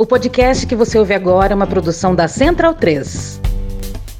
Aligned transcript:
O 0.00 0.06
podcast 0.06 0.64
que 0.64 0.76
você 0.76 0.96
ouve 0.96 1.12
agora 1.12 1.52
é 1.52 1.56
uma 1.56 1.66
produção 1.66 2.14
da 2.14 2.28
Central 2.28 2.72
3. 2.72 3.40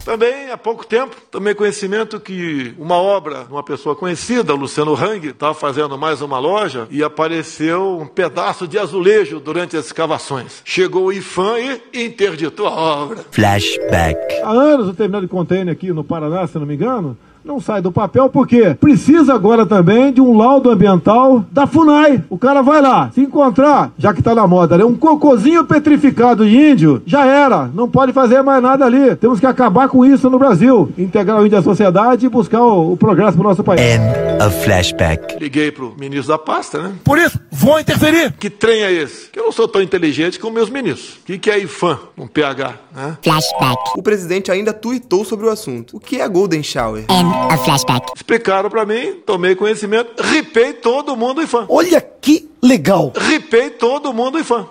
Também, 0.04 0.50
há 0.50 0.56
pouco 0.56 0.84
tempo, 0.84 1.14
tomei 1.30 1.54
conhecimento 1.54 2.18
que 2.18 2.74
uma 2.76 2.96
obra 2.96 3.44
de 3.44 3.52
uma 3.52 3.62
pessoa 3.62 3.94
conhecida, 3.94 4.52
Luciano 4.54 4.92
Hang, 4.96 5.28
estava 5.28 5.54
fazendo 5.54 5.96
mais 5.96 6.20
uma 6.20 6.40
loja 6.40 6.88
e 6.90 7.04
apareceu 7.04 7.96
um 8.00 8.06
pedaço 8.06 8.66
de 8.66 8.76
azulejo 8.76 9.38
durante 9.38 9.76
as 9.76 9.86
escavações. 9.86 10.62
Chegou 10.64 11.04
o 11.04 11.12
IFAM 11.12 11.78
e 11.92 12.06
interditou 12.06 12.66
a 12.66 12.72
obra. 12.72 13.24
Flashback. 13.30 14.40
Há 14.42 14.50
anos 14.50 14.88
o 14.88 14.94
terminal 14.94 15.20
de 15.20 15.28
container 15.28 15.72
aqui 15.72 15.92
no 15.92 16.02
Paraná, 16.02 16.44
se 16.48 16.58
não 16.58 16.66
me 16.66 16.74
engano, 16.74 17.16
não 17.44 17.60
sai 17.60 17.80
do 17.80 17.92
papel 17.92 18.28
porque 18.28 18.74
precisa 18.74 19.34
agora 19.34 19.64
também 19.66 20.12
de 20.12 20.20
um 20.20 20.36
laudo 20.36 20.70
ambiental 20.70 21.44
da 21.50 21.66
FUNAI. 21.66 22.24
O 22.28 22.38
cara 22.38 22.62
vai 22.62 22.80
lá, 22.80 23.10
se 23.14 23.20
encontrar, 23.20 23.92
já 23.98 24.12
que 24.12 24.22
tá 24.22 24.34
na 24.34 24.46
moda, 24.46 24.76
né? 24.76 24.84
Um 24.84 24.96
cocôzinho 24.96 25.64
petrificado 25.64 26.44
de 26.44 26.56
índio, 26.56 27.02
já 27.06 27.24
era. 27.24 27.70
Não 27.74 27.88
pode 27.88 28.12
fazer 28.12 28.42
mais 28.42 28.62
nada 28.62 28.84
ali. 28.84 29.16
Temos 29.16 29.40
que 29.40 29.46
acabar 29.46 29.88
com 29.88 30.04
isso 30.04 30.28
no 30.30 30.38
Brasil. 30.38 30.92
Integrar 30.98 31.40
o 31.40 31.46
índio 31.46 31.58
à 31.58 31.62
sociedade 31.62 32.26
e 32.26 32.28
buscar 32.28 32.62
o, 32.62 32.92
o 32.92 32.96
progresso 32.96 33.36
pro 33.36 33.48
nosso 33.48 33.64
país. 33.64 33.80
End 33.80 34.44
of 34.44 34.64
flashback. 34.64 35.36
Liguei 35.40 35.70
pro 35.70 35.94
ministro 35.98 36.28
da 36.28 36.38
pasta, 36.38 36.80
né? 36.82 36.92
Por 37.04 37.18
isso, 37.18 37.38
vou 37.50 37.78
interferir. 37.78 38.32
Que 38.38 38.50
trem 38.50 38.82
é 38.82 38.92
esse? 38.92 39.30
Que 39.30 39.38
eu 39.38 39.44
não 39.44 39.52
sou 39.52 39.66
tão 39.66 39.82
inteligente 39.82 40.38
como 40.38 40.54
meus 40.54 40.70
ministros. 40.70 41.18
O 41.22 41.26
que, 41.26 41.38
que 41.38 41.50
é 41.50 41.58
IFAM? 41.58 41.98
Um 42.16 42.26
PH, 42.26 42.74
né? 42.94 43.16
Flashback. 43.22 43.78
O 43.96 44.02
presidente 44.02 44.50
ainda 44.50 44.72
tuitou 44.72 45.24
sobre 45.24 45.46
o 45.46 45.50
assunto. 45.50 45.96
O 45.96 46.00
que 46.00 46.20
é 46.20 46.28
Golden 46.28 46.62
Shower? 46.62 47.04
End 47.08 47.27
of 47.30 47.64
flashback. 47.64 48.12
Explicaram 48.14 48.70
pra 48.70 48.84
mim, 48.84 49.20
tomei 49.26 49.54
conhecimento, 49.54 50.22
ripei 50.22 50.72
todo 50.72 51.16
mundo 51.16 51.42
IFAM. 51.42 51.66
Olha 51.68 52.00
que 52.00 52.48
legal. 52.62 53.12
Ripei 53.16 53.70
todo 53.70 54.12
mundo 54.12 54.38
IFAM. 54.38 54.68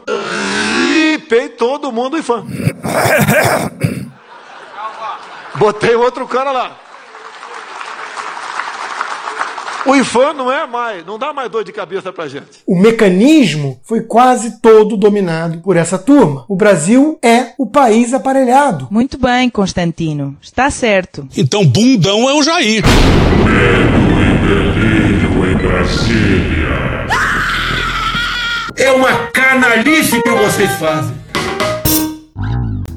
Ripei 0.94 1.50
todo 1.50 1.92
mundo 1.92 2.18
IFAM. 2.18 2.46
Botei 5.56 5.96
outro 5.96 6.28
cara 6.28 6.52
lá. 6.52 6.87
O 9.88 9.96
IFAM 9.96 10.34
não 10.34 10.52
é 10.52 10.68
mais, 10.68 11.06
não 11.06 11.18
dá 11.18 11.32
mais 11.32 11.50
dor 11.50 11.64
de 11.64 11.72
cabeça 11.72 12.12
pra 12.12 12.28
gente. 12.28 12.62
O 12.68 12.76
mecanismo 12.78 13.80
foi 13.84 14.02
quase 14.02 14.60
todo 14.60 14.98
dominado 14.98 15.60
por 15.60 15.78
essa 15.78 15.98
turma. 15.98 16.44
O 16.50 16.58
Brasil 16.58 17.18
é 17.24 17.54
o 17.58 17.66
país 17.66 18.14
aparelhado. 18.14 18.90
Muito 18.92 19.18
bem, 19.18 19.50
Constantino. 19.50 20.36
Está 20.42 20.70
certo. 20.70 21.26
Então, 21.38 21.66
bundão 21.66 22.30
é 22.30 22.34
o 22.34 22.44
Jair. 22.44 22.84
É 28.76 28.92
uma 28.92 29.28
canalice 29.28 30.22
que 30.22 30.30
vocês 30.30 30.72
fazem. 30.74 31.16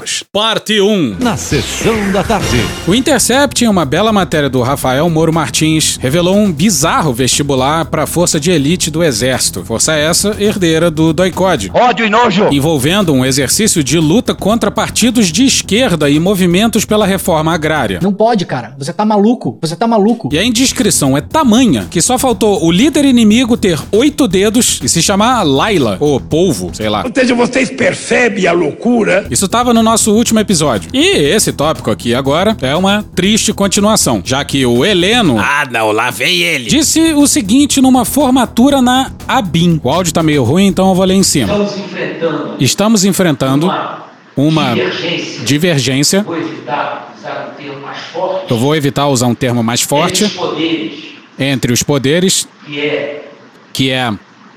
Milicos. 0.00 0.24
Parte 0.32 0.80
1. 0.80 1.16
Na 1.18 1.36
sessão 1.36 2.10
da 2.12 2.22
tarde. 2.24 2.60
O 2.86 2.94
Intercept, 2.94 3.64
em 3.64 3.68
uma 3.68 3.84
bela 3.84 4.12
matéria 4.12 4.48
do 4.48 4.62
Rafael 4.62 5.08
Moro 5.10 5.32
Martins, 5.32 5.98
revelou 6.00 6.36
um 6.36 6.50
bizarro 6.50 7.12
vestibular 7.12 7.84
para 7.86 8.04
a 8.04 8.06
Força 8.06 8.40
de 8.40 8.50
Elite 8.50 8.90
do 8.90 9.02
Exército. 9.02 9.64
Força 9.64 9.94
essa 9.94 10.36
herdeira 10.38 10.90
do 10.90 11.12
DOICOD. 11.12 11.70
Ódio 11.74 12.06
e 12.06 12.10
nojo. 12.10 12.48
Envolvendo 12.50 13.12
um 13.12 13.24
exercício 13.24 13.84
de 13.84 13.98
luta 13.98 14.34
contra 14.34 14.70
partidos 14.70 15.30
de 15.30 15.44
esquerda 15.44 16.08
e 16.08 16.18
movimentos 16.18 16.84
pela 16.84 17.06
reforma 17.06 17.52
agrária. 17.52 18.00
Não 18.02 18.12
pode, 18.12 18.44
cara. 18.46 18.74
Você 18.78 18.92
tá 18.92 19.04
maluco. 19.04 19.58
Você 19.60 19.76
tá 19.76 19.86
maluco. 19.86 20.28
E 20.32 20.38
a 20.38 20.44
indiscrição 20.44 21.16
é 21.16 21.20
tamanha 21.20 21.86
que 21.90 22.00
só 22.00 22.18
faltou 22.18 22.64
o 22.64 22.70
líder 22.70 23.04
inimigo 23.04 23.56
ter 23.56 23.78
oito 23.92 24.26
dedos 24.26 24.80
e 24.82 24.88
se 24.88 25.02
chamar 25.02 25.42
Laila, 25.42 25.96
ou 26.00 26.20
Polvo, 26.20 26.70
sei 26.72 26.88
lá. 26.88 27.04
Ou 27.04 27.12
seja, 27.14 27.34
vocês 27.34 27.70
percebem 27.70 28.46
a 28.46 28.52
loucura? 28.52 29.26
Isso 29.30 29.46
estava 29.46 29.74
no 29.74 29.82
nosso 29.90 30.12
último 30.12 30.38
episódio. 30.38 30.88
E 30.94 31.04
esse 31.16 31.52
tópico 31.52 31.90
aqui 31.90 32.14
agora 32.14 32.56
é 32.62 32.76
uma 32.76 33.02
triste 33.14 33.52
continuação, 33.52 34.22
já 34.24 34.44
que 34.44 34.64
o 34.64 34.84
Heleno 34.84 35.36
Ah, 35.36 35.66
não, 35.68 35.90
lá 35.90 36.10
vem 36.10 36.36
ele. 36.38 36.66
disse 36.70 37.12
o 37.14 37.26
seguinte 37.26 37.80
numa 37.80 38.04
formatura 38.04 38.80
na 38.80 39.10
ABIN. 39.26 39.80
O 39.82 39.90
áudio 39.90 40.12
tá 40.12 40.22
meio 40.22 40.44
ruim, 40.44 40.66
então 40.66 40.88
eu 40.90 40.94
vou 40.94 41.04
ler 41.04 41.14
em 41.14 41.24
cima. 41.24 41.52
Estamos 41.52 41.76
enfrentando 41.76 42.54
Estamos 42.60 43.04
enfrentando 43.04 43.66
uma 43.66 44.00
uma 44.36 44.74
divergência. 44.74 45.44
divergência. 45.44 46.22
Vou 46.22 46.36
evitar 46.38 47.12
usar 47.18 47.52
um 47.52 47.54
termo 47.60 47.80
mais 47.82 47.98
forte. 47.98 48.46
Eu 48.50 48.58
vou 48.58 48.76
evitar 48.76 49.08
usar 49.08 49.26
um 49.26 49.34
termo 49.34 49.62
mais 49.64 49.80
forte 49.82 50.24
Entre 50.24 50.32
os 50.32 50.40
poderes, 50.40 50.92
entre 51.38 51.72
os 51.72 51.82
poderes, 51.82 52.48
que 52.64 52.80
é 52.80 53.28
que 53.72 53.90
é 53.90 54.12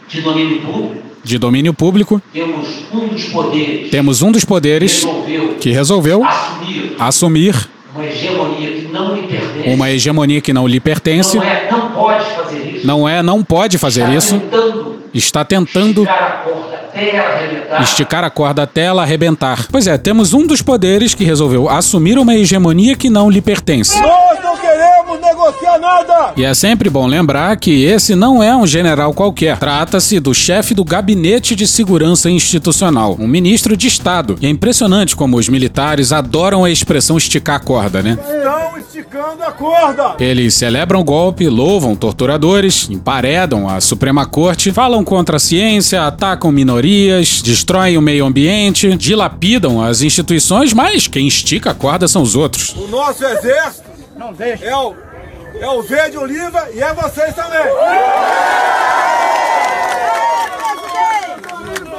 de 0.07 0.21
domínio 0.21 0.61
público, 0.61 1.03
de 1.23 1.37
domínio 1.37 1.73
público. 1.73 2.21
temos 2.33 2.67
um 2.93 3.07
dos 3.07 3.23
poderes 3.25 3.89
Temos 3.91 4.21
um 4.21 4.31
dos 4.31 4.43
poderes 4.45 5.03
resolveu 5.03 5.55
que 5.59 5.71
resolveu 5.71 6.23
assumir 6.25 6.95
assumir 6.99 7.69
uma 7.95 8.05
hegemonia 8.05 8.71
que 8.71 8.87
não 8.91 9.15
lhe 9.15 9.21
pertence. 9.27 9.69
uma 9.69 9.91
hegemonia 9.91 10.41
que 10.41 10.53
não 10.53 10.67
lhe 10.67 10.79
pertence. 10.79 11.37
Não 11.37 11.43
é, 11.43 11.69
não 11.71 11.91
pode 11.91 12.25
fazer 12.25 12.75
isso. 12.75 12.87
Não 12.87 13.07
é, 13.09 13.21
não 13.23 13.43
pode 13.43 13.77
fazer 13.77 14.01
Está 14.01 14.15
isso. 14.15 14.39
tentando 14.39 14.93
Está 15.13 15.45
tentando 15.45 16.01
esticar 16.01 16.23
a 16.23 16.31
corda 16.41 16.73
até 16.83 17.15
ela 17.15 17.29
arrebentar. 17.29 17.81
esticar 17.83 18.23
a 18.23 18.29
corda 18.31 18.63
até 18.63 18.81
ela 18.81 19.01
arrebentar. 19.03 19.67
Pois 19.71 19.85
é, 19.85 19.95
temos 19.97 20.33
um 20.33 20.45
dos 20.47 20.61
poderes 20.63 21.13
que 21.13 21.23
resolveu 21.23 21.69
assumir 21.69 22.17
uma 22.17 22.35
hegemonia 22.35 22.95
que 22.95 23.11
não 23.11 23.29
lhe 23.29 23.39
pertence. 23.41 23.95
Não 25.43 25.53
queremos 25.53 25.73
negociar 25.73 25.79
nada. 25.79 26.33
E 26.37 26.43
é 26.43 26.53
sempre 26.53 26.89
bom 26.89 27.07
lembrar 27.07 27.55
que 27.57 27.83
esse 27.83 28.15
não 28.15 28.41
é 28.41 28.55
um 28.55 28.65
general 28.65 29.13
qualquer. 29.13 29.57
Trata-se 29.57 30.19
do 30.19 30.33
chefe 30.33 30.73
do 30.73 30.83
Gabinete 30.83 31.55
de 31.55 31.67
Segurança 31.67 32.29
Institucional, 32.29 33.15
um 33.19 33.27
ministro 33.27 33.75
de 33.75 33.87
Estado. 33.87 34.37
E 34.41 34.45
é 34.45 34.49
impressionante 34.49 35.15
como 35.15 35.37
os 35.37 35.49
militares 35.49 36.11
adoram 36.11 36.63
a 36.63 36.69
expressão 36.71 37.17
esticar 37.17 37.57
a 37.57 37.59
corda, 37.59 38.01
né? 38.01 38.17
Estão 38.19 38.77
esticando 38.77 39.43
a 39.43 39.51
corda. 39.51 40.15
Eles 40.19 40.53
celebram 40.53 41.01
o 41.01 41.03
golpe, 41.03 41.47
louvam 41.47 41.95
torturadores, 41.95 42.89
emparedam 42.89 43.69
a 43.69 43.79
Suprema 43.81 44.25
Corte, 44.25 44.71
falam 44.71 45.03
contra 45.03 45.37
a 45.37 45.39
ciência, 45.39 46.05
atacam 46.05 46.51
minorias, 46.51 47.41
destroem 47.41 47.97
o 47.97 48.01
meio 48.01 48.25
ambiente, 48.25 48.95
dilapidam 48.95 49.81
as 49.81 50.01
instituições, 50.01 50.73
mas 50.73 51.07
quem 51.07 51.27
estica 51.27 51.71
a 51.71 51.73
corda 51.73 52.07
são 52.07 52.21
os 52.21 52.35
outros. 52.35 52.75
O 52.75 52.87
nosso 52.87 53.23
exército 53.23 53.93
é 54.61 54.75
o, 54.75 54.93
é 55.59 55.67
o 55.67 55.81
verde 55.81 56.17
oliva 56.17 56.69
e 56.71 56.81
é 56.81 56.93
vocês 56.93 57.35
também. 57.35 57.65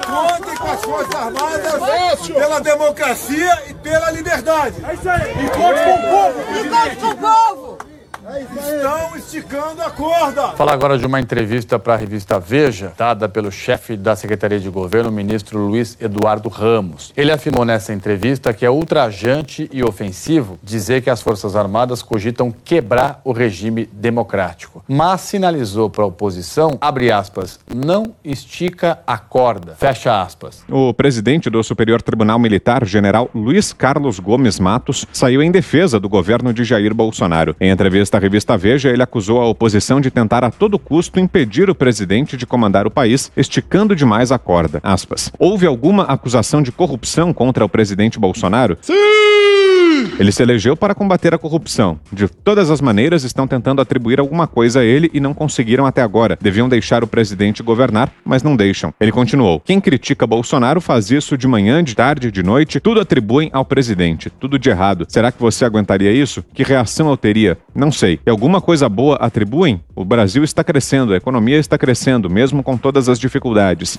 Contem 0.06 0.56
com 0.56 0.70
as 0.70 0.80
Forças 0.84 1.14
Armadas 1.14 2.28
pela 2.28 2.60
democracia 2.60 3.62
e 3.68 3.74
pela 3.74 4.10
liberdade. 4.10 4.76
É 4.88 4.94
isso 4.94 5.08
aí. 5.08 5.44
E 5.44 5.50
conte 5.50 5.84
com 5.84 5.94
o 5.94 6.02
povo. 6.10 6.56
E 6.56 6.68
conte 6.68 6.96
com 6.96 7.06
o 7.08 7.16
povo. 7.16 7.93
Estão 8.24 9.16
esticando 9.18 9.82
a 9.82 9.90
corda. 9.90 10.52
Falar 10.52 10.72
agora 10.72 10.96
de 10.96 11.04
uma 11.04 11.20
entrevista 11.20 11.78
para 11.78 11.92
a 11.92 11.96
revista 11.96 12.40
Veja, 12.40 12.94
dada 12.96 13.28
pelo 13.28 13.52
chefe 13.52 13.98
da 13.98 14.16
Secretaria 14.16 14.58
de 14.58 14.70
Governo, 14.70 15.10
o 15.10 15.12
ministro 15.12 15.58
Luiz 15.58 15.94
Eduardo 16.00 16.48
Ramos. 16.48 17.12
Ele 17.14 17.30
afirmou 17.30 17.66
nessa 17.66 17.92
entrevista 17.92 18.54
que 18.54 18.64
é 18.64 18.70
ultrajante 18.70 19.68
e 19.70 19.84
ofensivo 19.84 20.58
dizer 20.62 21.02
que 21.02 21.10
as 21.10 21.20
Forças 21.20 21.54
Armadas 21.54 22.02
cogitam 22.02 22.50
quebrar 22.50 23.20
o 23.24 23.32
regime 23.32 23.86
democrático. 23.92 24.82
Mas 24.88 25.20
sinalizou 25.20 25.90
para 25.90 26.04
a 26.04 26.06
oposição, 26.06 26.78
abre 26.80 27.12
aspas, 27.12 27.60
não 27.74 28.14
estica 28.24 29.00
a 29.06 29.18
corda, 29.18 29.74
fecha 29.74 30.22
aspas. 30.22 30.64
O 30.70 30.94
presidente 30.94 31.50
do 31.50 31.62
Superior 31.62 32.00
Tribunal 32.00 32.38
Militar, 32.38 32.86
general 32.86 33.28
Luiz 33.34 33.74
Carlos 33.74 34.18
Gomes 34.18 34.58
Matos, 34.58 35.04
saiu 35.12 35.42
em 35.42 35.50
defesa 35.50 36.00
do 36.00 36.08
governo 36.08 36.54
de 36.54 36.64
Jair 36.64 36.94
Bolsonaro. 36.94 37.54
Em 37.60 37.68
entrevista 37.68 38.13
à 38.14 38.18
revista 38.18 38.56
Veja, 38.56 38.90
ele 38.90 39.02
acusou 39.02 39.40
a 39.40 39.48
oposição 39.48 40.00
de 40.00 40.10
tentar 40.10 40.44
a 40.44 40.50
todo 40.50 40.78
custo 40.78 41.18
impedir 41.20 41.68
o 41.68 41.74
presidente 41.74 42.36
de 42.36 42.46
comandar 42.46 42.86
o 42.86 42.90
país, 42.90 43.30
esticando 43.36 43.96
demais 43.96 44.30
a 44.30 44.38
corda. 44.38 44.80
Aspas. 44.82 45.32
Houve 45.38 45.66
alguma 45.66 46.04
acusação 46.04 46.62
de 46.62 46.72
corrupção 46.72 47.32
contra 47.32 47.64
o 47.64 47.68
presidente 47.68 48.18
Bolsonaro? 48.18 48.78
Sim! 48.80 49.63
Ele 50.18 50.32
se 50.32 50.42
elegeu 50.42 50.76
para 50.76 50.94
combater 50.94 51.34
a 51.34 51.38
corrupção. 51.38 51.98
De 52.12 52.28
todas 52.28 52.70
as 52.70 52.80
maneiras, 52.80 53.24
estão 53.24 53.46
tentando 53.46 53.80
atribuir 53.80 54.20
alguma 54.20 54.46
coisa 54.46 54.80
a 54.80 54.84
ele 54.84 55.10
e 55.12 55.20
não 55.20 55.34
conseguiram 55.34 55.86
até 55.86 56.02
agora. 56.02 56.38
Deviam 56.40 56.68
deixar 56.68 57.02
o 57.02 57.06
presidente 57.06 57.62
governar, 57.62 58.12
mas 58.24 58.42
não 58.42 58.56
deixam. 58.56 58.92
Ele 59.00 59.12
continuou: 59.12 59.60
Quem 59.60 59.80
critica 59.80 60.26
Bolsonaro 60.26 60.80
faz 60.80 61.10
isso 61.10 61.36
de 61.36 61.46
manhã, 61.46 61.82
de 61.82 61.94
tarde, 61.94 62.30
de 62.30 62.42
noite, 62.42 62.80
tudo 62.80 63.00
atribuem 63.00 63.50
ao 63.52 63.64
presidente, 63.64 64.30
tudo 64.30 64.58
de 64.58 64.70
errado. 64.70 65.06
Será 65.08 65.30
que 65.32 65.40
você 65.40 65.64
aguentaria 65.64 66.12
isso? 66.12 66.44
Que 66.54 66.62
reação 66.62 67.10
eu 67.10 67.16
teria? 67.16 67.58
Não 67.74 67.90
sei. 67.90 68.20
E 68.26 68.30
alguma 68.30 68.60
coisa 68.60 68.88
boa 68.88 69.16
atribuem? 69.16 69.80
O 69.94 70.04
Brasil 70.04 70.44
está 70.44 70.62
crescendo, 70.64 71.12
a 71.12 71.16
economia 71.16 71.58
está 71.58 71.78
crescendo, 71.78 72.28
mesmo 72.30 72.62
com 72.62 72.76
todas 72.76 73.08
as 73.08 73.18
dificuldades. 73.18 73.98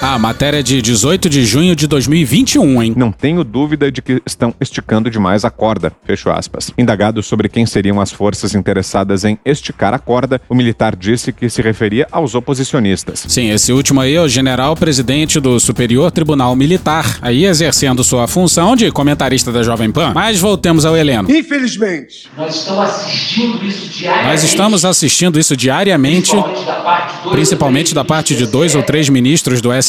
Ah, 0.00 0.18
matéria 0.18 0.62
de 0.62 0.80
18 0.82 1.28
de 1.28 1.44
junho 1.44 1.74
de 1.74 1.86
2021, 1.86 2.82
hein? 2.82 2.94
Não 2.96 3.10
tenho 3.10 3.42
dúvida 3.42 3.90
de 3.90 4.02
que 4.02 4.22
estão 4.26 4.54
esticando 4.60 5.10
demais 5.10 5.44
a 5.44 5.50
corda. 5.50 5.90
Fecho 6.04 6.30
aspas. 6.30 6.70
Indagado 6.76 7.22
sobre 7.22 7.48
quem 7.48 7.66
seriam 7.66 8.00
as 8.00 8.12
forças 8.12 8.54
interessadas 8.54 9.24
em 9.24 9.38
esticar 9.44 9.94
a 9.94 9.98
corda, 9.98 10.40
o 10.48 10.54
militar 10.54 10.94
disse 10.94 11.32
que 11.32 11.48
se 11.48 11.62
referia 11.62 12.06
aos 12.12 12.34
oposicionistas. 12.34 13.24
Sim, 13.26 13.50
esse 13.50 13.72
último 13.72 14.00
aí 14.00 14.14
é 14.14 14.20
o 14.20 14.28
general 14.28 14.76
presidente 14.76 15.40
do 15.40 15.58
Superior 15.58 16.10
Tribunal 16.10 16.54
Militar, 16.54 17.18
aí 17.22 17.44
exercendo 17.44 18.04
sua 18.04 18.28
função 18.28 18.76
de 18.76 18.90
comentarista 18.92 19.50
da 19.50 19.62
Jovem 19.62 19.90
Pan. 19.90 20.12
Mas 20.14 20.38
voltemos 20.38 20.84
ao 20.84 20.96
Heleno. 20.96 21.30
Infelizmente, 21.30 22.28
Nós 22.36 22.54
estamos 22.54 22.84
assistindo 22.84 23.64
isso 23.64 23.88
diariamente. 23.98 24.30
Nós 24.30 24.42
estamos 24.44 24.84
assistindo 24.84 25.38
isso 25.38 25.56
diariamente, 25.56 26.30
principalmente 26.32 26.64
da 26.64 26.74
parte 26.74 27.14
de 27.16 27.22
dois, 27.22 27.32
principalmente 27.32 27.94
da 27.94 28.04
parte 28.04 28.34
de 28.36 28.46
dois 28.46 28.74
ou 28.74 28.82
três 28.82 29.08
ministros 29.08 29.60
do 29.60 29.70
STF. 29.72 29.85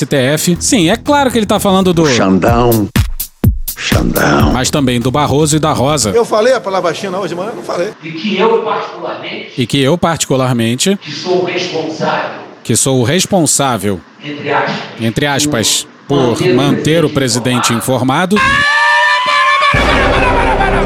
Sim, 0.59 0.89
é 0.89 0.97
claro 0.97 1.31
que 1.31 1.38
ele 1.38 1.45
tá 1.45 1.59
falando 1.59 1.94
do. 1.94 2.05
Xandão. 2.07 2.88
Xandão. 3.77 4.51
Mas 4.53 4.71
também 4.71 4.99
do 4.99 5.11
Barroso 5.11 5.55
e 5.55 5.59
da 5.59 5.71
Rosa. 5.71 6.09
Eu 6.09 6.25
falei 6.25 6.53
a 6.53 6.59
palavra 6.59 6.94
China 6.94 7.19
hoje 7.19 7.29
de 7.29 7.35
manhã? 7.35 7.51
Não 7.55 7.63
falei. 7.63 7.89
E 8.03 8.11
que 8.11 8.38
eu, 8.38 8.63
particularmente, 8.63 9.53
E 9.57 9.67
que 9.67 9.79
eu, 9.81 9.97
particularmente, 9.97 10.97
que 10.97 11.11
sou 11.11 11.44
o 11.44 11.45
responsável, 11.45 12.41
que 12.63 12.75
sou 12.75 12.99
o 12.99 13.03
responsável, 13.03 14.01
entre 14.23 14.51
aspas, 14.51 14.75
entre 14.99 15.25
aspas, 15.25 15.88
por 16.07 16.41
manter 16.55 17.05
o 17.05 17.09
presidente 17.09 17.71
informado. 17.73 18.35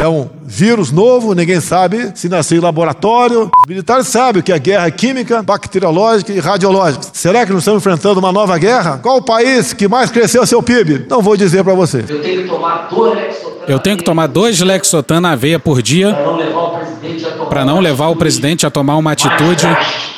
É 0.02 0.08
um 0.08 0.28
vírus 0.44 0.92
novo, 0.92 1.36
ninguém 1.36 1.62
sabe 1.62 2.12
se 2.16 2.28
nasceu 2.28 2.58
em 2.58 2.62
laboratório. 2.62 3.52
Os 3.56 3.70
militares 3.70 4.08
sabem 4.08 4.40
o 4.40 4.44
que 4.44 4.52
é 4.52 4.58
guerra 4.58 4.90
química, 4.90 5.44
bacteriológica 5.44 6.34
e 6.34 6.40
radiológica. 6.40 7.06
Será 7.14 7.46
que 7.46 7.52
nós 7.52 7.62
estamos 7.62 7.82
enfrentando 7.82 8.20
uma 8.20 8.32
nova 8.32 8.58
guerra? 8.58 9.00
Qual 9.02 9.18
o 9.18 9.22
país 9.22 9.74
que 9.74 9.88
mais 9.88 10.10
cresceu 10.10 10.46
seu 10.48 10.64
PIB? 10.64 11.06
Não 11.08 11.22
vou 11.22 11.38
dizer 11.38 11.64
para 11.64 11.76
você. 11.76 12.04
eu 12.08 12.20
tenho 12.20 12.44
que 12.44 12.50
tomar 12.50 12.88
dois 12.88 13.16
Lexotan 13.16 13.66
Eu 13.68 13.80
tenho 13.80 13.98
que 13.98 14.04
tomar 14.04 14.28
dois 14.28 14.60
Lexotan 14.60 15.22
na 15.22 15.36
veia 15.36 15.60
por 15.60 15.82
dia 15.84 16.14
para 16.14 16.26
não 16.26 16.36
levar 16.38 16.62
o 16.62 16.72
presidente 16.80 17.26
a 17.26 17.32
tomar 17.32 17.50
para 17.50 17.66
não 17.66 17.80
levar 17.80 18.08
o 18.08 18.16
presidente 18.16 18.66
a 18.66 18.70
tomar 18.72 18.96
uma 18.98 19.12
atitude 19.12 19.68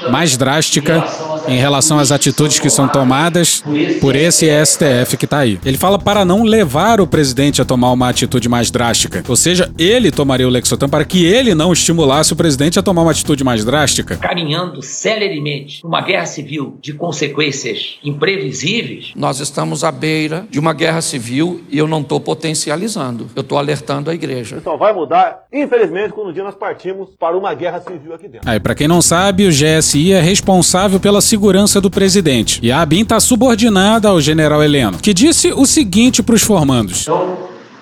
mais 0.10 0.38
drástica 0.38 1.04
em 1.48 1.57
relação 1.57 2.00
às 2.00 2.12
atitudes 2.12 2.60
que 2.60 2.69
são 2.69 2.88
tomadas 2.88 3.63
por 4.00 4.16
esse 4.16 4.48
STF 4.66 5.18
que 5.18 5.28
tá 5.28 5.40
aí. 5.40 5.60
Ele 5.66 5.78
fala 5.78 6.00
para 6.00 6.24
não 6.25 6.44
levar 6.44 7.01
o 7.01 7.07
presidente 7.07 7.62
a 7.62 7.66
tomar 7.66 7.92
uma 7.92 8.10
atitude 8.10 8.48
mais 8.50 8.72
drástica. 8.72 9.24
Ou 9.28 9.36
seja, 9.36 9.72
ele 9.78 10.12
tomaria 10.12 10.48
o 10.48 10.50
Lexotan 10.50 10.90
para 10.90 11.06
que 11.06 11.25
ele 11.25 11.54
não 11.54 11.72
estimulasse 11.74 12.34
o 12.34 12.36
presidente 12.36 12.80
a 12.80 12.84
tomar 12.84 13.01
uma 13.01 13.12
atitude 13.12 13.44
mais 13.44 13.63
drástica. 13.66 14.18
caminhando 14.18 14.81
celeremente 14.81 15.81
uma 15.84 16.01
guerra 16.01 16.25
civil 16.25 16.78
de 16.81 16.94
consequências 16.94 17.98
imprevisíveis, 18.04 19.12
Nós 19.16 19.39
estamos 19.39 19.84
à 19.84 19.92
beira 19.92 20.46
de 20.50 20.60
uma 20.60 20.74
guerra 20.74 21.01
civil 21.01 21.62
e 21.69 21.78
eu 21.78 21.88
não 21.88 22.01
estou 22.01 22.19
potencializando. 22.19 23.28
Eu 23.36 23.42
estou 23.42 23.57
alertando 23.57 24.10
a 24.10 24.13
igreja. 24.13 24.60
Só 24.63 24.78
vai 24.78 24.94
mudar, 24.94 25.44
infelizmente, 25.51 26.13
quando 26.13 26.30
um 26.30 26.34
dia 26.34 26.44
nós 26.44 26.56
partimos 26.56 27.10
para 27.19 27.38
uma 27.38 27.54
guerra 27.54 27.81
civil 27.81 28.13
aqui 28.13 28.28
dentro. 28.28 28.50
Aí, 28.50 28.60
para 28.60 28.75
quem 28.75 28.88
não 28.88 29.01
sabe, 29.01 29.46
o 29.46 29.50
GSI 29.50 30.13
é 30.13 30.22
responsável 30.22 31.00
pela 31.00 31.22
segurança 31.34 31.82
do 31.82 31.90
presidente. 31.90 32.60
E 32.62 32.72
a 32.72 32.82
ABIN 32.82 33.02
está 33.02 33.20
subordinada 33.20 34.08
ao 34.08 34.22
general 34.22 34.62
Heleno, 34.62 35.00
que 35.00 35.16
disse 35.16 35.52
o 35.52 35.66
seguinte 35.66 36.22
para 36.22 36.36
os 36.36 36.44
formandos. 36.44 37.08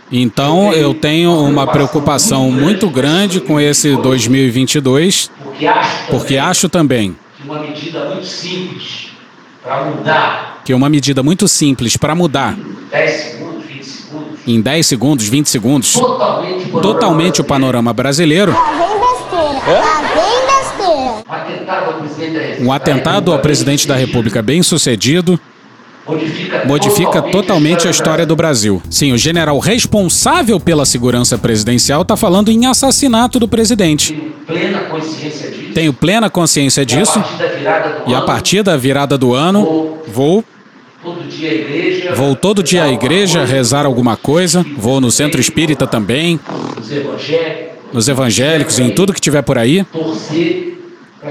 Então, 0.09 0.71
eu 0.71 0.93
tenho 0.93 1.33
uma 1.43 1.67
preocupação 1.67 2.49
muito 2.49 2.89
grande 2.89 3.41
com 3.41 3.59
esse 3.59 3.93
2022, 3.97 5.29
porque 5.43 5.67
acho 5.67 6.05
porque 6.07 6.37
acho 6.37 6.69
também 6.69 7.13
que 7.35 7.49
uma 7.49 7.59
medida 7.59 8.05
muito 8.05 8.25
simples 8.25 9.11
para 9.61 9.83
mudar 9.83 10.61
que 10.63 10.73
uma 10.73 10.89
medida 10.89 11.21
muito 11.21 11.47
simples 11.47 11.97
para 11.97 12.15
mudar 12.15 12.57
10 12.89 13.11
segundos, 13.11 13.65
20 13.65 13.83
segundos, 13.83 14.39
em 14.47 14.61
10 14.61 14.85
segundos, 14.85 15.27
20 15.27 15.49
segundos, 15.49 15.93
totalmente, 15.93 16.69
o 16.71 16.81
totalmente 16.81 17.41
o 17.41 17.43
panorama 17.43 17.91
brasileiro, 17.91 18.53
um 18.53 19.01
atentado 21.31 21.85
ao 21.85 21.93
presidente 21.93 22.10
da 22.10 22.10
República, 22.10 22.10
um 22.59 22.71
atentado 22.71 23.31
ao 23.31 23.39
presidente 23.39 23.87
da 23.87 23.95
República 23.95 24.41
bem 24.41 24.61
sucedido, 24.63 25.39
modifica, 26.65 27.21
totalmente 27.21 27.87
a 27.87 27.91
história 27.91 28.25
do 28.25 28.35
Brasil. 28.35 28.81
Sim, 28.89 29.13
o 29.13 29.17
general 29.17 29.57
responsável 29.59 30.59
pela 30.59 30.85
segurança 30.85 31.37
presidencial 31.37 32.01
está 32.01 32.17
falando 32.17 32.49
em 32.49 32.65
assassinato 32.65 33.39
do 33.39 33.47
presidente. 33.47 34.19
Tenho 35.73 35.93
plena 35.93 36.29
consciência 36.29 36.85
disso. 36.85 37.23
E 38.07 38.13
a 38.13 38.21
partir 38.21 38.63
da 38.63 38.75
virada 38.75 39.17
do 39.17 39.33
ano, 39.33 39.97
vou 40.07 40.43
todo 41.03 41.23
dia 41.27 41.49
à 41.49 41.53
igreja, 41.53 42.13
vou 42.15 42.35
todo 42.35 42.63
dia 42.63 42.83
à 42.83 42.91
igreja 42.91 43.45
rezar 43.45 43.85
alguma 43.85 44.15
coisa, 44.17 44.65
vou 44.77 44.99
no 45.01 45.09
centro 45.11 45.39
espírita 45.39 45.87
também, 45.87 46.39
nos 47.93 48.07
evangélicos, 48.07 48.79
em 48.79 48.89
tudo 48.89 49.13
que 49.13 49.21
tiver 49.21 49.41
por 49.41 49.57
aí, 49.57 49.85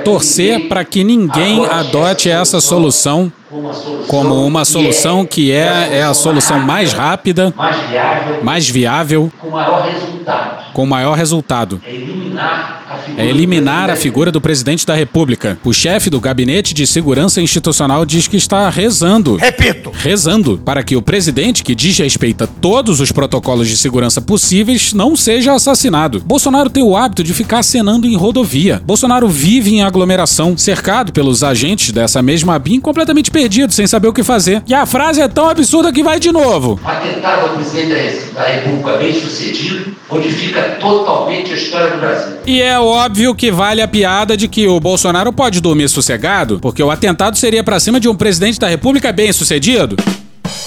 torcer 0.04 0.68
para 0.68 0.84
que 0.84 1.02
ninguém 1.04 1.66
adote 1.66 2.30
essa 2.30 2.60
solução 2.60 3.32
uma 3.50 3.72
como 4.06 4.46
uma 4.46 4.64
solução 4.64 5.26
que 5.26 5.50
é, 5.50 5.98
é 5.98 6.02
a 6.02 6.14
solução 6.14 6.60
mais 6.60 6.92
rápida, 6.92 7.52
mais 7.56 7.76
viável, 7.88 8.44
mais 8.44 8.68
viável, 8.68 9.32
com 9.40 9.50
maior 9.50 9.82
resultado. 9.82 10.72
com 10.72 10.86
maior 10.86 11.16
resultado. 11.16 11.80
É 11.84 11.92
eliminar 11.92 12.84
a 12.88 12.96
figura, 12.96 13.22
É 13.22 13.28
eliminar 13.28 13.86
do 13.86 13.92
a 13.92 13.96
figura 13.96 14.32
do 14.32 14.40
presidente 14.40 14.86
da 14.86 14.94
República. 14.94 15.58
O 15.64 15.72
chefe 15.72 16.08
do 16.10 16.20
Gabinete 16.20 16.72
de 16.72 16.86
Segurança 16.86 17.40
Institucional 17.40 18.04
diz 18.04 18.28
que 18.28 18.36
está 18.36 18.68
rezando. 18.68 19.36
Repito. 19.36 19.90
Rezando 19.92 20.58
para 20.58 20.82
que 20.82 20.96
o 20.96 21.02
presidente, 21.02 21.62
que 21.64 21.74
desrespeita 21.74 22.46
todos 22.46 23.00
os 23.00 23.10
protocolos 23.10 23.68
de 23.68 23.76
segurança 23.76 24.20
possíveis, 24.20 24.92
não 24.92 25.16
seja 25.16 25.54
assassinado. 25.54 26.20
Bolsonaro 26.20 26.70
tem 26.70 26.82
o 26.82 26.96
hábito 26.96 27.24
de 27.24 27.34
ficar 27.34 27.58
acenando 27.58 28.06
em 28.06 28.16
rodovia. 28.16 28.80
Bolsonaro 28.84 29.28
vive 29.28 29.74
em 29.74 29.82
aglomeração, 29.82 30.56
cercado 30.56 31.12
pelos 31.12 31.42
agentes 31.42 31.90
dessa 31.92 32.22
mesma 32.22 32.58
BIM, 32.58 32.80
completamente 32.80 33.30
perdido, 33.40 33.72
sem 33.72 33.86
saber 33.86 34.08
o 34.08 34.12
que 34.12 34.22
fazer. 34.22 34.62
E 34.66 34.74
a 34.74 34.84
frase 34.84 35.20
é 35.20 35.26
tão 35.28 35.48
absurda 35.48 35.90
que 35.90 36.02
vai 36.02 36.20
de 36.20 36.30
novo. 36.30 36.78
Um 36.84 36.88
atentado 36.88 37.46
ao 37.46 37.48
presidente 37.54 38.34
da 38.34 38.42
República 38.42 38.98
bem 38.98 39.14
sucedido 39.14 39.96
modifica 40.10 40.76
totalmente 40.78 41.52
a 41.52 41.56
história 41.56 41.90
do 41.90 41.98
Brasil. 41.98 42.36
E 42.46 42.60
é 42.60 42.78
óbvio 42.78 43.34
que 43.34 43.50
vale 43.50 43.80
a 43.80 43.88
piada 43.88 44.36
de 44.36 44.46
que 44.46 44.68
o 44.68 44.78
Bolsonaro 44.78 45.32
pode 45.32 45.60
dormir 45.60 45.88
sossegado, 45.88 46.58
porque 46.60 46.82
o 46.82 46.90
atentado 46.90 47.38
seria 47.38 47.64
pra 47.64 47.80
cima 47.80 47.98
de 47.98 48.08
um 48.08 48.14
presidente 48.14 48.60
da 48.60 48.68
República 48.68 49.10
bem 49.10 49.32
sucedido. 49.32 49.96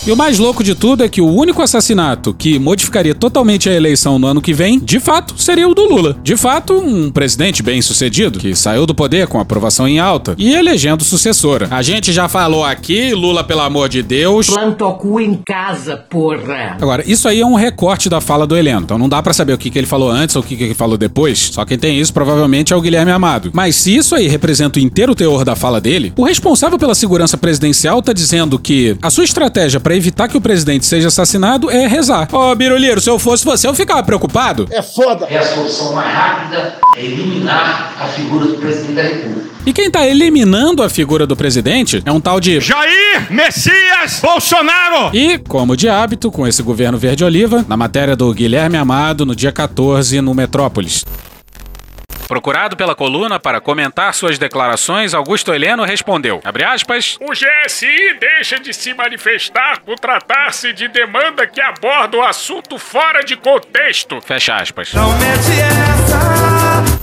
E 0.06 0.12
o 0.12 0.18
mais 0.18 0.38
louco 0.38 0.64
de 0.64 0.76
tudo 0.76 1.04
é 1.04 1.08
que 1.08 1.22
o 1.22 1.28
único 1.28 1.62
assassinato 1.62 2.34
que 2.34 2.60
modificaria 2.60 3.16
totalmente 3.16 3.70
a 3.70 3.74
eleição 3.74 4.20
no 4.20 4.28
ano 4.28 4.42
que 4.42 4.54
vem, 4.54 4.78
de 4.78 5.00
fato, 5.00 5.36
seria 5.42 5.68
o 5.68 5.74
do 5.74 5.86
Lula. 5.86 6.18
De 6.22 6.36
fato, 6.36 6.74
um 6.74 7.10
presidente 7.10 7.64
bem 7.64 7.82
sucedido, 7.82 8.38
que 8.38 8.54
saiu 8.56 8.86
do 8.86 8.94
poder 8.94 9.28
com 9.28 9.40
aprovação 9.40 9.88
em 9.88 10.00
alta 10.00 10.36
e 10.38 10.54
elegendo 10.54 11.04
sucessora. 11.04 11.68
A 11.72 11.82
gente 11.82 12.12
já 12.12 12.28
falou 12.28 12.66
aqui, 12.66 13.14
Lula, 13.14 13.44
pelo 13.44 13.62
amor 13.62 13.88
de 13.88 14.04
Deus. 14.04 14.48
Planta 14.48 14.86
o 14.86 14.94
cu 14.96 15.22
em 15.22 15.40
casa, 15.46 15.96
porra. 15.96 16.78
Agora, 16.82 17.04
isso 17.08 17.28
aí 17.28 17.40
é 17.40 17.46
um 17.46 17.56
recorte 17.56 18.10
da 18.10 18.20
fala 18.20 18.46
do 18.46 18.58
Heleno, 18.58 18.82
então 18.82 18.98
não 18.98 19.08
dá 19.08 19.22
pra 19.22 19.34
saber 19.34 19.54
o 19.54 19.58
que, 19.58 19.70
que 19.70 19.78
ele 19.78 19.88
falou 19.88 20.10
antes 20.10 20.36
ou 20.36 20.42
o 20.42 20.46
que, 20.46 20.58
que 20.58 20.64
ele 20.64 20.74
falou 20.74 20.98
depois. 20.98 21.52
Só 21.54 21.64
quem 21.64 21.78
tem 21.78 22.00
isso 22.00 22.14
provavelmente 22.14 22.74
é 22.74 22.76
o 22.76 22.82
Guilherme 22.82 23.12
Amado. 23.12 23.52
Mas 23.54 23.76
se 23.78 23.96
isso 23.96 24.16
aí 24.16 24.28
representa 24.28 24.80
o 24.80 24.82
inteiro 24.82 25.16
teor 25.16 25.46
da 25.46 25.56
fala 25.56 25.80
dele, 25.80 26.12
o 26.18 26.24
responsável 26.24 26.78
pela 26.78 26.96
segurança 26.96 27.38
presidencial 27.38 28.02
tá 28.02 28.12
dizendo 28.12 28.60
que 28.60 28.98
a 29.02 29.10
sua 29.10 29.24
estratégia 29.24 29.73
pra 29.80 29.96
evitar 29.96 30.28
que 30.28 30.38
o 30.38 30.42
presidente 30.42 30.86
seja 30.86 31.08
assassinado 31.08 31.70
é 31.70 31.88
rezar. 31.88 32.28
Ô, 32.32 32.54
Biruliro, 32.56 33.02
se 33.02 33.10
eu 33.10 33.20
fosse 33.20 33.46
você, 33.46 33.68
eu 33.68 33.74
ficava 33.74 34.04
preocupado. 34.04 34.68
É 34.72 34.82
foda. 34.82 35.26
É 35.30 35.38
a 35.38 35.44
solução 35.44 35.94
mais 35.94 36.14
rápida 36.14 36.78
é 36.96 37.04
eliminar 37.04 37.94
a 38.00 38.08
figura 38.08 38.46
do 38.46 38.58
presidente 38.58 38.94
da 38.94 39.04
República. 39.04 39.54
E 39.66 39.72
quem 39.72 39.90
tá 39.90 40.06
eliminando 40.06 40.84
a 40.84 40.90
figura 40.90 41.26
do 41.26 41.36
presidente 41.36 42.04
é 42.06 42.12
um 42.12 42.20
tal 42.20 42.40
de 42.40 42.60
Jair 42.60 43.32
Messias 43.32 44.20
Bolsonaro. 44.22 45.16
E, 45.16 45.38
como 45.38 45.78
de 45.78 45.88
hábito, 45.88 46.30
com 46.30 46.46
esse 46.46 46.62
governo 46.62 46.98
verde-oliva, 46.98 47.66
na 47.68 47.78
matéria 47.78 48.16
do 48.16 48.34
Guilherme 48.34 48.78
Amado, 48.78 49.26
no 49.26 49.36
dia 49.36 49.52
14, 49.52 50.20
no 50.20 50.34
Metrópolis. 50.34 51.06
Procurado 52.28 52.76
pela 52.76 52.96
coluna 52.96 53.40
para 53.40 53.60
comentar 53.60 54.14
suas 54.14 54.38
declarações, 54.38 55.14
Augusto 55.14 55.54
Heleno 55.54 55.84
respondeu, 55.84 56.42
aspas, 56.66 57.18
O 57.22 57.32
GSI 57.32 58.18
deixa 58.20 58.60
de 58.60 58.74
se 58.74 58.94
manifestar 58.94 59.82
por 59.82 60.00
tratar-se 60.00 60.74
de 60.74 60.88
demanda 60.88 61.46
que 61.46 61.62
aborda 61.62 62.18
o 62.18 62.24
assunto 62.24 62.78
fora 62.78 63.24
de 63.24 63.36
contexto. 63.36 64.22
Fecha 64.22 64.56
aspas. 64.56 64.94
Não 64.94 65.12
mete 65.18 65.60
essa. 65.60 67.03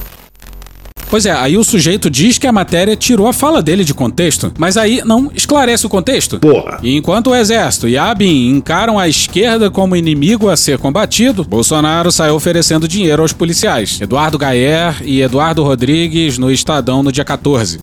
Pois 1.10 1.26
é, 1.26 1.32
aí 1.32 1.56
o 1.56 1.64
sujeito 1.64 2.08
diz 2.08 2.38
que 2.38 2.46
a 2.46 2.52
matéria 2.52 2.94
tirou 2.94 3.26
a 3.26 3.32
fala 3.32 3.60
dele 3.60 3.82
de 3.84 3.92
contexto, 3.92 4.52
mas 4.56 4.76
aí 4.76 5.02
não 5.04 5.28
esclarece 5.34 5.84
o 5.84 5.88
contexto. 5.88 6.38
Porra. 6.38 6.78
E 6.84 6.96
enquanto 6.96 7.30
o 7.30 7.34
exército 7.34 7.88
e 7.88 7.98
a 7.98 8.12
ABIN 8.12 8.48
encaram 8.50 8.96
a 8.96 9.08
esquerda 9.08 9.68
como 9.68 9.96
inimigo 9.96 10.48
a 10.48 10.56
ser 10.56 10.78
combatido, 10.78 11.42
Bolsonaro 11.42 12.12
saiu 12.12 12.36
oferecendo 12.36 12.86
dinheiro 12.86 13.22
aos 13.22 13.32
policiais. 13.32 14.00
Eduardo 14.00 14.38
Gayer 14.38 15.02
e 15.02 15.20
Eduardo 15.20 15.64
Rodrigues 15.64 16.38
no 16.38 16.48
Estadão 16.48 17.02
no 17.02 17.10
dia 17.10 17.24
14. 17.24 17.80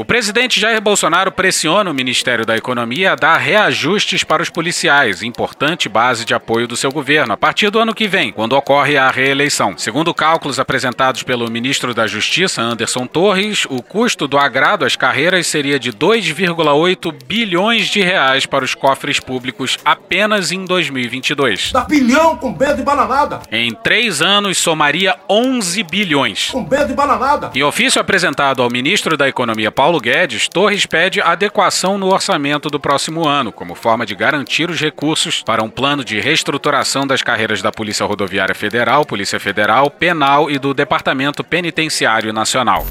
O 0.00 0.04
presidente 0.04 0.58
Jair 0.58 0.80
Bolsonaro 0.80 1.30
pressiona 1.30 1.90
o 1.90 1.92
Ministério 1.92 2.46
da 2.46 2.56
Economia 2.56 3.12
a 3.12 3.14
dar 3.14 3.36
reajustes 3.36 4.24
para 4.24 4.42
os 4.42 4.48
policiais, 4.48 5.22
importante 5.22 5.90
base 5.90 6.24
de 6.24 6.32
apoio 6.32 6.66
do 6.66 6.74
seu 6.74 6.90
governo, 6.90 7.34
a 7.34 7.36
partir 7.36 7.68
do 7.68 7.78
ano 7.78 7.94
que 7.94 8.08
vem, 8.08 8.32
quando 8.32 8.56
ocorre 8.56 8.96
a 8.96 9.10
reeleição. 9.10 9.76
Segundo 9.76 10.14
cálculos 10.14 10.58
apresentados 10.58 11.22
pelo 11.22 11.50
ministro 11.50 11.92
da 11.92 12.06
Justiça, 12.06 12.62
Anderson 12.62 13.06
Torres, 13.06 13.66
o 13.68 13.82
custo 13.82 14.26
do 14.26 14.38
agrado 14.38 14.86
às 14.86 14.96
carreiras 14.96 15.46
seria 15.46 15.78
de 15.78 15.92
2,8 15.92 17.14
bilhões 17.26 17.88
de 17.88 18.00
reais 18.00 18.46
para 18.46 18.64
os 18.64 18.74
cofres 18.74 19.20
públicos 19.20 19.76
apenas 19.84 20.50
em 20.50 20.64
2022. 20.64 21.72
Da 21.72 21.82
pilhão 21.82 22.38
com 22.38 22.54
B 22.54 22.72
de 22.72 22.82
bananada. 22.82 23.40
Em 23.52 23.74
três 23.74 24.22
anos, 24.22 24.56
somaria 24.56 25.14
11 25.28 25.82
bilhões. 25.82 26.48
Com 26.48 26.64
B 26.64 26.86
de 26.86 26.94
bananada. 26.94 27.50
Em 27.54 27.62
ofício 27.62 28.00
apresentado 28.00 28.62
ao 28.62 28.70
ministro 28.70 29.14
da 29.14 29.28
Economia, 29.28 29.70
Paulo 29.70 29.89
Paulo 29.90 30.00
Guedes, 30.00 30.46
Torres 30.46 30.86
pede 30.86 31.20
adequação 31.20 31.98
no 31.98 32.12
orçamento 32.12 32.70
do 32.70 32.78
próximo 32.78 33.26
ano, 33.26 33.50
como 33.50 33.74
forma 33.74 34.06
de 34.06 34.14
garantir 34.14 34.70
os 34.70 34.80
recursos 34.80 35.42
para 35.42 35.64
um 35.64 35.68
plano 35.68 36.04
de 36.04 36.20
reestruturação 36.20 37.04
das 37.04 37.22
carreiras 37.24 37.60
da 37.60 37.72
Polícia 37.72 38.06
Rodoviária 38.06 38.54
Federal, 38.54 39.04
Polícia 39.04 39.40
Federal, 39.40 39.90
Penal 39.90 40.48
e 40.48 40.60
do 40.60 40.72
Departamento 40.72 41.42
Penitenciário 41.42 42.32
Nacional. 42.32 42.86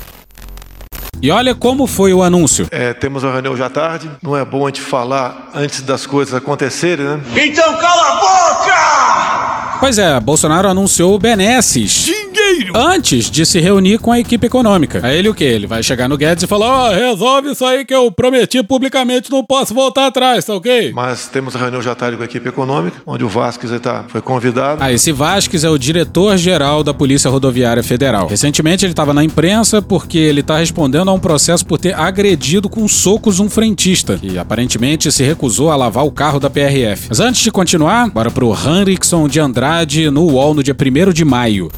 E 1.22 1.32
olha 1.32 1.56
como 1.56 1.88
foi 1.88 2.14
o 2.14 2.22
anúncio. 2.22 2.68
É, 2.70 2.94
temos 2.94 3.24
uma 3.24 3.32
reunião 3.32 3.56
já 3.56 3.70
tarde. 3.70 4.12
Não 4.22 4.36
é 4.36 4.44
bom 4.44 4.66
a 4.66 4.70
gente 4.70 4.82
falar 4.82 5.52
antes 5.56 5.82
das 5.82 6.06
coisas 6.06 6.34
acontecerem, 6.34 7.06
né? 7.06 7.22
Então 7.34 7.78
cala 7.78 8.08
a 8.10 8.16
boca! 8.16 9.80
Pois 9.80 9.98
é, 9.98 10.20
Bolsonaro 10.20 10.68
anunciou 10.68 11.18
benesses 11.18 12.12
dinheiro 12.54 12.74
antes 12.76 13.30
de 13.30 13.46
se 13.46 13.60
reunir 13.60 14.00
com 14.00 14.12
a 14.12 14.20
equipe 14.20 14.46
econômica. 14.46 15.00
Aí 15.04 15.18
ele 15.18 15.30
o 15.30 15.34
quê? 15.34 15.46
Ele 15.46 15.68
vai 15.68 15.84
chegar 15.84 16.08
no 16.08 16.18
Guedes 16.18 16.44
e 16.44 16.48
falar: 16.48 16.68
Ó, 16.68 16.90
oh, 16.90 16.94
resolve 16.94 17.52
isso 17.52 17.66
aí 17.66 17.86
que 17.86 17.94
eu 17.94 18.12
prometi 18.12 18.62
publicamente, 18.64 19.32
não 19.32 19.44
posso 19.44 19.74
voltar 19.74 20.08
atrás, 20.08 20.46
tá 20.46 20.56
ok? 20.56 20.92
Mas 20.94 21.28
temos 21.28 21.56
a 21.56 21.60
reunião 21.60 21.82
já 21.82 21.96
tarde 21.96 22.18
com 22.18 22.24
a 22.24 22.26
equipe 22.26 22.48
econômica, 22.50 23.02
onde 23.06 23.24
o 23.24 23.30
Vasquez 23.30 23.80
tá, 23.80 24.06
foi 24.08 24.22
convidado. 24.22 24.82
Ah, 24.84 24.92
esse 24.92 25.12
Vasquez 25.12 25.64
é 25.64 25.70
o 25.70 25.78
diretor-geral 25.78 26.84
da 26.84 26.94
Polícia 26.94 27.30
Rodoviária 27.30 27.84
Federal. 27.84 28.28
Recentemente 28.28 28.86
ele 28.86 28.94
estava 28.94 29.14
na 29.14 29.24
imprensa 29.24 29.82
porque 29.82 30.18
ele 30.18 30.42
está 30.42 30.58
respondendo 30.58 31.10
a 31.10 31.14
um 31.14 31.20
processo 31.20 31.66
por 31.66 31.78
ter 31.78 31.94
agredido 31.94 32.70
com 32.70 32.88
socos 32.88 33.40
um 33.40 33.50
frentista, 33.50 34.18
que 34.18 34.38
aparentemente 34.38 35.12
se 35.12 35.24
recusou 35.24 35.72
a 35.72 35.76
lavar 35.76 36.06
o 36.06 36.12
carro 36.12 36.40
da 36.40 36.50
PRF. 36.50 37.08
Mas 37.10 37.20
antes 37.20 37.42
de 37.42 37.52
continuar, 37.52 38.10
bora 38.10 38.32
pro 38.32 38.54
Henrickson 38.54 39.28
de 39.28 39.40
Andrade 39.40 40.10
no 40.10 40.24
UOL 40.24 40.54
no 40.54 40.64
dia 40.64 40.76
1 40.76 41.14
de 41.14 41.26
maio. 41.26 41.70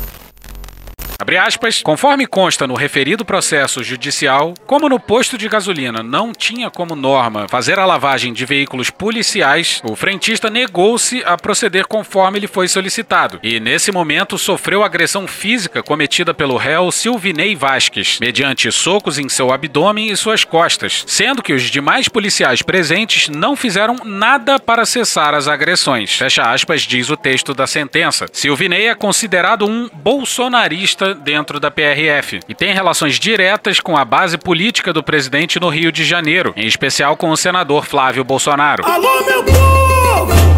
Abre 1.32 1.48
aspas, 1.48 1.82
conforme 1.82 2.28
consta 2.28 2.68
no 2.68 2.74
referido 2.74 3.24
processo 3.24 3.82
judicial, 3.82 4.54
como 4.68 4.90
no 4.90 5.00
posto 5.00 5.38
de 5.38 5.48
gasolina 5.48 6.04
não 6.04 6.34
tinha 6.34 6.70
como 6.70 6.94
norma 6.94 7.48
fazer 7.48 7.80
a 7.80 7.86
lavagem 7.86 8.34
de 8.34 8.46
veículos 8.46 8.90
policiais, 8.90 9.82
o 9.86 9.96
frentista 9.96 10.50
negou-se 10.50 11.24
a 11.26 11.38
proceder 11.38 11.88
conforme 11.88 12.38
lhe 12.38 12.48
foi 12.48 12.68
solicitado 12.68 13.40
e, 13.42 13.62
nesse 13.62 13.94
momento, 13.94 14.38
sofreu 14.38 14.84
agressão 14.84 15.26
física 15.26 15.82
cometida 15.82 16.34
pelo 16.34 16.58
réu 16.58 16.92
Silvinei 16.92 17.56
Vasques, 17.56 18.18
mediante 18.20 18.70
socos 18.70 19.18
em 19.18 19.30
seu 19.30 19.54
abdômen 19.54 20.12
e 20.12 20.18
suas 20.18 20.44
costas, 20.44 21.06
sendo 21.08 21.42
que 21.42 21.54
os 21.54 21.64
demais 21.64 22.10
policiais 22.10 22.62
presentes 22.62 23.30
não 23.30 23.56
fizeram 23.56 23.96
nada 24.04 24.60
para 24.60 24.86
cessar 24.86 25.34
as 25.34 25.48
agressões. 25.48 26.14
Fecha 26.14 26.44
aspas, 26.44 26.82
diz 26.82 27.10
o 27.10 27.16
texto 27.16 27.54
da 27.54 27.66
sentença. 27.66 28.26
Silvinei 28.34 28.90
é 28.90 28.96
considerado 28.96 29.66
um 29.66 29.90
bolsonarista 29.94 31.21
dentro 31.22 31.60
da 31.60 31.72
PRF 31.72 32.40
e 32.48 32.54
tem 32.54 32.74
relações 32.74 33.20
diretas 33.20 33.80
com 33.80 33.96
a 33.96 34.04
base 34.04 34.38
política 34.38 34.92
do 34.92 35.04
presidente 35.04 35.60
no 35.60 35.70
Rio 35.70 35.92
de 35.92 36.04
Janeiro, 36.04 36.54
em 36.56 36.66
especial 36.66 37.16
com 37.16 37.30
o 37.30 37.38
senador 37.38 37.86
Flávio 37.86 38.24
Bolsonaro. 38.24 38.86
Alô, 38.86 39.24
meu 39.25 39.44
povo! 39.44 40.50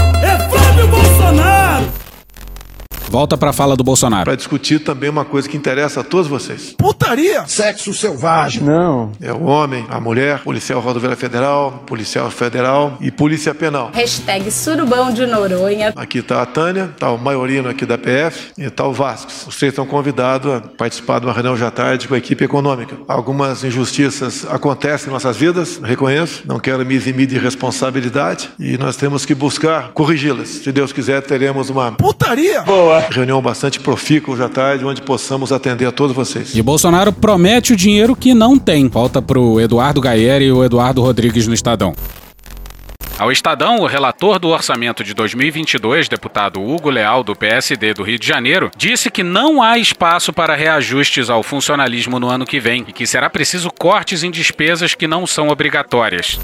Volta 3.14 3.38
para 3.38 3.52
a 3.52 3.54
fala 3.54 3.76
do 3.76 3.84
Bolsonaro. 3.84 4.24
Para 4.24 4.36
discutir 4.36 4.80
também 4.80 5.08
uma 5.08 5.24
coisa 5.24 5.48
que 5.48 5.56
interessa 5.56 6.00
a 6.00 6.04
todos 6.04 6.28
vocês. 6.28 6.74
Putaria! 6.76 7.46
Sexo 7.46 7.94
selvagem. 7.94 8.64
Não. 8.64 9.12
É 9.22 9.32
o 9.32 9.44
homem, 9.44 9.86
a 9.88 10.00
mulher, 10.00 10.40
policial 10.40 10.80
rodoviária 10.80 11.16
federal, 11.16 11.84
policial 11.86 12.32
federal 12.32 12.98
e 13.00 13.12
polícia 13.12 13.54
penal. 13.54 13.92
Hashtag 13.94 14.50
surubão 14.50 15.14
de 15.14 15.28
Noronha. 15.28 15.94
Aqui 15.96 16.18
está 16.18 16.42
a 16.42 16.46
Tânia, 16.48 16.90
está 16.92 17.12
o 17.12 17.20
Maiorino 17.20 17.70
aqui 17.70 17.86
da 17.86 18.00
PF 18.00 18.52
e 18.58 18.64
está 18.64 18.88
o 18.88 18.92
Vascos. 18.92 19.44
Vocês 19.46 19.72
estão 19.72 19.86
convidados 19.86 20.52
a 20.52 20.62
participar 20.62 21.20
de 21.20 21.28
uma 21.28 21.34
reunião 21.34 21.56
já 21.56 21.70
tarde 21.70 22.08
com 22.08 22.16
a 22.16 22.18
equipe 22.18 22.44
econômica. 22.44 22.98
Algumas 23.08 23.64
injustiças 23.64 24.44
acontecem 24.50 25.10
em 25.10 25.14
nossas 25.14 25.38
vidas, 25.38 25.80
reconheço, 25.84 26.42
não 26.48 26.60
quero 26.60 26.84
me 26.84 26.96
eximir 26.96 27.28
de 27.28 27.38
responsabilidade 27.38 28.50
e 28.60 28.76
nós 28.76 28.96
temos 28.96 29.24
que 29.24 29.36
buscar 29.36 29.92
corrigi-las. 29.92 30.50
Se 30.50 30.72
Deus 30.72 30.92
quiser, 30.92 31.22
teremos 31.22 31.70
uma 31.70 31.92
putaria 31.92 32.64
boa 32.64 33.03
reunião 33.10 33.42
bastante 33.42 33.80
profícua 33.80 34.34
hoje 34.34 34.44
à 34.44 34.50
tarde, 34.50 34.86
onde 34.86 35.02
possamos 35.02 35.52
atender 35.52 35.86
a 35.86 35.92
todos 35.92 36.16
vocês. 36.16 36.56
E 36.56 36.62
Bolsonaro 36.62 37.12
promete 37.12 37.74
o 37.74 37.76
dinheiro 37.76 38.16
que 38.16 38.34
não 38.34 38.58
tem. 38.58 38.88
Volta 38.88 39.22
pro 39.22 39.60
Eduardo 39.60 40.02
Gayer 40.02 40.42
e 40.42 40.52
o 40.52 40.64
Eduardo 40.64 41.02
Rodrigues 41.02 41.48
no 41.48 41.54
Estadão. 41.54 41.94
Ao 43.18 43.32
Estadão, 43.32 43.80
o 43.80 43.86
relator 43.86 44.40
do 44.40 44.50
orçamento 44.50 45.04
de 45.04 45.14
2022, 45.14 46.10
deputado 46.10 46.60
Hugo 46.60 46.90
Leal, 46.90 47.24
do 47.24 47.36
PSD 47.36 47.94
do 47.94 48.02
Rio 48.02 48.18
de 48.18 48.28
Janeiro, 48.28 48.72
disse 48.76 49.12
que 49.12 49.22
não 49.22 49.62
há 49.62 49.78
espaço 49.78 50.34
para 50.34 50.56
reajustes 50.56 51.30
ao 51.30 51.44
funcionalismo 51.44 52.20
no 52.20 52.28
ano 52.28 52.44
que 52.44 52.60
vem 52.60 52.84
e 52.88 52.92
que 52.92 53.06
será 53.06 53.30
preciso 53.30 53.70
cortes 53.70 54.24
em 54.24 54.32
despesas 54.32 54.96
que 54.96 55.08
não 55.08 55.28
são 55.28 55.50
obrigatórias. 55.50 56.40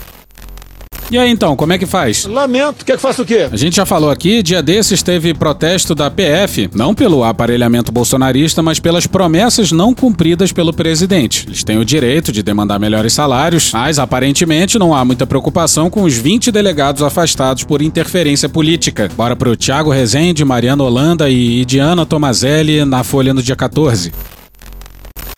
E 1.11 1.17
aí 1.17 1.31
então, 1.31 1.55
como 1.55 1.73
é 1.73 1.77
que 1.77 1.87
faz? 1.87 2.25
Lamento, 2.25 2.85
quer 2.85 2.95
que 2.95 3.01
faça 3.01 3.23
o 3.23 3.25
quê? 3.25 3.49
A 3.51 3.57
gente 3.57 3.77
já 3.77 3.85
falou 3.85 4.11
aqui, 4.11 4.43
dia 4.43 4.61
desses 4.61 5.01
teve 5.01 5.33
protesto 5.33 5.95
da 5.95 6.09
PF, 6.11 6.69
não 6.75 6.93
pelo 6.93 7.23
aparelhamento 7.23 7.91
bolsonarista, 7.91 8.61
mas 8.61 8.79
pelas 8.79 9.07
promessas 9.07 9.71
não 9.71 9.93
cumpridas 9.93 10.51
pelo 10.51 10.71
presidente. 10.71 11.45
Eles 11.47 11.63
têm 11.63 11.79
o 11.79 11.85
direito 11.85 12.31
de 12.31 12.43
demandar 12.43 12.77
melhores 12.77 13.13
salários, 13.13 13.71
mas 13.73 13.97
aparentemente 13.97 14.77
não 14.77 14.93
há 14.93 15.03
muita 15.03 15.25
preocupação 15.25 15.89
com 15.89 16.03
os 16.03 16.15
20 16.15 16.51
delegados 16.51 17.01
afastados 17.01 17.63
por 17.63 17.81
interferência 17.81 18.47
política. 18.47 19.09
Bora 19.17 19.35
pro 19.35 19.57
Thiago 19.57 19.89
Rezende, 19.89 20.45
Mariana 20.45 20.83
Holanda 20.83 21.27
e 21.27 21.65
Diana 21.65 22.05
Tomazelli 22.05 22.85
na 22.85 23.03
Folha 23.03 23.33
no 23.33 23.41
dia 23.41 23.55
14. 23.55 24.11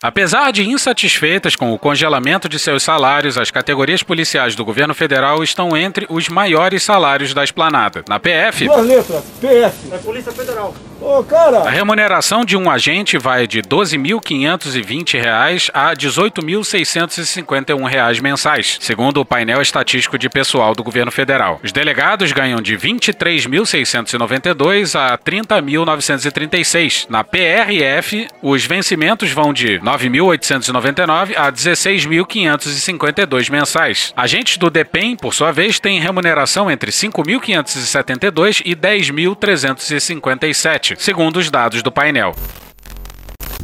Apesar 0.02 0.50
de 0.50 0.68
insatisfeitas 0.68 1.54
com 1.54 1.72
o 1.72 1.78
congelamento 1.78 2.48
de 2.48 2.58
seus 2.58 2.82
salários, 2.82 3.38
as 3.38 3.52
categorias 3.52 4.02
policiais 4.02 4.56
do 4.56 4.64
governo 4.64 4.94
federal 4.94 5.44
estão 5.44 5.76
entre 5.76 6.06
os 6.08 6.28
maiores 6.28 6.82
salários 6.82 7.32
da 7.32 7.44
esplanada. 7.44 8.02
Na 8.08 8.18
PF. 8.18 8.66
Duas 8.66 8.86
letras, 8.86 9.24
PF. 9.40 9.92
É 9.92 9.98
Polícia 9.98 10.32
Federal. 10.32 10.74
Ô, 11.02 11.22
cara! 11.24 11.66
A 11.66 11.70
remuneração 11.70 12.44
de 12.44 12.56
um 12.56 12.70
agente 12.70 13.18
vai 13.18 13.44
de 13.46 13.58
R$ 13.58 13.64
12.520 13.64 15.70
a 15.74 15.88
R$ 15.88 15.96
18.651 15.96 18.20
mensais, 18.20 18.78
segundo 18.80 19.20
o 19.20 19.24
painel 19.24 19.60
estatístico 19.60 20.16
de 20.16 20.28
pessoal 20.28 20.76
do 20.76 20.84
governo 20.84 21.10
federal. 21.10 21.58
Os 21.62 21.72
delegados 21.72 22.30
ganham 22.30 22.60
de 22.60 22.76
R$ 22.76 22.88
23.692 22.88 24.94
a 24.98 25.12
R$ 25.12 25.18
30.936. 25.18 27.06
Na 27.08 27.24
PRF, 27.24 28.28
os 28.40 28.64
vencimentos 28.64 29.32
vão 29.32 29.52
de 29.52 29.78
R$ 29.78 29.91
9.899 29.98 31.36
a 31.36 31.46
R$ 31.46 31.52
16.552 31.52 33.50
mensais. 33.50 34.12
Agentes 34.16 34.56
do 34.56 34.70
DEPEN, 34.70 35.16
por 35.16 35.34
sua 35.34 35.52
vez, 35.52 35.78
têm 35.78 36.00
remuneração 36.00 36.70
entre 36.70 36.90
R$ 36.90 36.96
5.572 36.96 38.62
e 38.64 38.70
R$ 38.70 38.76
10.357, 38.76 40.96
segundo 40.98 41.36
os 41.36 41.50
dados 41.50 41.82
do 41.82 41.92
painel. 41.92 42.34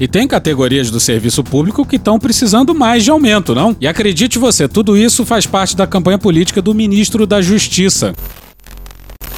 E 0.01 0.07
tem 0.07 0.29
categorias 0.29 0.93
do 0.93 1.01
serviço 1.01 1.43
público 1.43 1.85
que 1.85 1.97
estão 1.97 2.21
precisando 2.21 2.73
mais 2.73 3.03
de 3.03 3.11
aumento, 3.11 3.53
não? 3.53 3.77
E 3.81 3.89
acredite 3.89 4.39
você, 4.39 4.69
tudo 4.69 4.97
isso 4.97 5.27
faz 5.27 5.45
parte 5.45 5.77
da 5.77 5.89
campanha 5.89 6.19
política 6.19 6.63
do 6.63 6.73
ministro 6.73 7.27
da 7.27 7.43
Justiça. 7.43 8.15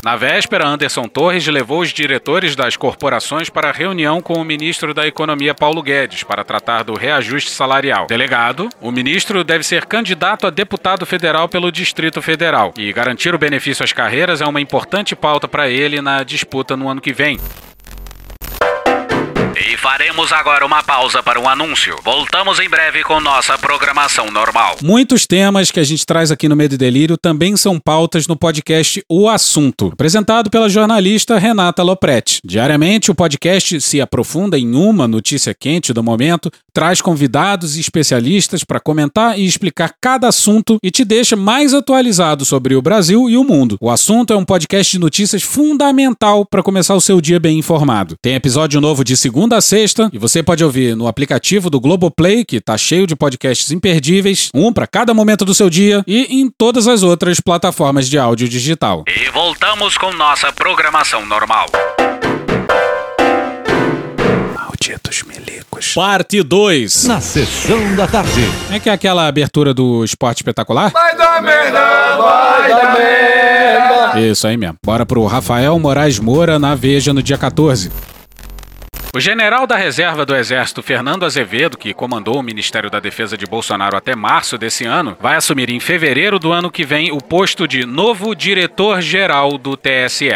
Na 0.02 0.16
véspera, 0.16 0.66
Anderson 0.66 1.06
Torres 1.08 1.46
levou 1.46 1.80
os 1.80 1.92
diretores 1.92 2.56
das 2.56 2.74
corporações 2.74 3.50
para 3.50 3.70
reunião 3.70 4.22
com 4.22 4.34
o 4.34 4.44
ministro 4.44 4.94
da 4.94 5.06
Economia 5.06 5.54
Paulo 5.54 5.82
Guedes 5.82 6.22
para 6.22 6.42
tratar 6.42 6.84
do 6.84 6.94
reajuste 6.94 7.50
salarial. 7.50 8.06
Delegado, 8.06 8.70
o 8.80 8.90
ministro 8.90 9.44
deve 9.44 9.62
ser 9.62 9.84
candidato 9.84 10.46
a 10.46 10.50
deputado 10.50 11.04
federal 11.04 11.50
pelo 11.50 11.70
Distrito 11.70 12.22
Federal 12.22 12.72
e 12.78 12.90
garantir 12.94 13.34
o 13.34 13.38
benefício 13.38 13.84
às 13.84 13.92
carreiras 13.92 14.40
é 14.40 14.46
uma 14.46 14.60
importante 14.60 15.14
pauta 15.14 15.46
para 15.46 15.68
ele 15.68 16.00
na 16.00 16.22
disputa 16.22 16.76
no 16.76 16.88
ano 16.88 17.00
que 17.00 17.12
vem. 17.12 17.38
E 19.62 19.76
faremos 19.76 20.32
agora 20.32 20.64
uma 20.64 20.82
pausa 20.82 21.22
para 21.22 21.38
um 21.38 21.46
anúncio. 21.46 21.94
Voltamos 22.02 22.58
em 22.58 22.68
breve 22.68 23.02
com 23.04 23.20
nossa 23.20 23.58
programação 23.58 24.30
normal. 24.30 24.78
Muitos 24.82 25.26
temas 25.26 25.70
que 25.70 25.78
a 25.78 25.84
gente 25.84 26.06
traz 26.06 26.30
aqui 26.30 26.48
no 26.48 26.56
Medo 26.56 26.76
e 26.76 26.78
Delírio 26.78 27.18
também 27.18 27.54
são 27.58 27.78
pautas 27.78 28.26
no 28.26 28.34
podcast 28.34 29.04
O 29.06 29.28
Assunto, 29.28 29.90
apresentado 29.92 30.48
pela 30.48 30.66
jornalista 30.66 31.38
Renata 31.38 31.82
Lopretti. 31.82 32.40
Diariamente, 32.42 33.10
o 33.10 33.14
podcast 33.14 33.82
se 33.82 34.00
aprofunda 34.00 34.58
em 34.58 34.74
uma 34.74 35.06
notícia 35.06 35.52
quente 35.52 35.92
do 35.92 36.02
momento, 36.02 36.50
traz 36.72 37.02
convidados 37.02 37.76
e 37.76 37.80
especialistas 37.80 38.64
para 38.64 38.80
comentar 38.80 39.38
e 39.38 39.44
explicar 39.44 39.92
cada 40.00 40.28
assunto 40.28 40.78
e 40.82 40.90
te 40.90 41.04
deixa 41.04 41.36
mais 41.36 41.74
atualizado 41.74 42.46
sobre 42.46 42.74
o 42.74 42.80
Brasil 42.80 43.28
e 43.28 43.36
o 43.36 43.44
mundo. 43.44 43.76
O 43.78 43.90
Assunto 43.90 44.32
é 44.32 44.36
um 44.36 44.44
podcast 44.44 44.90
de 44.90 44.98
notícias 44.98 45.42
fundamental 45.42 46.46
para 46.46 46.62
começar 46.62 46.94
o 46.94 47.00
seu 47.00 47.20
dia 47.20 47.38
bem 47.38 47.58
informado. 47.58 48.16
Tem 48.22 48.36
episódio 48.36 48.80
novo 48.80 49.04
de 49.04 49.18
segunda 49.18 49.49
a 49.54 49.60
sexta 49.60 50.08
e 50.12 50.18
você 50.18 50.42
pode 50.42 50.64
ouvir 50.64 50.96
no 50.96 51.06
aplicativo 51.06 51.70
do 51.70 51.80
Globoplay, 51.80 52.44
que 52.44 52.60
tá 52.60 52.76
cheio 52.76 53.06
de 53.06 53.16
podcasts 53.16 53.70
imperdíveis, 53.70 54.50
um 54.54 54.72
para 54.72 54.86
cada 54.86 55.12
momento 55.14 55.44
do 55.44 55.54
seu 55.54 55.70
dia 55.70 56.02
e 56.06 56.40
em 56.40 56.50
todas 56.50 56.86
as 56.88 57.02
outras 57.02 57.40
plataformas 57.40 58.08
de 58.08 58.18
áudio 58.18 58.48
digital. 58.48 59.04
E 59.06 59.30
voltamos 59.30 59.96
com 59.96 60.12
nossa 60.12 60.52
programação 60.52 61.24
normal. 61.26 61.66
Malditos 64.54 65.22
milicos. 65.22 65.94
Parte 65.94 66.42
2. 66.42 67.04
Na 67.04 67.20
sessão 67.20 67.94
da 67.96 68.06
tarde. 68.06 68.46
Como 68.64 68.74
é 68.74 68.80
que 68.80 68.88
é 68.88 68.92
aquela 68.92 69.26
abertura 69.26 69.72
do 69.74 70.04
esporte 70.04 70.38
espetacular? 70.38 70.90
Vai 70.90 71.16
dar 71.16 71.42
merda, 71.42 72.16
vai 72.16 72.68
dar 72.68 72.98
merda. 72.98 74.20
Isso 74.20 74.46
aí 74.46 74.56
mesmo. 74.56 74.76
Bora 74.84 75.06
pro 75.06 75.24
Rafael 75.26 75.78
Moraes 75.78 76.18
Moura 76.18 76.58
na 76.58 76.74
Veja 76.74 77.12
no 77.12 77.22
dia 77.22 77.38
14. 77.38 77.90
O 79.12 79.18
general 79.18 79.66
da 79.66 79.76
reserva 79.76 80.24
do 80.24 80.36
Exército, 80.36 80.84
Fernando 80.84 81.24
Azevedo, 81.24 81.76
que 81.76 81.92
comandou 81.92 82.38
o 82.38 82.42
Ministério 82.44 82.88
da 82.88 83.00
Defesa 83.00 83.36
de 83.36 83.44
Bolsonaro 83.44 83.96
até 83.96 84.14
março 84.14 84.56
desse 84.56 84.84
ano, 84.84 85.16
vai 85.20 85.34
assumir 85.34 85.68
em 85.68 85.80
fevereiro 85.80 86.38
do 86.38 86.52
ano 86.52 86.70
que 86.70 86.84
vem 86.84 87.10
o 87.10 87.18
posto 87.18 87.66
de 87.66 87.84
novo 87.84 88.36
diretor-geral 88.36 89.58
do 89.58 89.76
TSE. 89.76 90.30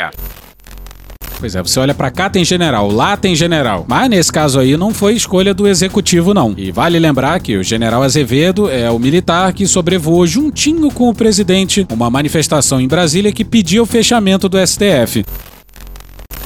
Pois 1.38 1.54
é, 1.54 1.62
você 1.62 1.78
olha 1.78 1.94
pra 1.94 2.10
cá 2.10 2.28
tem 2.28 2.44
general, 2.44 2.90
lá 2.90 3.16
tem 3.16 3.36
general. 3.36 3.84
Mas 3.86 4.10
nesse 4.10 4.32
caso 4.32 4.58
aí 4.58 4.76
não 4.76 4.92
foi 4.92 5.14
escolha 5.14 5.54
do 5.54 5.68
executivo 5.68 6.34
não. 6.34 6.52
E 6.56 6.72
vale 6.72 6.98
lembrar 6.98 7.38
que 7.38 7.56
o 7.56 7.62
general 7.62 8.02
Azevedo 8.02 8.68
é 8.68 8.90
o 8.90 8.98
militar 8.98 9.52
que 9.52 9.68
sobrevoou 9.68 10.26
juntinho 10.26 10.90
com 10.90 11.08
o 11.08 11.14
presidente 11.14 11.86
uma 11.92 12.10
manifestação 12.10 12.80
em 12.80 12.88
Brasília 12.88 13.32
que 13.32 13.44
pediu 13.44 13.84
o 13.84 13.86
fechamento 13.86 14.48
do 14.48 14.58
STF. 14.66 15.24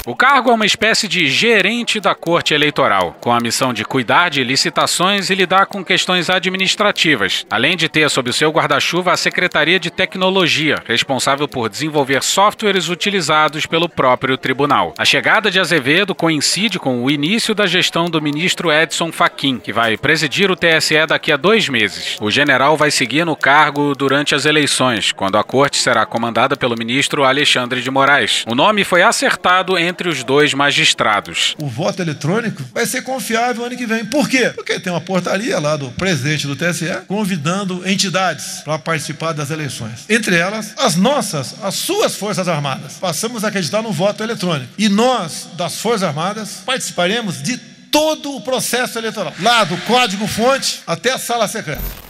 O 0.09 0.17
cargo 0.17 0.51
é 0.51 0.55
uma 0.55 0.65
espécie 0.65 1.07
de 1.07 1.29
gerente 1.29 2.01
da 2.01 2.15
Corte 2.15 2.55
Eleitoral, 2.55 3.15
com 3.21 3.31
a 3.31 3.39
missão 3.39 3.75
de 3.75 3.85
cuidar 3.85 4.31
de 4.31 4.43
licitações 4.43 5.29
e 5.29 5.35
lidar 5.35 5.67
com 5.67 5.85
questões 5.85 6.31
administrativas, 6.31 7.45
além 7.51 7.77
de 7.77 7.91
ter 7.91 8.09
sob 8.09 8.31
o 8.31 8.33
seu 8.33 8.51
guarda-chuva 8.51 9.13
a 9.13 9.19
Secretaria 9.19 9.79
de 9.79 9.91
Tecnologia, 9.91 10.83
responsável 10.87 11.47
por 11.47 11.69
desenvolver 11.69 12.23
softwares 12.23 12.89
utilizados 12.89 13.67
pelo 13.67 13.87
próprio 13.87 14.39
tribunal. 14.39 14.95
A 14.97 15.05
chegada 15.05 15.51
de 15.51 15.61
Azevedo 15.61 16.15
coincide 16.15 16.79
com 16.79 17.05
o 17.05 17.11
início 17.11 17.55
da 17.55 17.67
gestão 17.67 18.07
do 18.07 18.23
ministro 18.23 18.73
Edson 18.73 19.13
Fachin, 19.13 19.59
que 19.59 19.75
vai 19.75 19.99
presidir 19.99 20.51
o 20.51 20.57
TSE 20.57 21.07
daqui 21.07 21.31
a 21.33 21.37
dois 21.37 21.69
meses. 21.69 22.17
O 22.19 22.31
general 22.31 22.79
vai 22.79 22.91
seguir 22.91 23.27
no 23.27 23.37
cargo 23.37 23.93
durante 23.95 24.35
as 24.35 24.47
eleições, 24.47 25.13
quando 25.13 25.37
a 25.37 25.45
corte 25.45 25.77
será 25.77 26.07
comandada 26.07 26.57
pelo 26.57 26.79
ministro 26.79 27.25
Alexandre 27.25 27.83
de 27.83 27.91
Moraes. 27.91 28.47
O 28.49 28.55
nome 28.55 28.85
foi 28.85 29.03
acertado 29.03 29.77
entre 29.77 29.98
entre 29.99 30.09
os 30.09 30.23
dois 30.23 30.55
magistrados. 30.55 31.57
O 31.59 31.67
voto 31.67 32.01
eletrônico 32.01 32.63
vai 32.73 32.87
ser 32.87 33.03
confiável 33.03 33.65
ano 33.65 33.77
que 33.77 33.85
vem. 33.85 34.05
Por 34.05 34.29
quê? 34.29 34.51
Porque 34.51 34.79
tem 34.79 34.93
uma 34.93 35.01
portaria 35.01 35.59
lá 35.59 35.77
do 35.77 35.91
presidente 35.91 36.47
do 36.47 36.55
TSE 36.55 36.87
convidando 37.09 37.83
entidades 37.89 38.61
para 38.65 38.79
participar 38.79 39.33
das 39.33 39.51
eleições. 39.51 40.05
Entre 40.09 40.37
elas, 40.37 40.73
as 40.79 40.95
nossas, 40.95 41.57
as 41.65 41.75
suas 41.75 42.15
Forças 42.15 42.47
Armadas. 42.47 42.95
Passamos 42.95 43.43
a 43.43 43.49
acreditar 43.49 43.83
no 43.83 43.91
voto 43.91 44.23
eletrônico. 44.23 44.73
E 44.79 44.89
nós, 44.89 45.49
das 45.57 45.81
Forças 45.81 46.05
Armadas, 46.05 46.63
participaremos 46.65 47.43
de 47.43 47.59
todo 47.91 48.37
o 48.37 48.41
processo 48.41 48.99
eleitoral, 48.99 49.35
lá 49.41 49.65
do 49.65 49.77
código-fonte 49.79 50.81
até 50.87 51.13
a 51.13 51.19
sala 51.19 51.49
secreta. 51.49 52.08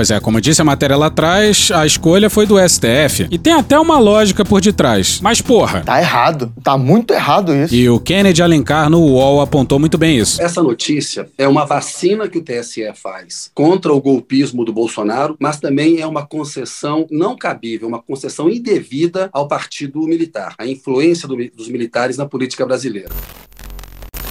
Pois 0.00 0.10
é, 0.10 0.18
como 0.18 0.40
disse 0.40 0.62
a 0.62 0.64
matéria 0.64 0.96
lá 0.96 1.08
atrás, 1.08 1.70
a 1.70 1.84
escolha 1.84 2.30
foi 2.30 2.46
do 2.46 2.56
STF. 2.58 3.28
E 3.30 3.36
tem 3.36 3.52
até 3.52 3.78
uma 3.78 3.98
lógica 3.98 4.42
por 4.46 4.58
detrás. 4.58 5.20
Mas 5.20 5.42
porra. 5.42 5.82
Tá 5.82 6.00
errado. 6.00 6.50
Tá 6.64 6.78
muito 6.78 7.12
errado 7.12 7.54
isso. 7.54 7.74
E 7.74 7.86
o 7.86 8.00
Kennedy 8.00 8.42
Alencar 8.42 8.88
no 8.88 8.98
UOL 8.98 9.42
apontou 9.42 9.78
muito 9.78 9.98
bem 9.98 10.16
isso. 10.16 10.40
Essa 10.40 10.62
notícia 10.62 11.28
é 11.36 11.46
uma 11.46 11.66
vacina 11.66 12.30
que 12.30 12.38
o 12.38 12.42
TSE 12.42 12.90
faz 12.94 13.50
contra 13.54 13.92
o 13.92 14.00
golpismo 14.00 14.64
do 14.64 14.72
Bolsonaro, 14.72 15.36
mas 15.38 15.60
também 15.60 16.00
é 16.00 16.06
uma 16.06 16.24
concessão 16.24 17.06
não 17.10 17.36
cabível, 17.36 17.86
uma 17.86 18.00
concessão 18.00 18.48
indevida 18.48 19.28
ao 19.34 19.48
partido 19.48 20.00
militar, 20.06 20.54
a 20.56 20.66
influência 20.66 21.28
do, 21.28 21.36
dos 21.54 21.68
militares 21.68 22.16
na 22.16 22.24
política 22.24 22.64
brasileira. 22.64 23.10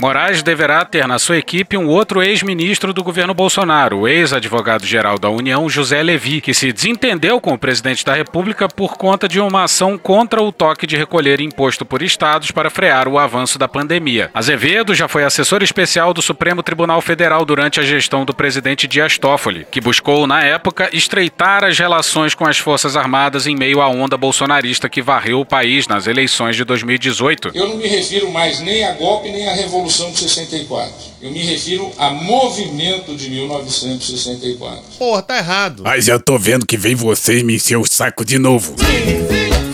Moraes 0.01 0.41
deverá 0.41 0.85
ter 0.85 1.05
na 1.05 1.19
sua 1.19 1.37
equipe 1.37 1.75
um 1.75 1.85
outro 1.85 2.23
ex-ministro 2.23 2.93
do 2.93 3.03
governo 3.03 3.33
Bolsonaro, 3.33 3.99
o 3.99 4.07
ex-advogado-geral 4.07 5.19
da 5.19 5.29
União, 5.29 5.67
José 5.67 6.01
Levi, 6.01 6.39
que 6.39 6.53
se 6.53 6.71
desentendeu 6.71 7.41
com 7.41 7.51
o 7.51 7.57
presidente 7.57 8.05
da 8.05 8.13
República 8.13 8.69
por 8.69 8.95
conta 8.95 9.27
de 9.27 9.41
uma 9.41 9.65
ação 9.65 9.97
contra 9.97 10.41
o 10.41 10.53
toque 10.53 10.87
de 10.87 10.95
recolher 10.95 11.41
imposto 11.41 11.85
por 11.85 12.01
estados 12.01 12.49
para 12.49 12.69
frear 12.69 13.09
o 13.09 13.19
avanço 13.19 13.59
da 13.59 13.67
pandemia. 13.67 14.31
Azevedo 14.33 14.95
já 14.95 15.09
foi 15.09 15.25
assessor 15.25 15.61
especial 15.61 16.13
do 16.13 16.21
Supremo 16.21 16.63
Tribunal 16.63 17.01
Federal 17.01 17.43
durante 17.43 17.81
a 17.81 17.83
gestão 17.83 18.23
do 18.23 18.33
presidente 18.33 18.87
Dias 18.87 19.17
Toffoli, 19.17 19.67
que 19.69 19.81
buscou, 19.81 20.25
na 20.25 20.41
época, 20.41 20.89
estreitar 20.93 21.65
as 21.65 21.77
relações 21.77 22.33
com 22.33 22.45
as 22.45 22.57
Forças 22.57 22.95
Armadas 22.95 23.47
em 23.47 23.55
meio 23.55 23.81
à 23.81 23.89
onda 23.89 24.15
bolsonarista 24.15 24.87
que 24.87 25.01
varreu 25.01 25.41
o 25.41 25.45
país 25.45 25.89
nas 25.89 26.07
eleições 26.07 26.55
de 26.55 26.63
2018. 26.63 27.51
Eu 27.53 27.67
não 27.67 27.75
me 27.75 27.87
refiro 27.87 28.31
mais 28.31 28.61
nem 28.61 28.85
a 28.85 28.93
golpe 28.93 29.29
nem 29.29 29.49
a 29.49 29.53
revolução 29.53 29.88
Revolução 29.89 30.11
de 30.11 30.19
64. 30.19 30.93
Eu 31.19 31.31
me 31.31 31.39
refiro 31.39 31.91
a 31.97 32.11
movimento 32.11 33.15
de 33.15 33.27
1964. 33.27 34.83
Porra, 34.99 35.21
tá 35.23 35.37
errado. 35.37 35.81
Mas 35.83 36.07
eu 36.07 36.19
tô 36.19 36.37
vendo 36.37 36.63
que 36.63 36.77
vem 36.77 36.93
vocês 36.93 37.41
me 37.41 37.55
encher 37.55 37.77
o 37.77 37.85
saco 37.85 38.23
de 38.23 38.37
novo. 38.37 38.75
Sim, 38.77 38.85
sim. 39.27 39.68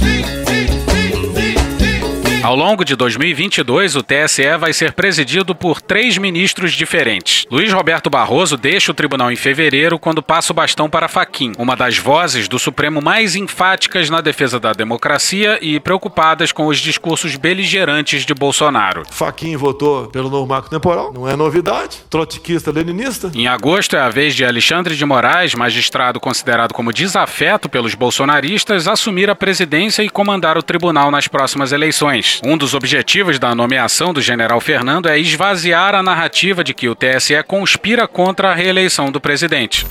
Ao 2.45 2.55
longo 2.55 2.85
de 2.85 2.95
2022, 2.95 3.95
o 3.95 4.03
TSE 4.03 4.55
vai 4.59 4.71
ser 4.71 4.93
presidido 4.93 5.55
por 5.55 5.81
três 5.81 6.15
ministros 6.15 6.73
diferentes. 6.73 7.43
Luiz 7.49 7.73
Roberto 7.73 8.07
Barroso 8.07 8.55
deixa 8.55 8.91
o 8.91 8.93
tribunal 8.93 9.31
em 9.31 9.35
fevereiro 9.35 9.97
quando 9.97 10.21
passa 10.21 10.53
o 10.53 10.55
bastão 10.55 10.87
para 10.87 11.07
Faquim, 11.07 11.53
uma 11.57 11.75
das 11.75 11.97
vozes 11.97 12.47
do 12.47 12.59
Supremo 12.59 13.01
mais 13.01 13.35
enfáticas 13.35 14.11
na 14.11 14.21
defesa 14.21 14.59
da 14.59 14.73
democracia 14.73 15.57
e 15.59 15.79
preocupadas 15.79 16.51
com 16.51 16.67
os 16.67 16.77
discursos 16.77 17.35
beligerantes 17.35 18.23
de 18.23 18.35
Bolsonaro. 18.35 19.01
Faquim 19.09 19.57
votou 19.57 20.05
pelo 20.09 20.29
novo 20.29 20.45
marco 20.45 20.69
temporal, 20.69 21.11
não 21.11 21.27
é 21.27 21.35
novidade. 21.35 22.03
Trotskista 22.11 22.69
leninista. 22.69 23.31
Em 23.33 23.47
agosto 23.47 23.95
é 23.95 24.01
a 24.01 24.09
vez 24.09 24.35
de 24.35 24.45
Alexandre 24.45 24.95
de 24.95 25.03
Moraes, 25.03 25.55
magistrado 25.55 26.19
considerado 26.19 26.75
como 26.75 26.93
desafeto 26.93 27.67
pelos 27.67 27.95
bolsonaristas, 27.95 28.87
assumir 28.87 29.31
a 29.31 29.35
presidência 29.35 30.03
e 30.03 30.09
comandar 30.11 30.59
o 30.59 30.61
tribunal 30.61 31.09
nas 31.09 31.27
próximas 31.27 31.71
eleições. 31.71 32.34
Um 32.43 32.57
dos 32.57 32.73
objetivos 32.73 33.39
da 33.39 33.53
nomeação 33.55 34.13
do 34.13 34.21
general 34.21 34.59
Fernando 34.59 35.07
é 35.07 35.19
esvaziar 35.19 35.95
a 35.95 36.03
narrativa 36.03 36.63
de 36.63 36.73
que 36.73 36.89
o 36.89 36.95
TSE 36.95 37.41
conspira 37.47 38.07
contra 38.07 38.51
a 38.51 38.55
reeleição 38.55 39.11
do 39.11 39.21
presidente. 39.21 39.85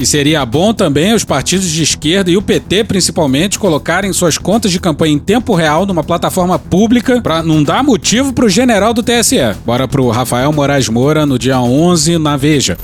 E 0.00 0.06
seria 0.06 0.46
bom 0.46 0.72
também 0.72 1.12
os 1.12 1.24
partidos 1.24 1.68
de 1.68 1.82
esquerda 1.82 2.30
e 2.30 2.36
o 2.36 2.42
PT, 2.42 2.84
principalmente, 2.84 3.58
colocarem 3.58 4.12
suas 4.12 4.38
contas 4.38 4.70
de 4.70 4.78
campanha 4.78 5.14
em 5.14 5.18
tempo 5.18 5.54
real 5.54 5.84
numa 5.84 6.04
plataforma 6.04 6.56
pública 6.56 7.20
para 7.20 7.42
não 7.42 7.64
dar 7.64 7.82
motivo 7.82 8.32
para 8.32 8.44
o 8.44 8.48
general 8.48 8.94
do 8.94 9.02
TSE. 9.02 9.38
Bora 9.66 9.88
pro 9.88 10.08
Rafael 10.10 10.52
Moraes 10.52 10.88
Moura 10.88 11.26
no 11.26 11.36
dia 11.36 11.60
11 11.60 12.16
na 12.18 12.36
Veja. 12.36 12.78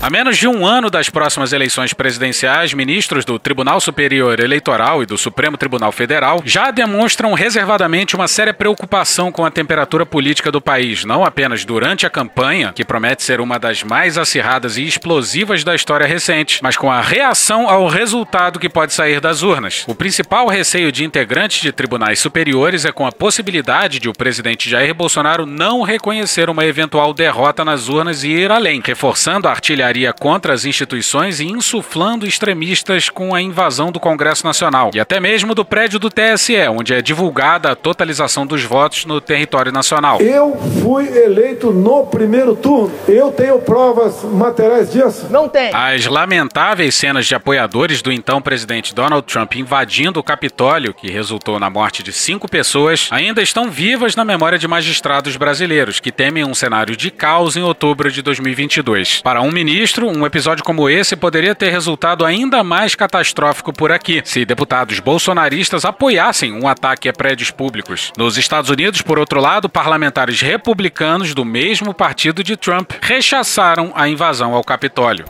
A 0.00 0.10
menos 0.10 0.36
de 0.36 0.46
um 0.46 0.64
ano 0.64 0.90
das 0.90 1.08
próximas 1.08 1.54
eleições 1.54 1.94
presidenciais, 1.94 2.74
ministros 2.74 3.24
do 3.24 3.38
Tribunal 3.38 3.80
Superior 3.80 4.38
Eleitoral 4.38 5.02
e 5.02 5.06
do 5.06 5.16
Supremo 5.16 5.56
Tribunal 5.56 5.90
Federal 5.90 6.42
já 6.44 6.70
demonstram 6.70 7.32
reservadamente 7.32 8.14
uma 8.14 8.28
séria 8.28 8.52
preocupação 8.52 9.32
com 9.32 9.44
a 9.44 9.50
temperatura 9.50 10.04
política 10.04 10.52
do 10.52 10.60
país, 10.60 11.04
não 11.04 11.24
apenas 11.24 11.64
durante 11.64 12.04
a 12.04 12.10
campanha, 12.10 12.72
que 12.74 12.84
promete 12.84 13.22
ser 13.22 13.40
uma 13.40 13.58
das 13.58 13.82
mais 13.82 14.18
acirradas 14.18 14.76
e 14.76 14.84
explosivas 14.86 15.64
da 15.64 15.74
história 15.74 16.06
recente, 16.06 16.62
mas 16.62 16.76
com 16.76 16.90
a 16.90 17.00
reação 17.00 17.68
ao 17.68 17.88
resultado 17.88 18.60
que 18.60 18.68
pode 18.68 18.92
sair 18.92 19.18
das 19.18 19.42
urnas. 19.42 19.84
O 19.88 19.94
principal 19.94 20.46
receio 20.46 20.92
de 20.92 21.04
integrantes 21.04 21.62
de 21.62 21.72
tribunais 21.72 22.20
superiores 22.20 22.84
é 22.84 22.92
com 22.92 23.06
a 23.06 23.12
possibilidade 23.12 23.98
de 23.98 24.10
o 24.10 24.12
presidente 24.12 24.68
Jair 24.68 24.94
Bolsonaro 24.94 25.46
não 25.46 25.82
reconhecer 25.82 26.50
uma 26.50 26.66
eventual 26.66 27.14
derrota 27.14 27.64
nas 27.64 27.88
urnas 27.88 28.22
e 28.22 28.28
ir 28.28 28.52
além, 28.52 28.82
reforçando 28.84 29.48
a 29.48 29.50
artilharia 29.50 29.85
contra 30.18 30.52
as 30.52 30.64
instituições 30.64 31.38
e 31.38 31.44
insuflando 31.44 32.26
extremistas 32.26 33.08
com 33.08 33.32
a 33.34 33.40
invasão 33.40 33.92
do 33.92 34.00
Congresso 34.00 34.44
Nacional 34.44 34.90
e 34.92 34.98
até 34.98 35.20
mesmo 35.20 35.54
do 35.54 35.64
prédio 35.64 35.98
do 35.98 36.10
TSE, 36.10 36.56
onde 36.68 36.92
é 36.92 37.00
divulgada 37.00 37.70
a 37.70 37.76
totalização 37.76 38.44
dos 38.44 38.64
votos 38.64 39.04
no 39.04 39.20
território 39.20 39.70
nacional. 39.70 40.20
Eu 40.20 40.56
fui 40.82 41.06
eleito 41.06 41.70
no 41.70 42.04
primeiro 42.06 42.56
turno. 42.56 42.92
Eu 43.06 43.30
tenho 43.30 43.60
provas 43.60 44.24
materiais 44.24 44.90
disso? 44.90 45.28
Não 45.30 45.48
tem. 45.48 45.70
As 45.72 46.06
lamentáveis 46.06 46.94
cenas 46.94 47.26
de 47.26 47.34
apoiadores 47.34 48.02
do 48.02 48.10
então 48.10 48.42
presidente 48.42 48.94
Donald 48.94 49.24
Trump 49.26 49.54
invadindo 49.54 50.18
o 50.18 50.22
Capitólio, 50.22 50.92
que 50.92 51.10
resultou 51.10 51.60
na 51.60 51.70
morte 51.70 52.02
de 52.02 52.12
cinco 52.12 52.50
pessoas, 52.50 53.08
ainda 53.12 53.40
estão 53.40 53.70
vivas 53.70 54.16
na 54.16 54.24
memória 54.24 54.58
de 54.58 54.66
magistrados 54.66 55.36
brasileiros 55.36 56.00
que 56.00 56.10
temem 56.10 56.44
um 56.44 56.54
cenário 56.54 56.96
de 56.96 57.10
caos 57.10 57.56
em 57.56 57.62
outubro 57.62 58.10
de 58.10 58.20
2022. 58.20 59.20
Para 59.22 59.40
um 59.40 59.52
ministro 59.52 59.75
ministro, 59.76 60.08
um 60.08 60.24
episódio 60.24 60.64
como 60.64 60.88
esse 60.88 61.14
poderia 61.14 61.54
ter 61.54 61.68
resultado 61.68 62.24
ainda 62.24 62.64
mais 62.64 62.94
catastrófico 62.94 63.74
por 63.74 63.92
aqui, 63.92 64.22
se 64.24 64.42
deputados 64.42 65.00
bolsonaristas 65.00 65.84
apoiassem 65.84 66.50
um 66.50 66.66
ataque 66.66 67.10
a 67.10 67.12
prédios 67.12 67.50
públicos. 67.50 68.10
Nos 68.16 68.38
Estados 68.38 68.70
Unidos, 68.70 69.02
por 69.02 69.18
outro 69.18 69.38
lado, 69.38 69.68
parlamentares 69.68 70.40
republicanos 70.40 71.34
do 71.34 71.44
mesmo 71.44 71.92
partido 71.92 72.42
de 72.42 72.56
Trump 72.56 72.90
rechaçaram 73.02 73.92
a 73.94 74.08
invasão 74.08 74.54
ao 74.54 74.64
Capitólio. 74.64 75.26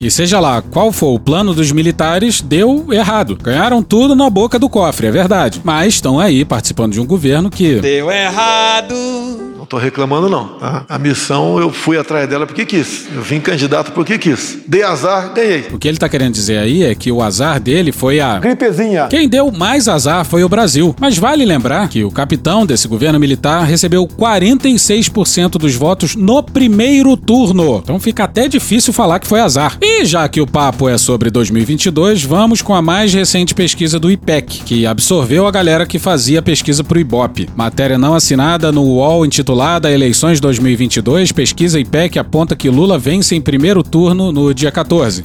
E 0.00 0.10
seja 0.10 0.40
lá 0.40 0.60
qual 0.60 0.90
for 0.90 1.14
o 1.14 1.20
plano 1.20 1.54
dos 1.54 1.70
militares, 1.70 2.40
deu 2.40 2.92
errado. 2.92 3.38
Ganharam 3.40 3.84
tudo 3.84 4.16
na 4.16 4.28
boca 4.28 4.58
do 4.58 4.68
cofre, 4.68 5.06
é 5.06 5.12
verdade. 5.12 5.60
Mas 5.62 5.94
estão 5.94 6.18
aí 6.18 6.44
participando 6.44 6.94
de 6.94 7.00
um 7.00 7.06
governo 7.06 7.48
que. 7.48 7.76
Deu 7.76 8.10
errado. 8.10 9.51
Não 9.62 9.66
tô 9.66 9.78
reclamando, 9.78 10.28
não. 10.28 10.58
Tá? 10.58 10.84
A 10.88 10.98
missão 10.98 11.56
eu 11.60 11.70
fui 11.70 11.96
atrás 11.96 12.28
dela 12.28 12.48
porque 12.48 12.66
quis. 12.66 13.06
Eu 13.14 13.22
vim 13.22 13.38
candidato 13.38 13.92
porque 13.92 14.18
quis. 14.18 14.58
Dei 14.66 14.82
azar, 14.82 15.32
ganhei. 15.32 15.68
O 15.72 15.78
que 15.78 15.86
ele 15.86 15.98
tá 15.98 16.08
querendo 16.08 16.34
dizer 16.34 16.58
aí 16.58 16.82
é 16.82 16.96
que 16.96 17.12
o 17.12 17.22
azar 17.22 17.60
dele 17.60 17.92
foi 17.92 18.18
a. 18.18 18.40
Gripezinha. 18.40 19.06
Quem 19.06 19.28
deu 19.28 19.52
mais 19.52 19.86
azar 19.86 20.24
foi 20.24 20.42
o 20.42 20.48
Brasil. 20.48 20.96
Mas 20.98 21.16
vale 21.16 21.44
lembrar 21.44 21.88
que 21.88 22.02
o 22.02 22.10
capitão 22.10 22.66
desse 22.66 22.88
governo 22.88 23.20
militar 23.20 23.62
recebeu 23.62 24.04
46% 24.04 25.50
dos 25.50 25.76
votos 25.76 26.16
no 26.16 26.42
primeiro 26.42 27.16
turno. 27.16 27.78
Então 27.84 28.00
fica 28.00 28.24
até 28.24 28.48
difícil 28.48 28.92
falar 28.92 29.20
que 29.20 29.28
foi 29.28 29.38
azar. 29.38 29.78
E 29.80 30.04
já 30.04 30.28
que 30.28 30.40
o 30.40 30.46
papo 30.46 30.88
é 30.88 30.98
sobre 30.98 31.30
2022, 31.30 32.24
vamos 32.24 32.62
com 32.62 32.74
a 32.74 32.82
mais 32.82 33.14
recente 33.14 33.54
pesquisa 33.54 34.00
do 34.00 34.10
IPEC, 34.10 34.64
que 34.64 34.86
absorveu 34.86 35.46
a 35.46 35.52
galera 35.52 35.86
que 35.86 36.00
fazia 36.00 36.42
pesquisa 36.42 36.82
pro 36.82 36.98
Ibope. 36.98 37.48
Matéria 37.54 37.96
não 37.96 38.12
assinada 38.12 38.72
no 38.72 38.82
UOL 38.82 39.24
intitulada 39.24 39.51
Eleições 39.90 40.40
2022, 40.40 41.30
pesquisa 41.30 41.78
IPEC 41.78 42.18
aponta 42.18 42.56
que 42.56 42.70
Lula 42.70 42.98
vence 42.98 43.34
em 43.34 43.40
primeiro 43.40 43.82
turno 43.82 44.32
no 44.32 44.54
dia 44.54 44.72
14. 44.72 45.24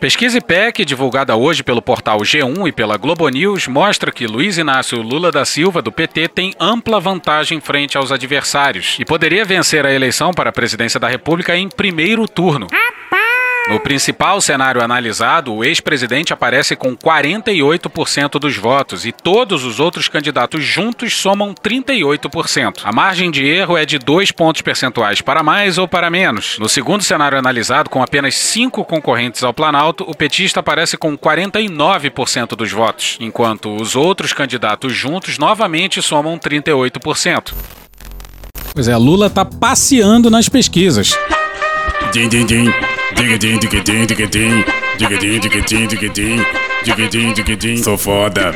Pesquisa 0.00 0.38
IPEC, 0.38 0.84
divulgada 0.84 1.34
hoje 1.34 1.62
pelo 1.62 1.82
portal 1.82 2.18
G1 2.18 2.68
e 2.68 2.72
pela 2.72 2.96
Globo 2.96 3.28
News, 3.28 3.66
mostra 3.66 4.12
que 4.12 4.26
Luiz 4.26 4.56
Inácio 4.56 5.02
Lula 5.02 5.32
da 5.32 5.44
Silva, 5.44 5.82
do 5.82 5.90
PT, 5.90 6.28
tem 6.28 6.54
ampla 6.58 7.00
vantagem 7.00 7.60
frente 7.60 7.96
aos 7.96 8.12
adversários 8.12 8.96
e 8.98 9.04
poderia 9.04 9.44
vencer 9.44 9.84
a 9.84 9.92
eleição 9.92 10.32
para 10.32 10.50
a 10.50 10.52
presidência 10.52 11.00
da 11.00 11.08
República 11.08 11.56
em 11.56 11.68
primeiro 11.68 12.28
turno. 12.28 12.68
No 13.68 13.78
principal 13.80 14.40
cenário 14.40 14.82
analisado, 14.82 15.54
o 15.54 15.62
ex-presidente 15.62 16.32
aparece 16.32 16.74
com 16.74 16.96
48% 16.96 18.38
dos 18.38 18.56
votos 18.56 19.04
e 19.04 19.12
todos 19.12 19.62
os 19.62 19.78
outros 19.78 20.08
candidatos 20.08 20.64
juntos 20.64 21.14
somam 21.14 21.52
38%. 21.52 22.80
A 22.82 22.92
margem 22.92 23.30
de 23.30 23.46
erro 23.46 23.76
é 23.76 23.84
de 23.84 23.98
dois 23.98 24.32
pontos 24.32 24.62
percentuais 24.62 25.20
para 25.20 25.42
mais 25.42 25.76
ou 25.76 25.86
para 25.86 26.08
menos. 26.08 26.58
No 26.58 26.66
segundo 26.66 27.04
cenário 27.04 27.38
analisado, 27.38 27.90
com 27.90 28.02
apenas 28.02 28.36
cinco 28.36 28.84
concorrentes 28.86 29.42
ao 29.42 29.52
Planalto, 29.52 30.02
o 30.08 30.14
petista 30.14 30.60
aparece 30.60 30.96
com 30.96 31.16
49% 31.16 32.56
dos 32.56 32.72
votos, 32.72 33.18
enquanto 33.20 33.76
os 33.76 33.94
outros 33.94 34.32
candidatos 34.32 34.94
juntos 34.94 35.36
novamente 35.36 36.00
somam 36.00 36.38
38%. 36.38 37.52
Pois 38.72 38.88
é, 38.88 38.96
Lula 38.96 39.28
tá 39.28 39.44
passeando 39.44 40.30
nas 40.30 40.48
pesquisas. 40.48 41.10
Din, 42.12 42.28
din, 42.30 42.46
din. 42.46 42.97
Digidim, 43.18 43.58
digidim, 43.58 44.06
digidim. 44.06 44.64
Digidim, 44.96 45.40
digidim, 45.40 45.86
digidim. 45.88 46.46
Digidim, 46.84 47.32
digidim. 47.32 47.76
Sou 47.82 47.98
foda. 47.98 48.54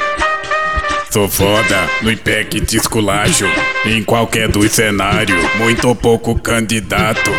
Sou 1.11 1.29
foda. 1.29 1.89
No 2.01 2.11
IPEC 2.13 2.61
te 2.61 2.77
esculacho. 2.77 3.47
Em 3.85 4.05
qualquer 4.05 4.47
dos 4.47 4.71
cenários. 4.71 5.43
Muito 5.57 5.93
pouco 5.97 6.39
candidato. 6.39 7.33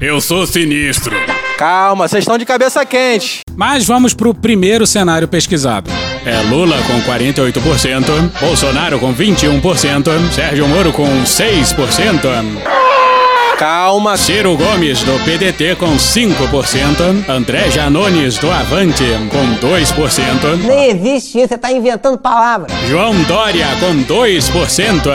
Eu 0.00 0.18
sou 0.18 0.46
sinistro. 0.46 1.14
Calma, 1.58 2.08
vocês 2.08 2.22
estão 2.24 2.38
de 2.38 2.46
cabeça 2.46 2.84
quente. 2.86 3.40
Mas 3.54 3.86
vamos 3.86 4.14
pro 4.14 4.32
primeiro 4.32 4.86
cenário 4.86 5.28
pesquisado. 5.28 5.90
É 6.24 6.40
Lula 6.48 6.78
com 6.86 7.02
48%, 7.02 8.40
Bolsonaro 8.40 8.98
com 8.98 9.14
21%, 9.14 10.32
Sérgio 10.32 10.66
Moro 10.68 10.90
com 10.92 11.22
6%. 11.22 12.81
Calma. 13.62 14.16
Ciro 14.16 14.56
Gomes, 14.56 15.04
do 15.04 15.24
PDT, 15.24 15.76
com 15.76 15.96
5%. 15.96 17.28
André 17.28 17.70
Janones, 17.70 18.36
do 18.36 18.50
Avante, 18.50 19.04
com 19.30 19.64
2%. 19.64 20.56
Nem 20.66 20.90
existe 20.90 21.38
isso, 21.38 21.48
você 21.50 21.58
tá 21.58 21.70
inventando 21.70 22.18
palavras. 22.18 22.72
João 22.88 23.14
Dória, 23.22 23.68
com 23.78 24.02
2%. 24.02 25.12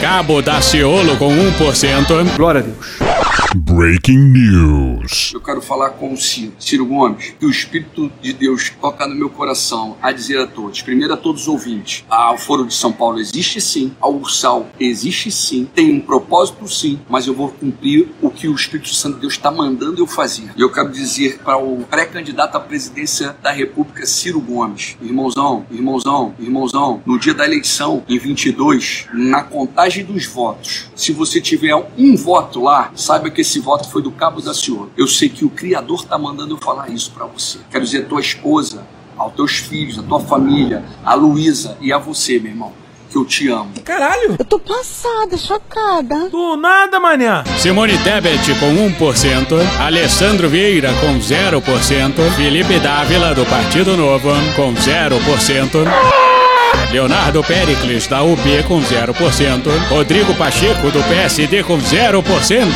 Cabo 0.00 0.40
Daciolo, 0.40 1.16
com 1.16 1.28
1%. 1.28 2.36
Glória 2.36 2.60
a 2.60 2.62
Deus. 2.62 3.21
Breaking 3.54 4.18
News. 4.18 5.32
Eu 5.34 5.40
quero 5.40 5.60
falar 5.60 5.90
com 5.90 6.14
o 6.14 6.16
Ciro, 6.16 6.54
Ciro 6.58 6.86
Gomes, 6.86 7.34
que 7.38 7.44
o 7.44 7.50
Espírito 7.50 8.10
de 8.22 8.32
Deus 8.32 8.70
toca 8.80 9.06
no 9.06 9.14
meu 9.14 9.28
coração 9.28 9.96
a 10.00 10.10
dizer 10.10 10.38
a 10.38 10.46
todos, 10.46 10.80
primeiro 10.80 11.12
a 11.12 11.16
todos 11.16 11.42
os 11.42 11.48
ouvintes, 11.48 12.04
a, 12.08 12.32
o 12.32 12.38
Foro 12.38 12.64
de 12.64 12.72
São 12.72 12.90
Paulo 12.90 13.18
existe 13.18 13.60
sim, 13.60 13.92
a 14.00 14.08
Ursal 14.08 14.68
existe 14.80 15.30
sim, 15.30 15.68
tem 15.74 15.92
um 15.92 16.00
propósito 16.00 16.66
sim, 16.66 16.98
mas 17.10 17.26
eu 17.26 17.34
vou 17.34 17.50
cumprir 17.50 18.08
o 18.22 18.30
que 18.30 18.48
o 18.48 18.54
Espírito 18.54 18.88
Santo 18.88 19.16
de 19.16 19.22
Deus 19.22 19.34
está 19.34 19.50
mandando 19.50 20.00
eu 20.00 20.06
fazer. 20.06 20.50
E 20.56 20.60
eu 20.60 20.72
quero 20.72 20.90
dizer 20.90 21.38
para 21.38 21.58
o 21.58 21.84
pré-candidato 21.84 22.56
à 22.56 22.60
presidência 22.60 23.36
da 23.42 23.52
República, 23.52 24.06
Ciro 24.06 24.40
Gomes, 24.40 24.96
irmãozão, 25.02 25.66
irmãozão, 25.70 26.34
irmãozão, 26.38 27.02
no 27.04 27.18
dia 27.18 27.34
da 27.34 27.44
eleição, 27.44 28.02
em 28.08 28.18
22, 28.18 29.08
na 29.12 29.42
contagem 29.42 30.04
dos 30.04 30.24
votos, 30.24 30.90
se 30.96 31.12
você 31.12 31.40
tiver 31.40 31.74
um 31.98 32.16
voto 32.16 32.62
lá, 32.62 32.90
saiba 32.94 33.30
que 33.30 33.41
esse 33.42 33.60
voto 33.60 33.88
foi 33.90 34.00
do 34.00 34.10
Cabo 34.10 34.40
da 34.40 34.54
Senhor. 34.54 34.88
Eu 34.96 35.06
sei 35.06 35.28
que 35.28 35.44
o 35.44 35.50
Criador 35.50 36.00
está 36.00 36.16
mandando 36.16 36.54
eu 36.54 36.58
falar 36.58 36.88
isso 36.88 37.10
para 37.12 37.26
você. 37.26 37.58
Quero 37.70 37.84
dizer 37.84 38.04
a 38.04 38.08
tua 38.08 38.20
esposa, 38.20 38.86
aos 39.16 39.34
teus 39.34 39.58
filhos, 39.58 39.98
a 39.98 40.02
tua 40.02 40.20
família, 40.20 40.84
a 41.04 41.14
Luísa 41.14 41.76
e 41.80 41.92
a 41.92 41.98
você, 41.98 42.38
meu 42.38 42.52
irmão. 42.52 42.72
Que 43.10 43.18
eu 43.18 43.26
te 43.26 43.48
amo. 43.48 43.72
Caralho! 43.84 44.36
Eu 44.38 44.44
tô 44.44 44.58
passada, 44.58 45.36
chocada. 45.36 46.30
Do 46.30 46.56
nada, 46.56 46.98
manhã. 46.98 47.44
Simone 47.58 47.98
Tebet 47.98 48.54
com 48.58 49.06
1%, 49.06 49.80
Alessandro 49.80 50.48
Vieira 50.48 50.90
com 50.94 51.18
0%, 51.18 52.30
Felipe 52.36 52.78
Dávila 52.78 53.34
do 53.34 53.44
Partido 53.44 53.98
Novo 53.98 54.30
com 54.56 54.72
0%. 54.72 55.84
Leonardo 56.92 57.42
Pericles, 57.42 58.06
da 58.06 58.22
UP, 58.22 58.38
com 58.68 58.78
0%. 58.82 59.62
Rodrigo 59.88 60.34
Pacheco, 60.34 60.90
do 60.90 61.02
PSD, 61.04 61.62
com 61.62 61.78
0%. 61.78 62.66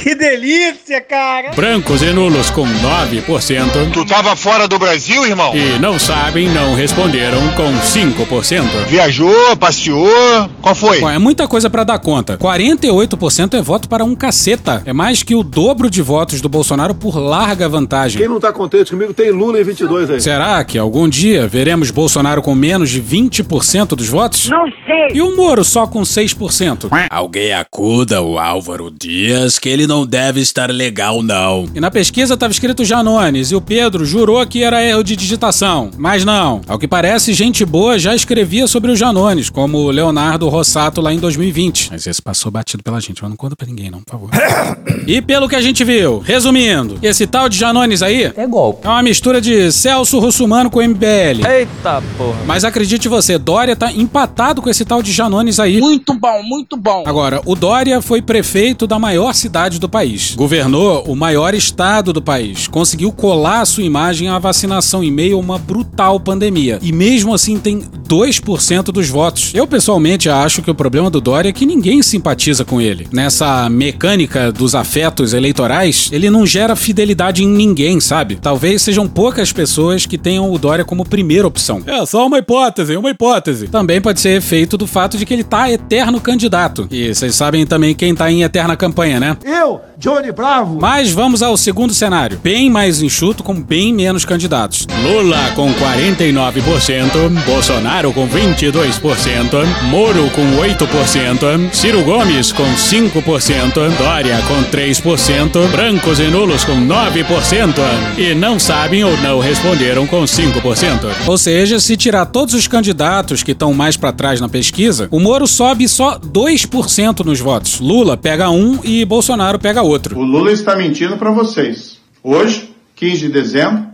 Que 0.00 0.14
delícia, 0.14 1.00
cara! 1.00 1.50
Brancos 1.56 2.00
e 2.00 2.12
nulos, 2.12 2.50
com 2.50 2.64
9%. 2.64 3.92
Tu 3.92 4.04
tava 4.04 4.36
fora 4.36 4.68
do 4.68 4.78
Brasil, 4.78 5.26
irmão? 5.26 5.52
E 5.56 5.76
não 5.80 5.98
sabem, 5.98 6.48
não 6.50 6.76
responderam, 6.76 7.40
com 7.56 7.72
5%. 7.72 8.86
Viajou, 8.86 9.56
passeou, 9.56 10.48
qual 10.62 10.74
foi? 10.76 11.00
Bom, 11.00 11.10
é 11.10 11.18
muita 11.18 11.48
coisa 11.48 11.68
para 11.68 11.82
dar 11.82 11.98
conta. 11.98 12.38
48% 12.38 13.54
é 13.54 13.60
voto 13.60 13.88
para 13.88 14.04
um 14.04 14.14
caceta. 14.14 14.84
É 14.86 14.92
mais 14.92 15.24
que 15.24 15.34
o 15.34 15.42
dobro 15.42 15.90
de 15.90 16.00
votos 16.00 16.40
do 16.40 16.48
Bolsonaro 16.48 16.94
por 16.94 17.18
larga 17.18 17.68
vantagem. 17.68 18.20
Quem 18.20 18.28
não 18.28 18.38
tá 18.38 18.52
contente 18.52 18.92
comigo 18.92 19.12
tem 19.12 19.32
Lula 19.32 19.60
em 19.60 19.64
22 19.64 20.10
aí. 20.10 20.20
Será 20.20 20.62
que 20.62 20.78
algum 20.78 21.08
dia 21.08 21.48
veremos 21.48 21.90
Bolsonaro 21.90 22.40
com 22.40 22.54
menos 22.54 22.88
de 22.88 23.02
20% 23.02 23.63
10% 23.64 23.96
dos 23.96 24.08
votos? 24.08 24.48
Não 24.48 24.66
sei. 24.86 25.08
E 25.14 25.22
o 25.22 25.34
Moro 25.34 25.64
só 25.64 25.86
com 25.86 26.02
6%? 26.02 26.88
Alguém 27.10 27.52
acuda 27.52 28.20
o 28.20 28.38
Álvaro 28.38 28.90
Dias 28.90 29.58
que 29.58 29.68
ele 29.68 29.86
não 29.86 30.06
deve 30.06 30.40
estar 30.40 30.70
legal, 30.70 31.22
não. 31.22 31.66
E 31.74 31.80
na 31.80 31.90
pesquisa 31.90 32.34
estava 32.34 32.52
escrito 32.52 32.84
Janones 32.84 33.50
e 33.50 33.56
o 33.56 33.60
Pedro 33.60 34.04
jurou 34.04 34.44
que 34.46 34.62
era 34.62 34.84
erro 34.84 35.02
de 35.02 35.16
digitação. 35.16 35.90
Mas 35.96 36.24
não. 36.24 36.60
Ao 36.68 36.78
que 36.78 36.86
parece, 36.86 37.32
gente 37.32 37.64
boa 37.64 37.98
já 37.98 38.14
escrevia 38.14 38.66
sobre 38.66 38.92
o 38.92 38.96
Janones, 38.96 39.48
como 39.48 39.78
o 39.78 39.90
Leonardo 39.90 40.48
Rossato 40.48 41.00
lá 41.00 41.12
em 41.12 41.18
2020. 41.18 41.88
Mas 41.90 42.06
esse 42.06 42.20
passou 42.20 42.50
batido 42.52 42.82
pela 42.82 43.00
gente, 43.00 43.22
mas 43.22 43.30
não 43.30 43.36
conta 43.36 43.56
pra 43.56 43.66
ninguém, 43.66 43.90
não, 43.90 44.02
por 44.02 44.12
favor. 44.12 44.30
e 45.06 45.22
pelo 45.22 45.48
que 45.48 45.56
a 45.56 45.62
gente 45.62 45.82
viu, 45.84 46.18
resumindo, 46.18 46.98
esse 47.02 47.26
tal 47.26 47.48
de 47.48 47.58
Janones 47.58 48.02
aí 48.02 48.32
é 48.36 48.46
golpe. 48.46 48.86
É 48.86 48.90
uma 48.90 49.02
mistura 49.02 49.40
de 49.40 49.72
Celso 49.72 50.18
Russumano 50.18 50.70
com 50.70 50.82
MBL. 50.82 51.46
Eita 51.48 52.02
porra. 52.18 52.38
Mas 52.46 52.64
acredite 52.64 53.08
você, 53.08 53.38
Dória 53.38 53.53
tá 53.76 53.92
empatado 53.92 54.60
com 54.60 54.68
esse 54.68 54.84
tal 54.84 55.00
de 55.00 55.12
Janones 55.12 55.60
aí. 55.60 55.78
Muito 55.78 56.12
bom, 56.14 56.42
muito 56.42 56.76
bom. 56.76 57.04
Agora, 57.06 57.40
o 57.46 57.54
Dória 57.54 58.02
foi 58.02 58.20
prefeito 58.20 58.86
da 58.86 58.98
maior 58.98 59.32
cidade 59.32 59.78
do 59.78 59.88
país. 59.88 60.34
Governou 60.34 61.04
o 61.04 61.14
maior 61.14 61.54
estado 61.54 62.12
do 62.12 62.20
país. 62.20 62.66
Conseguiu 62.66 63.12
colar 63.12 63.60
a 63.60 63.64
sua 63.64 63.84
imagem 63.84 64.28
à 64.28 64.38
vacinação 64.38 65.04
em 65.04 65.10
meio 65.10 65.36
a 65.36 65.40
uma 65.40 65.56
brutal 65.56 66.18
pandemia. 66.18 66.80
E 66.82 66.92
mesmo 66.92 67.32
assim 67.32 67.58
tem 67.58 67.82
2% 68.08 68.86
dos 68.86 69.08
votos. 69.08 69.52
Eu 69.54 69.66
pessoalmente 69.66 70.28
acho 70.28 70.60
que 70.60 70.70
o 70.70 70.74
problema 70.74 71.08
do 71.08 71.20
Dória 71.20 71.50
é 71.50 71.52
que 71.52 71.64
ninguém 71.64 72.02
simpatiza 72.02 72.64
com 72.64 72.80
ele. 72.80 73.06
Nessa 73.12 73.68
mecânica 73.68 74.50
dos 74.50 74.74
afetos 74.74 75.32
eleitorais, 75.32 76.08
ele 76.12 76.28
não 76.28 76.44
gera 76.44 76.74
fidelidade 76.74 77.44
em 77.44 77.48
ninguém, 77.48 78.00
sabe? 78.00 78.36
Talvez 78.36 78.82
sejam 78.82 79.06
poucas 79.06 79.52
pessoas 79.52 80.06
que 80.06 80.18
tenham 80.18 80.52
o 80.52 80.58
Dória 80.58 80.84
como 80.84 81.04
primeira 81.04 81.46
opção. 81.46 81.82
É 81.86 82.04
só 82.04 82.26
uma 82.26 82.38
hipótese, 82.38 82.96
uma 82.96 83.10
hipótese. 83.10 83.43
Também 83.68 84.00
pode 84.00 84.20
ser 84.20 84.36
efeito 84.36 84.76
do 84.76 84.86
fato 84.86 85.16
de 85.16 85.26
que 85.26 85.34
ele 85.34 85.44
tá 85.44 85.70
eterno 85.70 86.20
candidato. 86.20 86.86
E 86.90 87.14
vocês 87.14 87.34
sabem 87.34 87.66
também 87.66 87.94
quem 87.94 88.14
tá 88.14 88.30
em 88.30 88.42
eterna 88.42 88.76
campanha, 88.76 89.20
né? 89.20 89.36
Eu, 89.44 89.80
Johnny 89.96 90.32
Bravo. 90.32 90.78
Mas 90.80 91.12
vamos 91.12 91.42
ao 91.42 91.56
segundo 91.56 91.94
cenário, 91.94 92.38
bem 92.42 92.68
mais 92.68 93.00
enxuto 93.00 93.42
com 93.42 93.54
bem 93.54 93.92
menos 93.92 94.24
candidatos. 94.24 94.86
Lula 95.02 95.52
com 95.54 95.72
49%, 95.74 97.44
Bolsonaro 97.44 98.12
com 98.12 98.28
22%, 98.28 99.84
Moro 99.84 100.30
com 100.30 100.42
8%, 100.56 101.72
Ciro 101.72 102.02
Gomes 102.02 102.52
com 102.52 102.64
5%, 102.64 103.96
Dória 103.96 104.38
com 104.48 104.76
3%, 104.76 105.70
brancos 105.70 106.18
e 106.18 106.24
nulos 106.24 106.64
com 106.64 106.74
9% 106.74 107.74
e 108.18 108.34
não 108.34 108.58
sabem 108.58 109.04
ou 109.04 109.16
não 109.18 109.38
responderam 109.38 110.06
com 110.06 110.22
5%. 110.22 111.26
Ou 111.26 111.38
seja, 111.38 111.78
se 111.78 111.96
tirar 111.96 112.26
todos 112.26 112.54
os 112.54 112.66
candidatos 112.66 113.42
que 113.42 113.52
estão 113.52 113.72
mais 113.72 113.96
para 113.96 114.12
trás 114.12 114.40
na 114.40 114.48
pesquisa, 114.48 115.08
o 115.10 115.20
Moro 115.20 115.46
sobe 115.46 115.86
só 115.88 116.18
2% 116.18 117.24
nos 117.24 117.40
votos. 117.40 117.78
Lula 117.78 118.16
pega 118.16 118.50
um 118.50 118.80
e 118.82 119.04
Bolsonaro 119.04 119.58
pega 119.58 119.83
outro. 119.86 120.18
O 120.18 120.22
Lula 120.22 120.52
está 120.52 120.76
mentindo 120.76 121.16
para 121.16 121.30
vocês. 121.30 121.98
Hoje, 122.22 122.74
15 122.96 123.26
de 123.26 123.28
dezembro, 123.28 123.86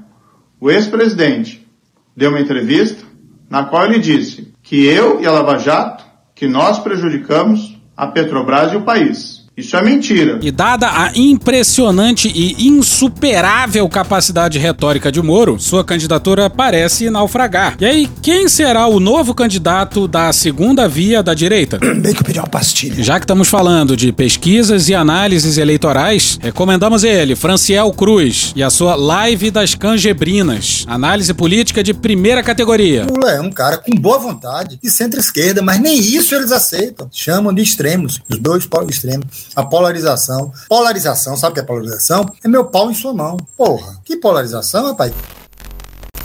o 0.61 0.70
ex-presidente 0.70 1.66
deu 2.16 2.31
uma 2.31 2.40
entrevista 2.40 3.05
na 3.48 3.64
qual 3.64 3.87
ele 3.87 3.98
disse 3.98 4.53
que 4.62 4.85
eu 4.87 5.20
e 5.20 5.26
a 5.26 5.33
Lava 5.33 5.59
Jato, 5.59 6.05
que 6.35 6.46
nós 6.46 6.79
prejudicamos 6.79 7.76
a 7.96 8.07
Petrobras 8.07 8.72
e 8.72 8.76
o 8.76 8.83
país. 8.83 9.39
Isso 9.61 9.77
é 9.77 9.83
mentira. 9.83 10.38
E 10.40 10.51
dada 10.51 10.88
a 10.88 11.12
impressionante 11.14 12.33
e 12.35 12.66
insuperável 12.66 13.87
capacidade 13.90 14.59
retórica 14.59 15.12
de 15.12 15.20
Moro, 15.20 15.61
sua 15.61 15.85
candidatura 15.85 16.49
parece 16.49 17.11
naufragar. 17.11 17.77
E 17.79 17.85
aí, 17.85 18.11
quem 18.23 18.49
será 18.49 18.87
o 18.87 18.99
novo 18.99 19.35
candidato 19.35 20.09
da 20.09 20.33
segunda 20.33 20.88
via 20.88 21.23
da 21.23 21.35
direita? 21.35 21.79
Bem 22.01 22.14
que 22.14 22.20
eu 22.20 22.25
pedi 22.25 22.38
uma 22.38 22.49
pastilha. 22.49 23.03
Já 23.03 23.20
que 23.20 23.25
estamos 23.25 23.49
falando 23.49 23.94
de 23.94 24.11
pesquisas 24.12 24.88
e 24.88 24.94
análises 24.94 25.59
eleitorais, 25.59 26.38
recomendamos 26.40 27.05
ele, 27.05 27.37
Franciel 27.37 27.92
Cruz, 27.92 28.55
e 28.57 28.62
a 28.62 28.70
sua 28.70 28.94
Live 28.94 29.51
das 29.51 29.75
Cangebrinas. 29.75 30.87
Análise 30.88 31.35
política 31.35 31.83
de 31.83 31.92
primeira 31.92 32.42
categoria. 32.42 33.05
Lula 33.05 33.31
é 33.33 33.40
um 33.42 33.51
cara 33.51 33.77
com 33.77 33.92
boa 33.92 34.18
vontade 34.18 34.79
e 34.83 34.90
centro-esquerda, 34.90 35.61
mas 35.61 35.79
nem 35.79 35.99
isso 35.99 36.35
eles 36.35 36.51
aceitam. 36.51 37.11
Chamam 37.12 37.53
de 37.53 37.61
extremos, 37.61 38.23
os 38.27 38.38
dois 38.38 38.64
polos 38.64 38.94
extremos 38.94 39.50
a 39.55 39.65
polarização. 39.65 40.53
Polarização, 40.69 41.37
sabe 41.37 41.53
o 41.53 41.55
que 41.55 41.61
é 41.61 41.65
polarização? 41.65 42.27
É 42.43 42.49
meu 42.49 42.65
pau 42.65 42.91
em 42.91 42.95
sua 42.95 43.13
mão. 43.13 43.37
Porra, 43.57 44.01
que 44.05 44.17
polarização, 44.17 44.87
rapaz? 44.87 45.13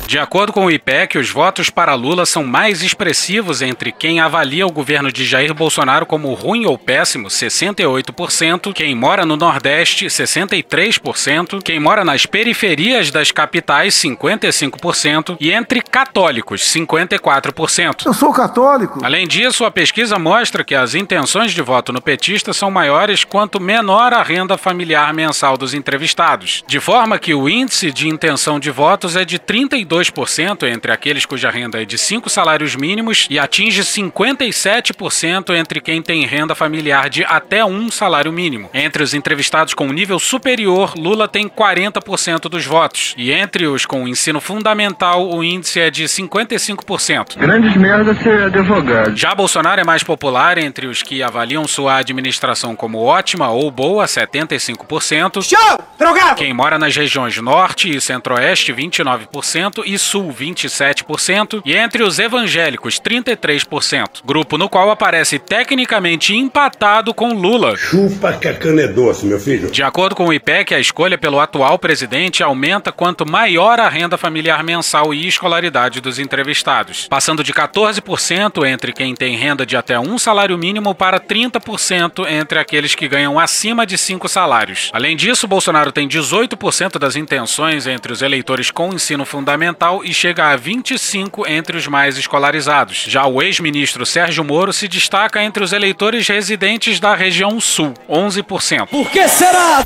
De 0.08 0.20
acordo 0.20 0.54
com 0.54 0.66
o 0.68 0.72
IPEC, 0.72 1.18
os 1.18 1.32
votos 1.32 1.72
para 1.72 1.96
Lula 1.96 2.28
são 2.28 2.44
mais 2.44 2.84
expressivos 2.84 3.64
entre 3.64 3.92
quem 3.92 4.20
avalia 4.20 4.66
o 4.68 4.72
governo 4.72 5.12
de 5.12 5.26
Jair 5.26 5.52
Bolsonaro 5.52 6.06
como 6.06 6.32
ruim 6.36 6.68
ou 6.68 6.78
péssimo, 6.78 7.28
68%, 7.28 8.72
quem 8.72 8.94
mora 8.94 9.26
no 9.26 9.36
Nordeste, 9.36 10.06
63%, 10.06 11.60
quem 11.64 11.80
mora 11.80 12.06
nas 12.06 12.28
periferias 12.28 13.10
das 13.10 13.32
capitais, 13.32 13.96
55%, 13.96 15.38
e 15.40 15.52
entre 15.52 15.82
católicos, 15.82 16.62
54%. 16.62 18.06
Eu 18.06 18.14
sou 18.14 18.32
católico. 18.32 19.00
Além 19.04 19.28
disso, 19.28 19.66
a 19.66 19.72
pesquisa 19.72 20.20
mostra 20.20 20.64
que 20.64 20.76
as 20.76 20.94
intenções 20.94 21.52
de 21.52 21.64
voto 21.64 21.92
no 21.92 22.02
petista 22.02 22.54
são 22.54 22.70
maiores 22.70 23.24
quanto 23.24 23.60
menor 23.60 24.14
a 24.14 24.22
renda 24.22 24.56
familiar 24.56 25.12
mensal 25.16 25.58
dos 25.58 25.74
entrevistados, 25.74 26.64
de 26.68 26.80
forma 26.80 27.18
que 27.18 27.34
o 27.34 27.50
índice 27.50 27.92
de 27.92 28.08
intenção 28.08 28.60
de 28.60 28.70
votos 28.70 29.16
é 29.16 29.26
de 29.26 29.40
32 29.40 29.95
2% 29.96 30.68
entre 30.68 30.92
aqueles 30.92 31.26
cuja 31.26 31.50
renda 31.50 31.82
é 31.82 31.86
de 31.86 31.98
5 31.98 32.30
salários 32.30 32.76
mínimos 32.76 33.28
e 33.30 33.40
atinge 33.40 33.82
57% 33.82 35.56
entre 35.56 35.80
quem 35.80 36.02
tem 36.02 36.26
renda 36.26 36.54
familiar 36.54 37.10
de 37.10 37.24
até 37.24 37.64
um 37.64 37.90
salário 37.90 38.32
mínimo. 38.32 38.70
Entre 38.74 39.02
os 39.02 39.14
entrevistados 39.14 39.74
com 39.74 39.88
nível 39.88 40.20
superior, 40.20 40.94
Lula 40.98 41.28
tem 41.28 41.48
40% 41.48 42.50
dos 42.50 42.66
votos. 42.66 43.14
E 43.18 43.32
entre 43.32 43.68
os 43.68 43.86
com 43.86 44.08
ensino 44.08 44.42
fundamental, 44.42 45.30
o 45.30 45.44
índice 45.44 45.80
é 45.80 45.90
de 45.90 46.04
55%. 46.04 47.38
Grandes 47.38 47.76
merda 47.78 48.14
ser 48.16 48.44
advogado. 48.44 49.16
Já 49.16 49.34
Bolsonaro 49.34 49.80
é 49.80 49.84
mais 49.84 50.04
popular 50.04 50.58
entre 50.58 50.88
os 50.88 51.02
que 51.02 51.24
avaliam 51.24 51.66
sua 51.68 51.98
administração 51.98 52.76
como 52.76 53.02
ótima 53.04 53.50
ou 53.50 53.72
boa, 53.72 54.06
75%. 54.06 55.42
Show! 55.42 55.80
Drogado! 55.98 56.36
Quem 56.36 56.54
mora 56.54 56.78
nas 56.78 56.96
regiões 56.96 57.38
Norte 57.38 57.90
e 57.90 58.02
Centro-Oeste, 58.02 58.74
29% 58.74 59.85
e 59.86 59.98
Sul 59.98 60.34
27% 60.34 61.62
e 61.66 61.76
entre 61.76 62.04
os 62.04 62.20
evangélicos 62.20 63.00
33%, 63.00 64.22
grupo 64.26 64.58
no 64.58 64.68
qual 64.68 64.90
aparece 64.90 65.38
tecnicamente 65.38 66.36
empatado 66.36 67.14
com 67.14 67.34
Lula. 67.34 67.78
Chupa 67.78 68.34
que 68.34 68.48
a 68.48 68.54
cana 68.54 68.82
é 68.82 68.88
doce, 68.88 69.26
meu 69.26 69.40
filho. 69.40 69.70
De 69.70 69.84
acordo 69.84 70.16
com 70.16 70.28
o 70.28 70.34
IPEC, 70.34 70.74
a 70.74 70.80
escolha 70.80 71.18
pelo 71.18 71.40
atual 71.40 71.78
presidente 71.78 72.42
aumenta 72.42 72.92
quanto 72.92 73.30
maior 73.30 73.80
a 73.80 73.88
renda 73.88 74.18
familiar 74.18 74.64
mensal 74.64 75.14
e 75.14 75.28
escolaridade 75.28 76.02
dos 76.02 76.18
entrevistados, 76.18 77.08
passando 77.08 77.44
de 77.44 77.54
14% 77.54 78.66
entre 78.66 78.92
quem 78.92 79.14
tem 79.14 79.36
renda 79.36 79.66
de 79.66 79.78
até 79.78 80.00
um 80.00 80.18
salário 80.18 80.58
mínimo 80.58 80.96
para 80.96 81.20
30% 81.20 82.26
entre 82.28 82.58
aqueles 82.58 82.96
que 82.96 83.08
ganham 83.08 83.40
acima 83.40 83.86
de 83.86 83.98
cinco 83.98 84.28
salários. 84.28 84.90
Além 84.94 85.16
disso, 85.16 85.48
Bolsonaro 85.48 85.92
tem 85.92 86.08
18% 86.08 86.98
das 86.98 87.16
intenções 87.16 87.86
entre 87.86 88.12
os 88.12 88.22
eleitores 88.22 88.72
com 88.72 88.94
ensino 88.94 89.26
fundamental 89.26 89.75
e 90.04 90.14
chega 90.14 90.52
a 90.52 90.56
25 90.56 91.48
entre 91.48 91.78
os 91.78 91.88
mais 91.88 92.18
escolarizados. 92.18 93.06
Já 93.08 93.26
o 93.26 93.42
ex-ministro 93.42 94.06
Sérgio 94.06 94.44
Moro 94.44 94.74
se 94.74 94.88
destaca 94.88 95.44
entre 95.44 95.64
os 95.64 95.74
eleitores 95.74 96.28
residentes 96.28 97.00
da 97.00 97.14
região 97.16 97.60
sul, 97.60 97.94
11%. 98.10 98.88
Por 98.88 99.10
que 99.10 99.28
será? 99.28 99.86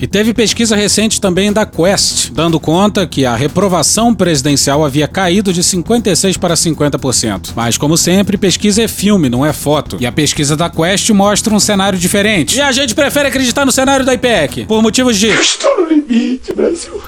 E 0.00 0.06
teve 0.06 0.32
pesquisa 0.32 0.76
recente 0.76 1.20
também 1.20 1.52
da 1.52 1.66
Quest, 1.66 2.30
dando 2.30 2.60
conta 2.60 3.04
que 3.04 3.26
a 3.26 3.34
reprovação 3.34 4.14
presidencial 4.14 4.84
havia 4.84 5.08
caído 5.08 5.52
de 5.52 5.60
56% 5.60 6.38
para 6.38 6.54
50%. 6.54 7.50
Mas, 7.56 7.76
como 7.76 7.96
sempre, 7.96 8.38
pesquisa 8.38 8.82
é 8.82 8.86
filme, 8.86 9.28
não 9.28 9.44
é 9.44 9.52
foto. 9.52 9.96
E 9.98 10.06
a 10.06 10.12
pesquisa 10.12 10.56
da 10.56 10.70
Quest 10.70 11.10
mostra 11.10 11.52
um 11.52 11.58
cenário 11.58 11.98
diferente. 11.98 12.56
E 12.56 12.60
a 12.60 12.70
gente 12.70 12.94
prefere 12.94 13.26
acreditar 13.26 13.66
no 13.66 13.72
cenário 13.72 14.06
da 14.06 14.14
IPEC, 14.14 14.66
por 14.66 14.80
motivos 14.80 15.18
de. 15.18 15.30
Estou 15.30 15.80
no 15.80 15.88
limite, 15.88 16.54
Brasil. 16.54 17.02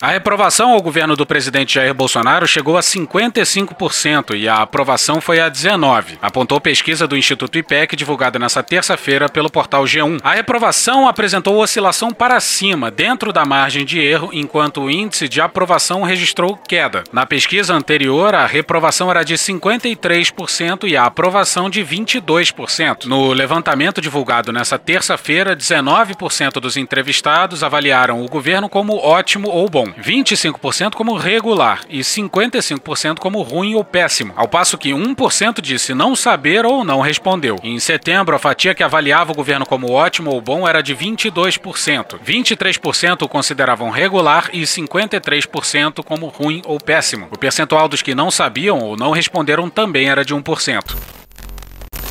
A 0.00 0.10
reprovação 0.10 0.70
ao 0.70 0.80
governo 0.80 1.16
do 1.16 1.26
presidente 1.26 1.74
Jair 1.74 1.92
Bolsonaro 1.92 2.46
chegou 2.46 2.76
a 2.76 2.80
55% 2.80 4.36
e 4.36 4.48
a 4.48 4.62
aprovação 4.62 5.20
foi 5.20 5.40
a 5.40 5.50
19%, 5.50 6.18
apontou 6.22 6.60
pesquisa 6.60 7.04
do 7.08 7.16
Instituto 7.16 7.58
IPEC 7.58 7.96
divulgada 7.96 8.38
nessa 8.38 8.62
terça-feira 8.62 9.28
pelo 9.28 9.50
portal 9.50 9.82
G1. 9.82 10.20
A 10.22 10.34
reprovação 10.34 11.08
apresentou 11.08 11.58
oscilação 11.58 12.12
para 12.12 12.38
cima, 12.38 12.92
dentro 12.92 13.32
da 13.32 13.44
margem 13.44 13.84
de 13.84 13.98
erro, 13.98 14.30
enquanto 14.32 14.82
o 14.82 14.90
índice 14.90 15.28
de 15.28 15.40
aprovação 15.40 16.04
registrou 16.04 16.56
queda. 16.56 17.02
Na 17.12 17.26
pesquisa 17.26 17.74
anterior, 17.74 18.36
a 18.36 18.46
reprovação 18.46 19.10
era 19.10 19.24
de 19.24 19.34
53% 19.34 20.88
e 20.88 20.96
a 20.96 21.06
aprovação 21.06 21.68
de 21.68 21.84
22%. 21.84 23.06
No 23.06 23.32
levantamento 23.32 24.00
divulgado 24.00 24.52
nessa 24.52 24.78
terça-feira, 24.78 25.56
19% 25.56 26.60
dos 26.60 26.76
entrevistados 26.76 27.64
avaliaram 27.64 28.22
o 28.22 28.28
governo 28.28 28.68
como 28.68 28.96
ótimo 28.96 29.48
ou 29.48 29.68
bom. 29.68 29.87
25% 29.94 30.94
como 30.94 31.16
regular 31.16 31.80
e 31.88 32.00
55% 32.00 33.18
como 33.18 33.42
ruim 33.42 33.74
ou 33.74 33.84
péssimo, 33.84 34.32
ao 34.36 34.48
passo 34.48 34.78
que 34.78 34.90
1% 34.90 35.60
disse 35.60 35.94
não 35.94 36.14
saber 36.14 36.64
ou 36.64 36.84
não 36.84 37.00
respondeu. 37.00 37.56
Em 37.62 37.78
setembro, 37.78 38.34
a 38.34 38.38
fatia 38.38 38.74
que 38.74 38.82
avaliava 38.82 39.32
o 39.32 39.34
governo 39.34 39.66
como 39.66 39.90
ótimo 39.90 40.30
ou 40.30 40.40
bom 40.40 40.66
era 40.66 40.82
de 40.82 40.94
22%, 40.94 42.18
23% 42.24 43.22
o 43.22 43.28
consideravam 43.28 43.90
regular 43.90 44.50
e 44.52 44.62
53% 44.62 46.02
como 46.04 46.26
ruim 46.26 46.62
ou 46.64 46.78
péssimo. 46.78 47.28
O 47.30 47.38
percentual 47.38 47.88
dos 47.88 48.02
que 48.02 48.14
não 48.14 48.30
sabiam 48.30 48.78
ou 48.78 48.96
não 48.96 49.10
responderam 49.10 49.68
também 49.70 50.08
era 50.08 50.24
de 50.24 50.34
1%. 50.34 51.18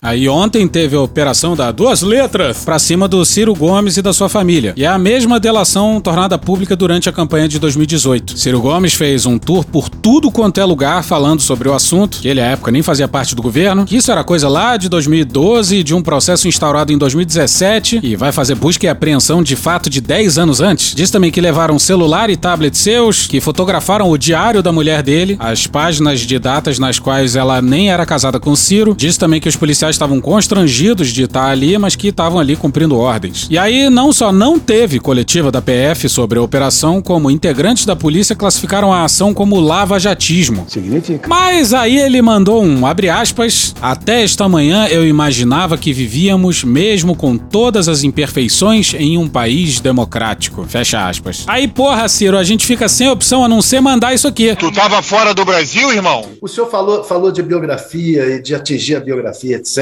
Aí 0.01 0.29
ontem 0.29 0.67
teve 0.67 0.95
a 0.95 1.01
operação 1.01 1.55
da 1.55 1.71
duas 1.71 2.01
letras 2.01 2.63
pra 2.63 2.79
cima 2.79 3.07
do 3.07 3.23
Ciro 3.25 3.53
Gomes 3.53 3.97
e 3.97 4.01
da 4.01 4.13
sua 4.13 4.29
família. 4.29 4.73
E 4.75 4.83
é 4.83 4.87
a 4.87 4.97
mesma 4.97 5.39
delação 5.39 5.99
tornada 5.99 6.37
pública 6.37 6.75
durante 6.75 7.09
a 7.09 7.11
campanha 7.11 7.47
de 7.47 7.59
2018. 7.59 8.37
Ciro 8.37 8.61
Gomes 8.61 8.93
fez 8.93 9.25
um 9.25 9.37
tour 9.37 9.65
por 9.65 9.89
tudo 9.89 10.31
quanto 10.31 10.59
é 10.59 10.65
lugar 10.65 11.03
falando 11.03 11.41
sobre 11.41 11.67
o 11.67 11.73
assunto, 11.73 12.19
que 12.19 12.27
ele 12.27 12.41
à 12.41 12.45
época 12.45 12.71
nem 12.71 12.81
fazia 12.81 13.07
parte 13.07 13.35
do 13.35 13.41
governo, 13.41 13.85
que 13.85 13.97
isso 13.97 14.11
era 14.11 14.23
coisa 14.23 14.47
lá 14.47 14.77
de 14.77 14.89
2012, 14.89 15.83
de 15.83 15.93
um 15.93 16.01
processo 16.01 16.47
instaurado 16.47 16.93
em 16.93 16.97
2017 16.97 17.99
e 18.03 18.15
vai 18.15 18.31
fazer 18.31 18.55
busca 18.55 18.85
e 18.85 18.89
apreensão 18.89 19.41
de 19.41 19.55
fato 19.55 19.89
de 19.89 20.01
10 20.01 20.37
anos 20.37 20.61
antes. 20.61 20.95
Diz 20.95 21.09
também 21.09 21.31
que 21.31 21.41
levaram 21.41 21.79
celular 21.79 22.29
e 22.29 22.35
tablet 22.35 22.77
seus, 22.77 23.27
que 23.27 23.41
fotografaram 23.41 24.09
o 24.09 24.17
diário 24.17 24.61
da 24.61 24.71
mulher 24.71 25.01
dele, 25.01 25.37
as 25.39 25.67
páginas 25.67 26.19
de 26.21 26.39
datas 26.39 26.79
nas 26.79 26.99
quais 26.99 27.35
ela 27.35 27.61
nem 27.61 27.91
era 27.91 28.05
casada 28.05 28.39
com 28.39 28.55
Ciro. 28.55 28.95
Diz 28.97 29.17
também 29.17 29.39
que 29.39 29.49
os 29.49 29.55
policiais 29.55 29.86
estavam 29.95 30.19
constrangidos 30.19 31.09
de 31.09 31.23
estar 31.23 31.49
ali, 31.49 31.77
mas 31.77 31.95
que 31.95 32.07
estavam 32.07 32.39
ali 32.39 32.55
cumprindo 32.55 32.97
ordens. 32.97 33.47
E 33.49 33.57
aí, 33.57 33.89
não 33.89 34.11
só 34.11 34.31
não 34.31 34.59
teve 34.59 34.99
coletiva 34.99 35.51
da 35.51 35.61
PF 35.61 36.09
sobre 36.09 36.39
a 36.39 36.41
operação, 36.41 37.01
como 37.01 37.31
integrantes 37.31 37.85
da 37.85 37.95
polícia 37.95 38.35
classificaram 38.35 38.93
a 38.93 39.03
ação 39.03 39.33
como 39.33 39.59
lava-jatismo. 39.59 40.65
Significa. 40.67 41.27
Mas 41.27 41.73
aí 41.73 41.97
ele 41.97 42.21
mandou 42.21 42.63
um 42.63 42.85
abre 42.85 43.09
aspas. 43.09 43.73
Até 43.81 44.23
esta 44.23 44.47
manhã 44.47 44.87
eu 44.87 45.07
imaginava 45.07 45.77
que 45.77 45.93
vivíamos, 45.93 46.63
mesmo 46.63 47.15
com 47.15 47.37
todas 47.37 47.87
as 47.87 48.03
imperfeições, 48.03 48.93
em 48.93 49.17
um 49.17 49.27
país 49.27 49.79
democrático. 49.79 50.65
Fecha 50.67 51.07
aspas. 51.07 51.43
Aí, 51.47 51.67
porra, 51.67 52.07
Ciro, 52.07 52.37
a 52.37 52.43
gente 52.43 52.65
fica 52.65 52.89
sem 52.89 53.09
opção 53.09 53.43
a 53.43 53.47
não 53.47 53.61
ser 53.61 53.81
mandar 53.81 54.13
isso 54.13 54.27
aqui. 54.27 54.55
Tu 54.55 54.71
tava 54.71 55.01
fora 55.01 55.33
do 55.33 55.45
Brasil, 55.45 55.91
irmão? 55.91 56.25
O 56.41 56.47
senhor 56.47 56.69
falou, 56.69 57.03
falou 57.03 57.31
de 57.31 57.41
biografia 57.41 58.35
e 58.35 58.41
de 58.41 58.55
atingir 58.55 58.95
a 58.95 58.99
biografia, 58.99 59.57
etc. 59.57 59.76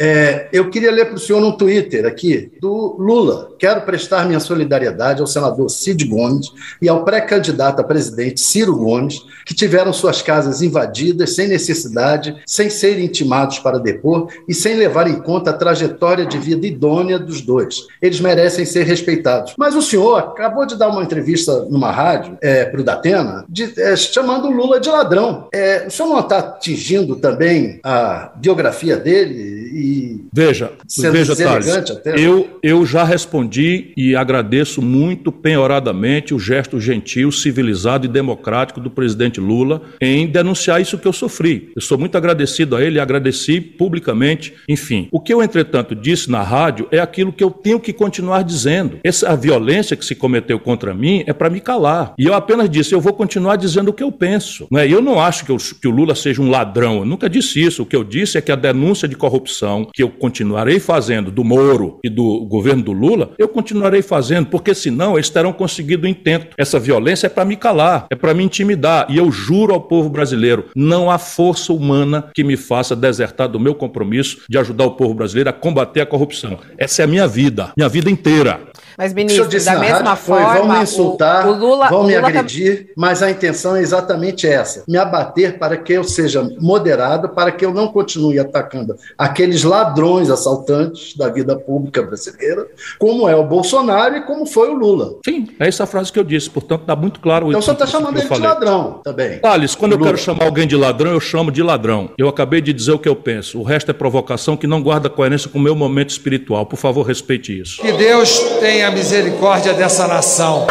É, 0.00 0.48
eu 0.52 0.70
queria 0.70 0.90
ler 0.90 1.06
para 1.06 1.16
o 1.16 1.18
senhor 1.18 1.42
um 1.42 1.52
Twitter 1.52 2.06
aqui 2.06 2.52
do 2.60 2.96
Lula. 2.98 3.50
Quero 3.58 3.82
prestar 3.82 4.26
minha 4.26 4.40
solidariedade 4.40 5.20
ao 5.20 5.26
senador 5.26 5.70
Cid 5.70 6.04
Gomes 6.04 6.52
e 6.80 6.88
ao 6.88 7.04
pré-candidato 7.04 7.80
a 7.80 7.84
presidente 7.84 8.40
Ciro 8.40 8.76
Gomes, 8.76 9.22
que 9.46 9.54
tiveram 9.54 9.92
suas 9.92 10.22
casas 10.22 10.62
invadidas 10.62 11.34
sem 11.34 11.48
necessidade, 11.48 12.36
sem 12.46 12.68
serem 12.68 13.04
intimados 13.04 13.58
para 13.58 13.78
depor 13.78 14.28
e 14.48 14.54
sem 14.54 14.74
levar 14.74 15.06
em 15.08 15.20
conta 15.20 15.50
a 15.50 15.54
trajetória 15.54 16.26
de 16.26 16.38
vida 16.38 16.66
idônea 16.66 17.18
dos 17.18 17.40
dois. 17.40 17.86
Eles 18.00 18.20
merecem 18.20 18.64
ser 18.64 18.84
respeitados. 18.84 19.54
Mas 19.56 19.74
o 19.74 19.82
senhor 19.82 20.18
acabou 20.18 20.66
de 20.66 20.76
dar 20.76 20.88
uma 20.88 21.02
entrevista 21.02 21.64
numa 21.70 21.90
rádio 21.90 22.36
é, 22.40 22.64
para 22.64 22.80
o 22.80 22.84
Datena, 22.84 23.44
de, 23.48 23.72
é, 23.80 23.96
chamando 23.96 24.48
o 24.48 24.50
Lula 24.50 24.80
de 24.80 24.88
ladrão. 24.88 25.48
É, 25.52 25.86
o 25.86 25.90
senhor 25.90 26.08
não 26.08 26.20
está 26.20 26.38
atingindo 26.38 27.16
também 27.16 27.80
a 27.82 28.32
biografia 28.36 28.96
dele 28.96 29.21
e 29.30 30.24
veja, 30.32 30.72
sendo 30.86 31.12
veja 31.12 31.36
Thales, 31.36 31.68
até? 31.68 32.18
eu, 32.18 32.58
eu 32.62 32.84
já 32.84 33.04
respondi 33.04 33.92
e 33.96 34.14
agradeço 34.14 34.82
muito 34.82 35.30
penhoradamente 35.30 36.34
o 36.34 36.38
gesto 36.38 36.80
gentil, 36.80 37.30
civilizado 37.32 38.06
e 38.06 38.08
democrático 38.08 38.80
do 38.80 38.90
presidente 38.90 39.40
Lula 39.40 39.82
em 40.00 40.26
denunciar 40.26 40.80
isso 40.80 40.98
que 40.98 41.08
eu 41.08 41.12
sofri. 41.12 41.70
Eu 41.74 41.82
sou 41.82 41.98
muito 41.98 42.16
agradecido 42.16 42.76
a 42.76 42.82
ele 42.82 42.96
e 42.96 43.00
agradeci 43.00 43.60
publicamente. 43.60 44.54
Enfim, 44.68 45.08
o 45.10 45.20
que 45.20 45.32
eu, 45.32 45.42
entretanto, 45.42 45.94
disse 45.94 46.30
na 46.30 46.42
rádio 46.42 46.88
é 46.90 46.98
aquilo 46.98 47.32
que 47.32 47.42
eu 47.42 47.50
tenho 47.50 47.80
que 47.80 47.92
continuar 47.92 48.42
dizendo. 48.42 48.98
Essa 49.04 49.34
violência 49.36 49.96
que 49.96 50.04
se 50.04 50.14
cometeu 50.14 50.58
contra 50.58 50.94
mim 50.94 51.24
é 51.26 51.32
para 51.32 51.50
me 51.50 51.60
calar. 51.60 52.14
E 52.18 52.26
eu 52.26 52.34
apenas 52.34 52.68
disse, 52.68 52.94
eu 52.94 53.00
vou 53.00 53.12
continuar 53.12 53.56
dizendo 53.56 53.88
o 53.88 53.92
que 53.92 54.02
eu 54.02 54.12
penso. 54.12 54.66
Não 54.70 54.80
é? 54.80 54.86
Eu 54.86 55.00
não 55.00 55.20
acho 55.20 55.44
que, 55.44 55.50
eu, 55.50 55.56
que 55.56 55.88
o 55.88 55.90
Lula 55.90 56.14
seja 56.14 56.40
um 56.42 56.50
ladrão. 56.50 56.98
Eu 56.98 57.04
nunca 57.04 57.28
disse 57.28 57.62
isso. 57.62 57.82
O 57.82 57.86
que 57.86 57.96
eu 57.96 58.04
disse 58.04 58.38
é 58.38 58.40
que 58.40 58.52
a 58.52 58.56
denúncia 58.56 59.08
de 59.12 59.16
corrupção 59.16 59.86
que 59.92 60.02
eu 60.02 60.08
continuarei 60.08 60.80
fazendo 60.80 61.30
do 61.30 61.44
Moro 61.44 61.98
e 62.02 62.08
do 62.08 62.44
governo 62.46 62.82
do 62.82 62.92
Lula, 62.92 63.32
eu 63.38 63.46
continuarei 63.46 64.00
fazendo, 64.00 64.46
porque 64.46 64.74
senão 64.74 65.14
eles 65.14 65.28
terão 65.28 65.52
conseguido 65.52 66.06
o 66.06 66.08
intento. 66.08 66.48
Essa 66.56 66.78
violência 66.78 67.26
é 67.26 67.30
para 67.30 67.44
me 67.44 67.56
calar, 67.56 68.06
é 68.10 68.16
para 68.16 68.32
me 68.32 68.42
intimidar. 68.42 69.06
E 69.10 69.18
eu 69.18 69.30
juro 69.30 69.74
ao 69.74 69.80
povo 69.80 70.08
brasileiro: 70.08 70.66
não 70.74 71.10
há 71.10 71.18
força 71.18 71.72
humana 71.72 72.30
que 72.34 72.42
me 72.42 72.56
faça 72.56 72.96
desertar 72.96 73.48
do 73.48 73.60
meu 73.60 73.74
compromisso 73.74 74.42
de 74.48 74.58
ajudar 74.58 74.86
o 74.86 74.92
povo 74.92 75.14
brasileiro 75.14 75.50
a 75.50 75.52
combater 75.52 76.00
a 76.00 76.06
corrupção. 76.06 76.58
Essa 76.78 77.02
é 77.02 77.04
a 77.04 77.08
minha 77.08 77.28
vida, 77.28 77.72
minha 77.76 77.88
vida 77.88 78.10
inteira. 78.10 78.71
Mas, 78.96 79.12
O 79.12 79.14
ministro, 79.14 79.48
disse 79.48 79.66
da 79.66 79.74
na 79.74 79.80
mesma 79.80 79.98
rádio 80.10 80.16
foi, 80.24 80.42
forma. 80.42 80.58
vão 80.60 80.68
me 80.76 80.82
insultar, 80.82 81.46
o, 81.46 81.52
o 81.52 81.54
Lula, 81.58 81.88
vão 81.88 82.00
o 82.02 82.06
me 82.06 82.14
Lula 82.16 82.22
tá- 82.32 82.38
agredir, 82.40 82.90
mas 82.96 83.22
a 83.22 83.30
intenção 83.30 83.76
é 83.76 83.80
exatamente 83.82 84.46
essa: 84.46 84.84
me 84.88 84.96
abater 84.98 85.58
para 85.58 85.76
que 85.76 85.92
eu 85.92 86.04
seja 86.04 86.42
moderado, 86.60 87.28
para 87.30 87.50
que 87.52 87.64
eu 87.64 87.72
não 87.72 87.88
continue 87.88 88.38
atacando 88.38 88.94
aqueles 89.16 89.62
ladrões 89.64 90.30
assaltantes 90.30 91.16
da 91.16 91.28
vida 91.28 91.56
pública 91.56 92.02
brasileira, 92.02 92.66
como 92.98 93.28
é 93.28 93.34
o 93.36 93.44
Bolsonaro 93.44 94.16
e 94.16 94.20
como 94.22 94.46
foi 94.46 94.68
o 94.70 94.74
Lula. 94.74 95.14
Sim, 95.24 95.48
é 95.58 95.68
essa 95.68 95.86
frase 95.86 96.12
que 96.12 96.18
eu 96.18 96.24
disse, 96.24 96.50
portanto, 96.50 96.82
está 96.82 96.94
muito 96.96 97.20
claro 97.20 97.46
Então 97.48 97.58
o 97.58 97.60
isso 97.60 97.66
senhor 97.66 97.74
está 97.74 97.86
chamando 97.86 98.14
ele 98.16 98.22
de 98.22 98.28
falei. 98.28 98.46
ladrão 98.48 99.00
também. 99.04 99.38
Thales, 99.38 99.74
quando 99.74 99.92
eu 99.92 99.98
Lula. 99.98 100.10
quero 100.10 100.22
chamar 100.22 100.44
alguém 100.44 100.66
de 100.66 100.76
ladrão, 100.76 101.12
eu 101.12 101.20
chamo 101.20 101.50
de 101.50 101.62
ladrão. 101.62 102.10
Eu 102.18 102.28
acabei 102.28 102.60
de 102.60 102.72
dizer 102.72 102.92
o 102.92 102.98
que 102.98 103.08
eu 103.08 103.16
penso. 103.16 103.58
O 103.58 103.62
resto 103.62 103.90
é 103.90 103.94
provocação 103.94 104.56
que 104.56 104.66
não 104.66 104.82
guarda 104.82 105.08
coerência 105.08 105.48
com 105.48 105.58
o 105.58 105.62
meu 105.62 105.74
momento 105.74 106.10
espiritual. 106.10 106.66
Por 106.66 106.76
favor, 106.76 107.02
respeite 107.02 107.58
isso. 107.60 107.80
Que 107.80 107.92
Deus 107.92 108.38
tenha 108.60 108.81
misericórdia 108.90 109.72
dessa 109.72 110.06
nação. 110.06 110.66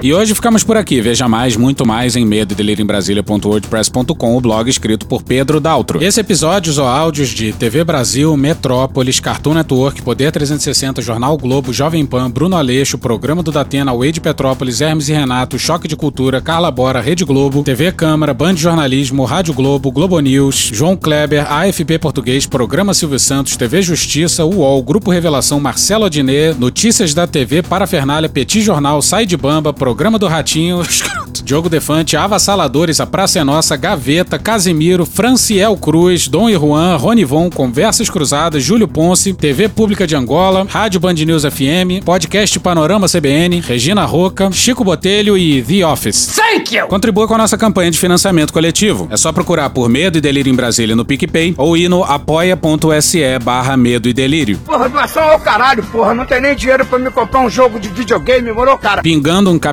E 0.00 0.14
hoje 0.14 0.32
ficamos 0.32 0.62
por 0.62 0.76
aqui. 0.76 1.00
Veja 1.00 1.26
mais, 1.26 1.56
muito 1.56 1.84
mais 1.84 2.14
em 2.14 2.24
medo 2.24 2.54
em 2.58 2.86
Brasília.wordpress.com, 2.86 4.36
o 4.36 4.40
blog 4.40 4.70
escrito 4.70 5.06
por 5.06 5.22
Pedro 5.24 5.58
Daltro. 5.58 6.02
Esse 6.02 6.20
episódios 6.20 6.78
ou 6.78 6.86
áudios 6.86 7.30
de 7.30 7.52
TV 7.52 7.82
Brasil, 7.82 8.36
Metrópolis, 8.36 9.18
Cartoon 9.18 9.54
Network, 9.54 10.00
Poder 10.02 10.30
360, 10.30 11.02
Jornal 11.02 11.36
Globo, 11.36 11.72
Jovem 11.72 12.06
Pan, 12.06 12.30
Bruno 12.30 12.56
Aleixo, 12.56 12.96
Programa 12.96 13.42
do 13.42 13.50
Datena, 13.50 13.92
Wade 13.92 14.20
Petrópolis, 14.20 14.80
Hermes 14.80 15.08
e 15.08 15.12
Renato, 15.12 15.58
Choque 15.58 15.88
de 15.88 15.96
Cultura, 15.96 16.40
Carla 16.40 16.70
Bora, 16.70 17.00
Rede 17.00 17.24
Globo, 17.24 17.64
TV 17.64 17.90
Câmara, 17.90 18.32
Band 18.32 18.54
Jornalismo, 18.54 19.24
Rádio 19.24 19.52
Globo, 19.52 19.90
Globo 19.90 20.20
News, 20.20 20.70
João 20.72 20.96
Kleber, 20.96 21.50
AFP 21.50 21.98
Português, 21.98 22.46
Programa 22.46 22.94
Silvio 22.94 23.18
Santos, 23.18 23.56
TV 23.56 23.82
Justiça, 23.82 24.44
UOL, 24.44 24.80
Grupo 24.80 25.10
Revelação, 25.10 25.58
Marcelo 25.58 26.04
Adnet, 26.04 26.56
Notícias 26.56 27.12
da 27.14 27.26
TV, 27.26 27.62
Parafernália, 27.62 28.28
Petit 28.28 28.60
Jornal, 28.60 29.02
Sai 29.02 29.26
de 29.26 29.36
Bamba, 29.36 29.72
Programa 29.88 30.18
do 30.18 30.26
Ratinho, 30.26 30.82
Diogo 31.42 31.70
Defante, 31.70 32.14
Avassaladores, 32.14 33.00
A 33.00 33.06
Praça 33.06 33.38
é 33.38 33.44
Nossa, 33.44 33.74
Gaveta, 33.74 34.38
Casimiro, 34.38 35.06
Franciel 35.06 35.74
Cruz, 35.78 36.28
Dom 36.28 36.50
e 36.50 36.52
Juan, 36.52 36.94
Ronivon, 36.96 37.48
Conversas 37.48 38.10
Cruzadas, 38.10 38.62
Júlio 38.62 38.86
Ponce, 38.86 39.32
TV 39.32 39.66
Pública 39.66 40.06
de 40.06 40.14
Angola, 40.14 40.66
Rádio 40.68 41.00
Band 41.00 41.14
News 41.14 41.44
FM, 41.44 42.04
Podcast 42.04 42.60
Panorama 42.60 43.06
CBN, 43.08 43.60
Regina 43.60 44.04
Roca, 44.04 44.52
Chico 44.52 44.84
Botelho 44.84 45.38
e 45.38 45.62
The 45.62 45.86
Office. 45.86 46.36
Thank 46.36 46.76
you! 46.76 46.86
Contribua 46.86 47.26
com 47.26 47.34
a 47.34 47.38
nossa 47.38 47.56
campanha 47.56 47.90
de 47.90 47.98
financiamento 47.98 48.52
coletivo. 48.52 49.08
É 49.10 49.16
só 49.16 49.32
procurar 49.32 49.70
por 49.70 49.88
Medo 49.88 50.18
e 50.18 50.20
Delírio 50.20 50.52
em 50.52 50.56
Brasília 50.56 50.94
no 50.94 51.04
PicPay 51.04 51.54
ou 51.56 51.78
ir 51.78 51.88
no 51.88 52.04
apoia.se 52.04 53.38
barra 53.42 53.74
Medo 53.74 54.06
e 54.06 54.12
Delírio. 54.12 54.58
Porra, 54.66 54.86
doação 54.86 55.22
ao 55.22 55.40
caralho, 55.40 55.82
porra. 55.84 56.12
Não 56.12 56.26
tem 56.26 56.42
nem 56.42 56.54
dinheiro 56.54 56.84
pra 56.84 56.98
me 56.98 57.10
comprar 57.10 57.40
um 57.40 57.48
jogo 57.48 57.80
de 57.80 57.88
videogame, 57.88 58.52
morou, 58.52 58.76
cara? 58.76 59.00
Pingando 59.00 59.50
um 59.50 59.58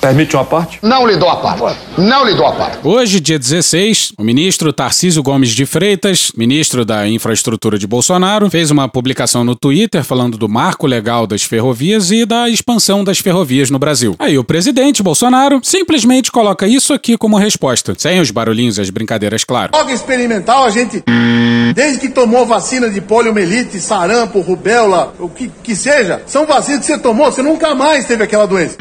Permite 0.00 0.34
uma 0.34 0.44
parte? 0.46 0.78
Não 0.82 1.06
lhe 1.06 1.16
dou 1.16 1.28
a 1.28 1.36
parte. 1.36 1.78
Não 1.98 2.24
lhe 2.24 2.34
dou 2.34 2.46
a 2.46 2.52
parte. 2.52 2.78
Hoje, 2.82 3.20
dia 3.20 3.38
16, 3.38 4.14
o 4.18 4.24
ministro 4.24 4.72
Tarcísio 4.72 5.22
Gomes 5.22 5.50
de 5.50 5.66
Freitas, 5.66 6.32
ministro 6.34 6.86
da 6.86 7.06
Infraestrutura 7.06 7.78
de 7.78 7.86
Bolsonaro, 7.86 8.48
fez 8.48 8.70
uma 8.70 8.88
publicação 8.88 9.44
no 9.44 9.54
Twitter 9.54 10.02
falando 10.02 10.38
do 10.38 10.48
marco 10.48 10.86
legal 10.86 11.26
das 11.26 11.42
ferrovias 11.42 12.10
e 12.10 12.24
da 12.24 12.48
expansão 12.48 13.04
das 13.04 13.18
ferrovias 13.18 13.68
no 13.68 13.78
Brasil. 13.78 14.16
Aí 14.18 14.38
o 14.38 14.44
presidente 14.44 15.02
Bolsonaro 15.02 15.60
simplesmente 15.62 16.32
coloca 16.32 16.66
isso 16.66 16.94
aqui 16.94 17.18
como 17.18 17.36
resposta, 17.36 17.94
sem 17.98 18.20
os 18.20 18.30
barulhinhos 18.30 18.78
e 18.78 18.80
as 18.80 18.88
brincadeiras, 18.88 19.44
claro. 19.44 19.72
Logo 19.74 19.90
experimental, 19.90 20.64
a 20.64 20.70
gente, 20.70 21.04
desde 21.74 22.00
que 22.00 22.08
tomou 22.08 22.46
vacina 22.46 22.88
de 22.88 23.02
poliomielite, 23.02 23.78
sarampo, 23.78 24.40
rubéola, 24.40 25.14
o 25.18 25.28
que, 25.28 25.50
que 25.62 25.76
seja, 25.76 26.22
são 26.26 26.46
vacinas 26.46 26.80
que 26.80 26.86
você 26.86 26.98
tomou, 26.98 27.30
você 27.30 27.42
nunca 27.42 27.74
mais 27.74 28.06
teve 28.06 28.24
aquela 28.24 28.46
doença. 28.46 28.76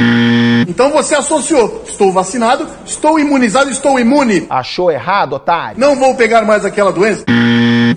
Então 0.67 0.91
você 0.91 1.09
associou, 1.16 1.84
estou 1.88 2.12
vacinado, 2.12 2.68
estou 2.86 3.20
imunizado, 3.20 3.70
estou 3.70 3.99
imune. 3.99 4.45
Achou 4.49 4.91
errado, 4.91 5.34
otário? 5.34 5.80
Não 5.80 5.95
vou 5.95 6.16
pegar 6.16 6.43
mais 6.45 6.66
aquela 6.66 6.91
doença. 6.91 7.24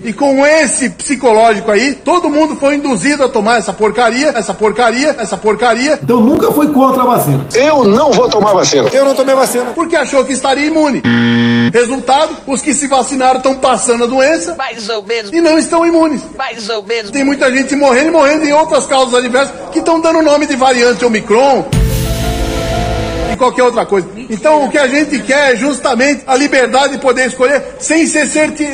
E 0.03 0.11
com 0.11 0.45
esse 0.45 0.89
psicológico 0.89 1.71
aí, 1.71 1.93
todo 1.93 2.29
mundo 2.29 2.57
foi 2.57 2.75
induzido 2.75 3.23
a 3.23 3.29
tomar 3.29 3.57
essa 3.57 3.71
porcaria, 3.71 4.33
essa 4.35 4.53
porcaria, 4.53 5.15
essa 5.17 5.37
porcaria. 5.37 5.99
Então 6.01 6.19
nunca 6.19 6.51
foi 6.51 6.67
contra 6.67 7.03
a 7.03 7.05
vacina. 7.05 7.45
Eu 7.53 7.85
não 7.85 8.11
vou 8.11 8.27
tomar 8.27 8.53
vacina. 8.53 8.89
Eu 8.91 9.05
não 9.05 9.15
tomei 9.15 9.33
vacina. 9.33 9.65
Porque 9.73 9.95
achou 9.95 10.25
que 10.25 10.33
estaria 10.33 10.65
imune. 10.65 11.01
Resultado, 11.73 12.35
os 12.45 12.61
que 12.61 12.73
se 12.73 12.87
vacinaram 12.87 13.37
estão 13.37 13.55
passando 13.55 14.03
a 14.03 14.07
doença. 14.07 14.55
Mais 14.55 14.89
ou 14.89 15.03
menos. 15.03 15.31
E 15.31 15.39
não 15.39 15.57
estão 15.57 15.85
imunes. 15.85 16.21
Mais 16.37 16.69
ou 16.69 16.83
menos. 16.83 17.11
Tem 17.11 17.23
muita 17.23 17.51
gente 17.51 17.75
morrendo 17.75 18.09
e 18.09 18.11
morrendo 18.11 18.45
em 18.45 18.51
outras 18.51 18.85
causas 18.85 19.13
adversas 19.13 19.53
que 19.71 19.79
estão 19.79 20.01
dando 20.01 20.19
o 20.19 20.23
nome 20.23 20.45
de 20.45 20.55
variante 20.55 21.05
Omicron 21.05 21.82
e 23.33 23.37
qualquer 23.37 23.63
outra 23.63 23.85
coisa. 23.85 24.07
Então 24.29 24.65
o 24.65 24.69
que 24.69 24.77
a 24.77 24.87
gente 24.87 25.19
quer 25.19 25.53
é 25.53 25.55
justamente 25.57 26.23
a 26.25 26.35
liberdade 26.35 26.93
de 26.93 26.99
poder 26.99 27.27
escolher 27.27 27.63
sem 27.79 28.05
ser 28.05 28.27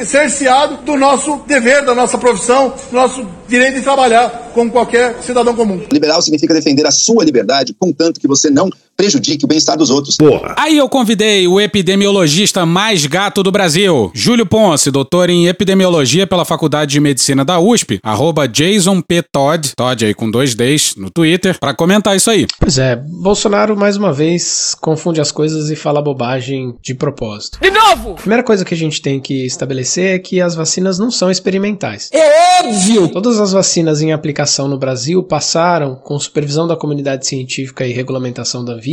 cerceado 0.06 0.78
do 0.78 0.96
nosso 0.98 1.38
dever, 1.48 1.84
da 1.84 1.96
nossa 1.96 2.18
profissão, 2.18 2.74
do 2.90 2.96
nosso 2.96 3.26
direito 3.48 3.76
de 3.76 3.82
trabalhar 3.82 4.52
como 4.54 4.72
qualquer 4.72 5.16
cidadão 5.24 5.56
comum. 5.56 5.82
Liberal 5.92 6.22
significa 6.22 6.54
defender 6.54 6.86
a 6.86 6.92
sua 6.92 7.24
liberdade, 7.24 7.76
contanto 7.80 8.20
que 8.20 8.28
você 8.28 8.50
não 8.50 8.70
prejudique 9.00 9.46
o 9.46 9.48
bem-estar 9.48 9.78
dos 9.78 9.90
outros. 9.90 10.18
Porra. 10.18 10.56
Aí 10.58 10.78
eu 10.78 10.90
convidei 10.90 11.48
o 11.48 11.58
epidemiologista 11.58 12.66
mais 12.66 13.06
gato 13.06 13.42
do 13.42 13.50
Brasil, 13.50 14.12
Júlio 14.14 14.46
Ponce, 14.46 14.92
doutor 14.92 15.30
em 15.30 15.48
epidemiologia 15.48 16.28
pela 16.28 16.44
Faculdade 16.44 16.92
de 16.92 17.00
Medicina 17.00 17.46
da 17.46 17.62
USP, 17.62 18.02
arroba 18.04 18.46
Jason 18.46 19.00
P. 19.02 19.24
Todd, 19.32 19.72
Todd 19.74 20.06
aí 20.06 20.14
com 20.14 20.30
dois 20.30 20.54
Ds 20.54 20.96
no 20.98 21.10
Twitter, 21.10 21.58
para 21.58 21.74
comentar 21.74 22.14
isso 22.14 22.30
aí. 22.30 22.46
Pois 22.60 22.78
é, 22.78 22.98
Bolsonaro 22.98 23.78
mais 23.78 23.96
uma 23.96 24.12
vez 24.12 24.76
confunde 24.82 25.22
as 25.22 25.32
coisas 25.32 25.70
e 25.70 25.78
fala 25.78 26.02
bobagem 26.02 26.76
de 26.82 26.94
propósito. 26.94 27.58
De 27.62 27.72
novo! 27.72 28.12
A 28.12 28.16
primeira 28.16 28.44
coisa 28.44 28.66
que 28.66 28.74
a 28.74 28.78
gente 28.78 29.02
tem 29.02 29.22
que 29.22 29.46
estabelecer 29.46 30.16
é 30.16 30.20
que 30.20 30.42
as 30.42 30.56
vacinas 30.56 31.00
não 31.00 31.10
são 31.10 31.32
experimentais. 31.32 32.10
É 32.12 32.66
óbvio! 32.66 33.08
Todas 33.08 33.40
as 33.40 33.54
vacinas 33.54 34.02
em 34.02 34.12
aplicação 34.12 34.68
no 34.68 34.78
Brasil 34.78 35.24
passaram, 35.24 35.96
com 35.96 36.20
supervisão 36.20 36.68
da 36.68 36.76
comunidade 36.76 37.26
científica 37.26 37.88
e 37.88 37.94
regulamentação 37.94 38.66
da 38.66 38.74
Anvisa, 38.74 38.89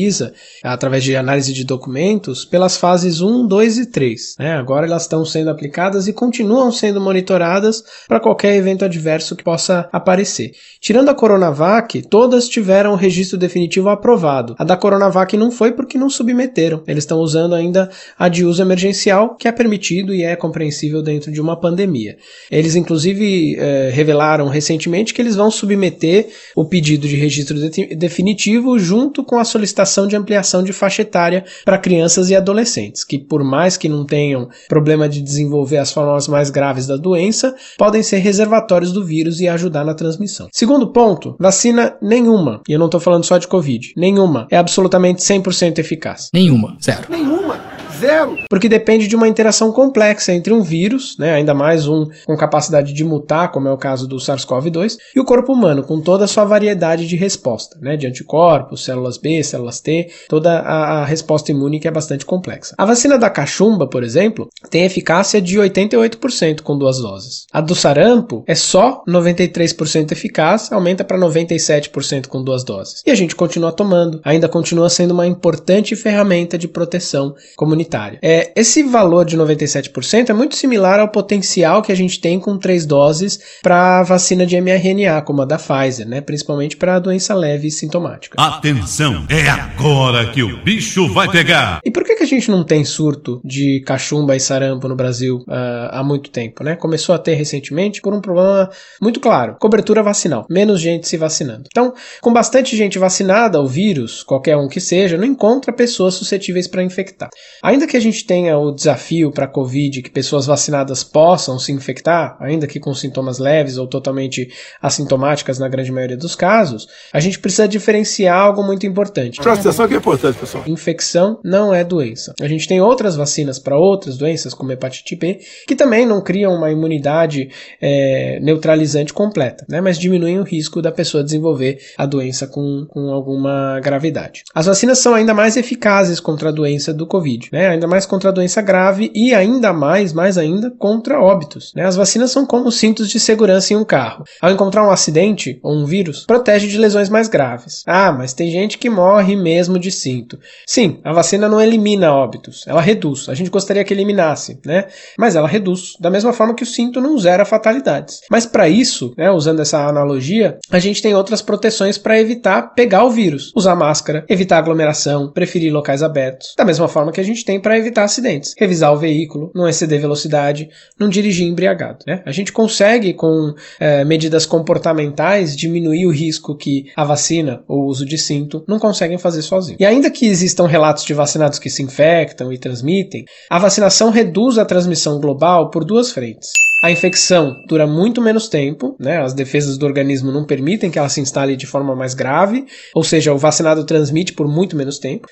através 0.62 1.02
de 1.02 1.16
análise 1.16 1.52
de 1.52 1.64
documentos, 1.64 2.44
pelas 2.44 2.76
fases 2.76 3.20
1, 3.20 3.46
2 3.46 3.78
e 3.78 3.86
3. 3.86 4.36
Né? 4.38 4.52
Agora 4.52 4.86
elas 4.86 5.02
estão 5.02 5.24
sendo 5.24 5.50
aplicadas 5.50 6.08
e 6.08 6.12
continuam 6.12 6.70
sendo 6.70 7.00
monitoradas 7.00 7.82
para 8.08 8.20
qualquer 8.20 8.54
evento 8.56 8.84
adverso 8.84 9.36
que 9.36 9.44
possa 9.44 9.88
aparecer. 9.92 10.52
Tirando 10.80 11.08
a 11.08 11.14
Coronavac, 11.14 12.02
todas 12.02 12.48
tiveram 12.48 12.92
o 12.92 12.96
registro 12.96 13.38
definitivo 13.38 13.88
aprovado. 13.88 14.54
A 14.58 14.64
da 14.64 14.76
Coronavac 14.76 15.36
não 15.36 15.50
foi 15.50 15.72
porque 15.72 15.98
não 15.98 16.10
submeteram. 16.10 16.82
Eles 16.86 17.04
estão 17.04 17.18
usando 17.18 17.54
ainda 17.54 17.90
a 18.18 18.28
de 18.28 18.44
uso 18.44 18.62
emergencial, 18.62 19.34
que 19.36 19.48
é 19.48 19.52
permitido 19.52 20.14
e 20.14 20.22
é 20.22 20.36
compreensível 20.36 21.02
dentro 21.02 21.32
de 21.32 21.40
uma 21.40 21.58
pandemia. 21.58 22.16
Eles, 22.50 22.74
inclusive, 22.74 23.56
eh, 23.58 23.90
revelaram 23.92 24.48
recentemente 24.48 25.12
que 25.12 25.20
eles 25.20 25.36
vão 25.36 25.50
submeter 25.50 26.28
o 26.54 26.64
pedido 26.64 27.08
de 27.08 27.16
registro 27.16 27.58
de 27.58 27.94
definitivo 27.94 28.78
junto 28.78 29.24
com 29.24 29.38
a 29.38 29.44
solicitação 29.44 29.85
de 30.06 30.16
ampliação 30.16 30.62
de 30.62 30.72
faixa 30.72 31.02
etária 31.02 31.44
para 31.64 31.78
crianças 31.78 32.30
e 32.30 32.36
adolescentes, 32.36 33.04
que, 33.04 33.18
por 33.18 33.44
mais 33.44 33.76
que 33.76 33.88
não 33.88 34.04
tenham 34.04 34.48
problema 34.68 35.08
de 35.08 35.22
desenvolver 35.22 35.78
as 35.78 35.92
formas 35.92 36.28
mais 36.28 36.50
graves 36.50 36.86
da 36.86 36.96
doença, 36.96 37.54
podem 37.78 38.02
ser 38.02 38.18
reservatórios 38.18 38.92
do 38.92 39.04
vírus 39.04 39.40
e 39.40 39.48
ajudar 39.48 39.84
na 39.84 39.94
transmissão. 39.94 40.48
Segundo 40.52 40.88
ponto, 40.88 41.36
vacina 41.38 41.96
nenhuma, 42.02 42.60
e 42.68 42.72
eu 42.72 42.78
não 42.78 42.86
estou 42.86 43.00
falando 43.00 43.24
só 43.24 43.38
de 43.38 43.46
Covid, 43.46 43.92
nenhuma 43.96 44.46
é 44.50 44.56
absolutamente 44.56 45.22
100% 45.22 45.78
eficaz. 45.78 46.28
Nenhuma, 46.32 46.76
zero. 46.82 47.06
Nenhuma. 47.08 47.65
Zero. 47.98 48.38
Porque 48.50 48.68
depende 48.68 49.08
de 49.08 49.16
uma 49.16 49.26
interação 49.26 49.72
complexa 49.72 50.32
entre 50.32 50.52
um 50.52 50.62
vírus, 50.62 51.16
né, 51.18 51.32
ainda 51.32 51.54
mais 51.54 51.88
um 51.88 52.06
com 52.26 52.36
capacidade 52.36 52.92
de 52.92 53.04
mutar, 53.04 53.50
como 53.50 53.68
é 53.68 53.72
o 53.72 53.78
caso 53.78 54.06
do 54.06 54.16
SARS-CoV-2, 54.16 54.98
e 55.14 55.20
o 55.20 55.24
corpo 55.24 55.52
humano, 55.52 55.82
com 55.82 56.00
toda 56.00 56.24
a 56.24 56.28
sua 56.28 56.44
variedade 56.44 57.06
de 57.06 57.16
resposta, 57.16 57.78
né, 57.80 57.96
de 57.96 58.06
anticorpos, 58.06 58.84
células 58.84 59.16
B, 59.16 59.42
células 59.42 59.80
T, 59.80 60.10
toda 60.28 60.60
a, 60.60 61.00
a 61.00 61.04
resposta 61.06 61.50
imune 61.50 61.80
que 61.80 61.88
é 61.88 61.90
bastante 61.90 62.26
complexa. 62.26 62.74
A 62.76 62.84
vacina 62.84 63.18
da 63.18 63.30
cachumba, 63.30 63.88
por 63.88 64.02
exemplo, 64.02 64.48
tem 64.68 64.84
eficácia 64.84 65.40
de 65.40 65.58
88% 65.58 66.60
com 66.60 66.76
duas 66.76 66.98
doses. 66.98 67.46
A 67.50 67.62
do 67.62 67.74
sarampo 67.74 68.44
é 68.46 68.54
só 68.54 69.02
93% 69.08 70.12
eficaz, 70.12 70.70
aumenta 70.70 71.02
para 71.02 71.18
97% 71.18 72.26
com 72.26 72.44
duas 72.44 72.62
doses. 72.62 73.02
E 73.06 73.10
a 73.10 73.14
gente 73.14 73.34
continua 73.34 73.72
tomando, 73.72 74.20
ainda 74.22 74.48
continua 74.48 74.90
sendo 74.90 75.12
uma 75.12 75.26
importante 75.26 75.96
ferramenta 75.96 76.58
de 76.58 76.68
proteção 76.68 77.34
comunitária 77.56 77.85
comunitária. 77.86 78.18
É, 78.22 78.52
esse 78.56 78.82
valor 78.82 79.24
de 79.24 79.36
97% 79.36 80.30
é 80.30 80.32
muito 80.32 80.56
similar 80.56 81.00
ao 81.00 81.08
potencial 81.08 81.80
que 81.80 81.92
a 81.92 81.94
gente 81.94 82.20
tem 82.20 82.38
com 82.38 82.58
três 82.58 82.84
doses 82.84 83.38
para 83.62 84.02
vacina 84.02 84.44
de 84.44 84.60
mRNA, 84.60 85.22
como 85.22 85.42
a 85.42 85.44
da 85.44 85.56
Pfizer, 85.56 86.06
né? 86.06 86.20
principalmente 86.20 86.76
para 86.76 86.98
doença 86.98 87.34
leve 87.34 87.68
e 87.68 87.70
sintomática. 87.70 88.40
Atenção, 88.40 89.26
é 89.28 89.48
agora 89.48 90.30
que 90.32 90.42
o 90.42 90.62
bicho 90.62 91.12
vai 91.12 91.30
pegar. 91.30 91.80
E 91.84 91.90
por 91.90 92.04
que, 92.04 92.16
que 92.16 92.24
a 92.24 92.26
gente 92.26 92.50
não 92.50 92.64
tem 92.64 92.84
surto 92.84 93.40
de 93.44 93.82
cachumba 93.86 94.34
e 94.34 94.40
sarampo 94.40 94.88
no 94.88 94.96
Brasil 94.96 95.38
uh, 95.48 95.88
há 95.90 96.02
muito 96.02 96.30
tempo? 96.30 96.64
Né? 96.64 96.76
Começou 96.76 97.14
a 97.14 97.18
ter 97.18 97.34
recentemente 97.34 98.00
por 98.00 98.12
um 98.12 98.20
problema 98.20 98.68
muito 99.00 99.20
claro: 99.20 99.56
cobertura 99.60 100.02
vacinal, 100.02 100.46
menos 100.50 100.80
gente 100.80 101.08
se 101.08 101.16
vacinando. 101.16 101.64
Então, 101.70 101.94
com 102.20 102.32
bastante 102.32 102.76
gente 102.76 102.98
vacinada, 102.98 103.60
o 103.60 103.66
vírus, 103.66 104.22
qualquer 104.22 104.56
um 104.56 104.68
que 104.68 104.80
seja, 104.80 105.16
não 105.16 105.24
encontra 105.24 105.72
pessoas 105.72 106.14
suscetíveis 106.14 106.66
para 106.66 106.82
infectar. 106.82 107.28
Ainda 107.76 107.86
que 107.86 107.96
a 107.98 108.00
gente 108.00 108.24
tenha 108.24 108.56
o 108.56 108.72
desafio 108.72 109.30
para 109.30 109.44
a 109.44 109.48
Covid 109.48 110.00
que 110.00 110.08
pessoas 110.08 110.46
vacinadas 110.46 111.04
possam 111.04 111.58
se 111.58 111.72
infectar, 111.72 112.34
ainda 112.40 112.66
que 112.66 112.80
com 112.80 112.94
sintomas 112.94 113.38
leves 113.38 113.76
ou 113.76 113.86
totalmente 113.86 114.48
assintomáticas 114.80 115.58
na 115.58 115.68
grande 115.68 115.92
maioria 115.92 116.16
dos 116.16 116.34
casos, 116.34 116.88
a 117.12 117.20
gente 117.20 117.38
precisa 117.38 117.68
diferenciar 117.68 118.34
algo 118.34 118.62
muito 118.62 118.86
importante. 118.86 119.42
Presta 119.42 119.68
atenção 119.68 119.86
que 119.86 119.92
é 119.92 119.98
importante, 119.98 120.38
pessoal. 120.38 120.64
Infecção 120.66 121.38
não 121.44 121.74
é 121.74 121.84
doença. 121.84 122.32
A 122.40 122.48
gente 122.48 122.66
tem 122.66 122.80
outras 122.80 123.14
vacinas 123.14 123.58
para 123.58 123.76
outras 123.76 124.16
doenças, 124.16 124.54
como 124.54 124.72
hepatite 124.72 125.14
B, 125.14 125.40
que 125.68 125.76
também 125.76 126.06
não 126.06 126.22
criam 126.22 126.54
uma 126.54 126.72
imunidade 126.72 127.50
é, 127.78 128.40
neutralizante 128.40 129.12
completa, 129.12 129.66
né, 129.68 129.82
mas 129.82 129.98
diminuem 129.98 130.38
o 130.38 130.44
risco 130.44 130.80
da 130.80 130.90
pessoa 130.90 131.22
desenvolver 131.22 131.78
a 131.98 132.06
doença 132.06 132.46
com, 132.46 132.86
com 132.88 133.10
alguma 133.10 133.78
gravidade. 133.80 134.44
As 134.54 134.64
vacinas 134.64 134.98
são 134.98 135.14
ainda 135.14 135.34
mais 135.34 135.58
eficazes 135.58 136.20
contra 136.20 136.48
a 136.48 136.52
doença 136.52 136.94
do 136.94 137.06
Covid, 137.06 137.50
né, 137.52 137.65
ainda 137.68 137.86
mais 137.86 138.06
contra 138.06 138.30
a 138.30 138.32
doença 138.32 138.60
grave 138.60 139.10
e 139.14 139.34
ainda 139.34 139.72
mais, 139.72 140.12
mais 140.12 140.38
ainda, 140.38 140.70
contra 140.78 141.20
óbitos. 141.20 141.72
Né? 141.74 141.84
As 141.84 141.96
vacinas 141.96 142.30
são 142.30 142.46
como 142.46 142.70
cintos 142.70 143.08
de 143.08 143.18
segurança 143.18 143.72
em 143.72 143.76
um 143.76 143.84
carro. 143.84 144.24
Ao 144.40 144.50
encontrar 144.50 144.86
um 144.86 144.90
acidente 144.90 145.58
ou 145.62 145.74
um 145.74 145.84
vírus, 145.84 146.24
protege 146.26 146.66
de 146.68 146.78
lesões 146.78 147.08
mais 147.08 147.28
graves. 147.28 147.82
Ah, 147.86 148.12
mas 148.12 148.32
tem 148.32 148.50
gente 148.50 148.78
que 148.78 148.90
morre 148.90 149.36
mesmo 149.36 149.78
de 149.78 149.90
cinto. 149.90 150.38
Sim, 150.66 151.00
a 151.04 151.12
vacina 151.12 151.48
não 151.48 151.60
elimina 151.60 152.12
óbitos, 152.12 152.64
ela 152.66 152.80
reduz. 152.80 153.28
A 153.28 153.34
gente 153.34 153.50
gostaria 153.50 153.84
que 153.84 153.92
eliminasse, 153.92 154.58
né? 154.64 154.86
Mas 155.18 155.36
ela 155.36 155.48
reduz, 155.48 155.92
da 156.00 156.10
mesma 156.10 156.32
forma 156.32 156.54
que 156.54 156.62
o 156.62 156.66
cinto 156.66 157.00
não 157.00 157.18
zera 157.18 157.44
fatalidades. 157.44 158.20
Mas 158.30 158.46
para 158.46 158.68
isso, 158.68 159.14
né, 159.16 159.30
usando 159.30 159.60
essa 159.60 159.86
analogia, 159.86 160.58
a 160.70 160.78
gente 160.78 161.02
tem 161.02 161.14
outras 161.14 161.42
proteções 161.42 161.98
para 161.98 162.20
evitar 162.20 162.74
pegar 162.74 163.04
o 163.04 163.10
vírus. 163.10 163.52
Usar 163.54 163.74
máscara, 163.74 164.24
evitar 164.28 164.58
aglomeração, 164.58 165.32
preferir 165.32 165.72
locais 165.72 166.02
abertos. 166.02 166.54
Da 166.56 166.64
mesma 166.64 166.88
forma 166.88 167.12
que 167.12 167.20
a 167.20 167.24
gente 167.24 167.44
tem 167.44 167.55
para 167.60 167.78
evitar 167.78 168.04
acidentes. 168.04 168.54
Revisar 168.58 168.92
o 168.92 168.98
veículo, 168.98 169.50
não 169.54 169.68
exceder 169.68 170.00
velocidade, 170.00 170.68
não 170.98 171.08
dirigir 171.08 171.46
embriagado. 171.46 171.98
Né? 172.06 172.22
A 172.24 172.32
gente 172.32 172.52
consegue, 172.52 173.12
com 173.12 173.54
é, 173.78 174.04
medidas 174.04 174.46
comportamentais, 174.46 175.56
diminuir 175.56 176.06
o 176.06 176.12
risco 176.12 176.56
que 176.56 176.90
a 176.96 177.04
vacina 177.04 177.62
ou 177.68 177.82
o 177.82 177.86
uso 177.86 178.04
de 178.04 178.18
cinto 178.18 178.64
não 178.66 178.78
conseguem 178.78 179.18
fazer 179.18 179.42
sozinho. 179.42 179.76
E 179.80 179.84
ainda 179.84 180.10
que 180.10 180.26
existam 180.26 180.66
relatos 180.66 181.04
de 181.04 181.14
vacinados 181.14 181.58
que 181.58 181.70
se 181.70 181.82
infectam 181.82 182.52
e 182.52 182.58
transmitem, 182.58 183.24
a 183.50 183.58
vacinação 183.58 184.10
reduz 184.10 184.58
a 184.58 184.64
transmissão 184.64 185.20
global 185.20 185.70
por 185.70 185.84
duas 185.84 186.10
frentes. 186.12 186.50
A 186.82 186.90
infecção 186.90 187.56
dura 187.66 187.86
muito 187.86 188.20
menos 188.20 188.48
tempo, 188.48 188.94
né? 189.00 189.22
As 189.22 189.32
defesas 189.32 189.78
do 189.78 189.86
organismo 189.86 190.30
não 190.30 190.44
permitem 190.44 190.90
que 190.90 190.98
ela 190.98 191.08
se 191.08 191.20
instale 191.20 191.56
de 191.56 191.66
forma 191.66 191.96
mais 191.96 192.12
grave, 192.12 192.66
ou 192.94 193.02
seja, 193.02 193.32
o 193.32 193.38
vacinado 193.38 193.84
transmite 193.84 194.34
por 194.34 194.46
muito 194.46 194.76
menos 194.76 194.98
tempo. 194.98 195.26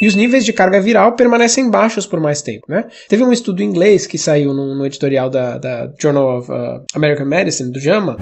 E 0.00 0.08
os 0.08 0.14
níveis 0.14 0.46
de 0.46 0.52
carga 0.52 0.80
viral 0.80 1.12
permanecem 1.12 1.68
baixos 1.68 2.06
por 2.06 2.18
mais 2.18 2.40
tempo, 2.40 2.64
né? 2.66 2.86
Teve 3.06 3.22
um 3.22 3.30
estudo 3.30 3.62
inglês 3.62 4.06
que 4.06 4.16
saiu 4.16 4.54
no, 4.54 4.74
no 4.74 4.86
editorial 4.86 5.28
da, 5.28 5.58
da, 5.58 5.90
Journal 6.00 6.38
of 6.38 6.50
uh, 6.50 6.82
American 6.94 7.26
Medicine, 7.26 7.70
do 7.70 7.78
JAMA. 7.78 8.16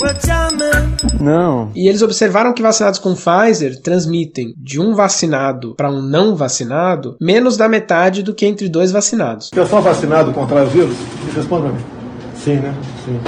Não. 1.21 1.71
E 1.77 1.89
eles 1.89 2.03
observaram 2.03 2.53
que 2.53 2.63
vacinados 2.63 2.99
com 2.99 3.15
Pfizer 3.15 3.81
transmitem 3.81 4.53
de 4.57 4.81
um 4.81 4.93
vacinado 4.93 5.77
para 5.77 5.89
um 5.89 6.03
não 6.03 6.35
vacinado 6.35 7.17
menos 7.21 7.57
da 7.57 7.69
metade 7.69 8.25
do 8.25 8.35
que 8.35 8.45
entre 8.45 8.69
dois 8.69 8.91
vacinados. 8.91 9.51
Pessoal 9.51 9.81
vacinado 9.81 10.33
contra 10.33 10.65
o 10.65 10.67
vírus? 10.67 10.97
Responda 11.33 11.69
mim. 11.69 11.79
Sim, 12.35 12.57
né? 12.57 12.75
Sim. 13.05 13.21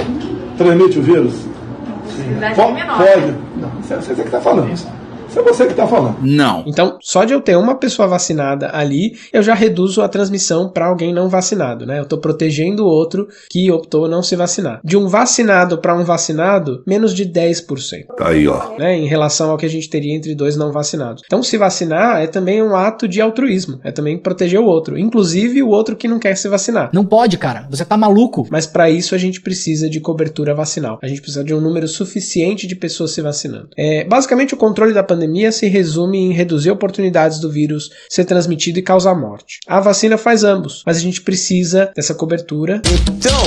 Transmite 0.57 0.99
o 0.99 1.01
vírus? 1.01 1.33
Sim. 1.33 2.53
Po 2.53 2.63
pode. 2.63 3.35
Não, 3.55 3.69
você, 3.81 3.95
você 3.95 4.13
que 4.13 4.21
está 4.23 4.41
falando. 4.41 4.73
Isso 4.73 5.00
é 5.39 5.41
você 5.41 5.65
que 5.65 5.71
está 5.71 5.87
falando. 5.87 6.17
Não. 6.21 6.63
Então, 6.65 6.97
só 7.01 7.23
de 7.23 7.33
eu 7.33 7.41
ter 7.41 7.57
uma 7.57 7.75
pessoa 7.75 8.07
vacinada 8.07 8.69
ali, 8.73 9.13
eu 9.31 9.41
já 9.41 9.53
reduzo 9.53 10.01
a 10.01 10.07
transmissão 10.07 10.69
para 10.69 10.87
alguém 10.87 11.13
não 11.13 11.29
vacinado, 11.29 11.85
né? 11.85 11.99
Eu 11.99 12.03
estou 12.03 12.19
protegendo 12.19 12.83
o 12.83 12.87
outro 12.87 13.27
que 13.49 13.71
optou 13.71 14.07
não 14.07 14.21
se 14.21 14.35
vacinar. 14.35 14.81
De 14.83 14.97
um 14.97 15.07
vacinado 15.07 15.77
para 15.77 15.95
um 15.95 16.03
vacinado, 16.03 16.83
menos 16.85 17.13
de 17.13 17.25
10%. 17.25 18.05
Tá 18.17 18.29
aí, 18.29 18.47
ó. 18.47 18.77
Né, 18.77 18.97
em 18.97 19.07
relação 19.07 19.51
ao 19.51 19.57
que 19.57 19.65
a 19.65 19.69
gente 19.69 19.89
teria 19.89 20.15
entre 20.15 20.35
dois 20.35 20.55
não 20.55 20.71
vacinados. 20.71 21.23
Então, 21.25 21.43
se 21.43 21.57
vacinar 21.57 22.21
é 22.21 22.27
também 22.27 22.61
um 22.61 22.75
ato 22.75 23.07
de 23.07 23.21
altruísmo, 23.21 23.79
é 23.83 23.91
também 23.91 24.17
proteger 24.17 24.59
o 24.59 24.65
outro, 24.65 24.97
inclusive 24.97 25.63
o 25.63 25.69
outro 25.69 25.95
que 25.95 26.07
não 26.07 26.19
quer 26.19 26.35
se 26.35 26.47
vacinar. 26.47 26.89
Não 26.93 27.05
pode, 27.05 27.37
cara. 27.37 27.67
Você 27.69 27.85
tá 27.85 27.97
maluco. 27.97 28.47
Mas 28.49 28.65
para 28.65 28.89
isso 28.89 29.15
a 29.15 29.17
gente 29.17 29.41
precisa 29.41 29.89
de 29.89 29.99
cobertura 29.99 30.53
vacinal. 30.53 30.99
A 31.01 31.07
gente 31.07 31.21
precisa 31.21 31.43
de 31.43 31.53
um 31.53 31.61
número 31.61 31.87
suficiente 31.87 32.67
de 32.67 32.75
pessoas 32.75 33.11
se 33.11 33.21
vacinando. 33.21 33.69
É, 33.77 34.03
basicamente, 34.03 34.53
o 34.53 34.57
controle 34.57 34.93
da 34.93 35.03
pandemia 35.03 35.20
pandemia 35.21 35.51
se 35.51 35.67
resume 35.67 36.17
em 36.17 36.33
reduzir 36.33 36.71
oportunidades 36.71 37.39
do 37.39 37.51
vírus 37.51 37.91
ser 38.09 38.25
transmitido 38.25 38.79
e 38.79 38.81
causar 38.81 39.13
morte. 39.13 39.59
A 39.67 39.79
vacina 39.79 40.17
faz 40.17 40.43
ambos, 40.43 40.81
mas 40.85 40.97
a 40.97 40.99
gente 40.99 41.21
precisa 41.21 41.91
dessa 41.95 42.15
cobertura. 42.15 42.81
Então, 42.91 43.39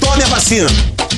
tome 0.00 0.22
a 0.24 0.26
vacina! 0.26 1.09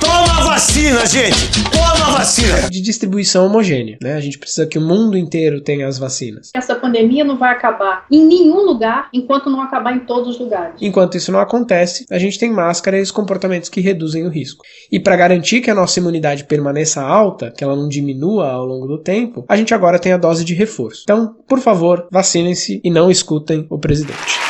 Toma 0.00 0.40
a 0.40 0.44
vacina, 0.44 1.06
gente! 1.06 1.34
Toma 1.70 2.14
a 2.14 2.18
vacina! 2.18 2.68
De 2.70 2.80
distribuição 2.80 3.46
homogênea, 3.46 3.98
né? 4.02 4.14
A 4.14 4.20
gente 4.20 4.38
precisa 4.38 4.66
que 4.66 4.78
o 4.78 4.80
mundo 4.80 5.16
inteiro 5.16 5.60
tenha 5.60 5.86
as 5.86 5.98
vacinas. 5.98 6.50
Essa 6.54 6.74
pandemia 6.74 7.24
não 7.24 7.38
vai 7.38 7.52
acabar 7.52 8.04
em 8.10 8.24
nenhum 8.24 8.66
lugar 8.66 9.08
enquanto 9.12 9.48
não 9.48 9.62
acabar 9.62 9.94
em 9.94 10.00
todos 10.00 10.28
os 10.28 10.38
lugares. 10.38 10.74
Enquanto 10.80 11.16
isso 11.16 11.32
não 11.32 11.40
acontece, 11.40 12.04
a 12.10 12.18
gente 12.18 12.38
tem 12.38 12.50
máscara 12.50 12.98
e 12.98 13.02
os 13.02 13.10
comportamentos 13.10 13.68
que 13.68 13.80
reduzem 13.80 14.26
o 14.26 14.30
risco. 14.30 14.64
E 14.90 15.00
para 15.00 15.16
garantir 15.16 15.60
que 15.60 15.70
a 15.70 15.74
nossa 15.74 15.98
imunidade 15.98 16.44
permaneça 16.44 17.02
alta, 17.02 17.50
que 17.50 17.64
ela 17.64 17.76
não 17.76 17.88
diminua 17.88 18.50
ao 18.50 18.66
longo 18.66 18.86
do 18.86 18.98
tempo, 18.98 19.44
a 19.48 19.56
gente 19.56 19.72
agora 19.72 19.98
tem 19.98 20.12
a 20.12 20.18
dose 20.18 20.44
de 20.44 20.54
reforço. 20.54 21.02
Então, 21.04 21.36
por 21.48 21.60
favor, 21.60 22.06
vacinem-se 22.10 22.80
e 22.84 22.90
não 22.90 23.10
escutem 23.10 23.66
o 23.70 23.78
presidente. 23.78 24.49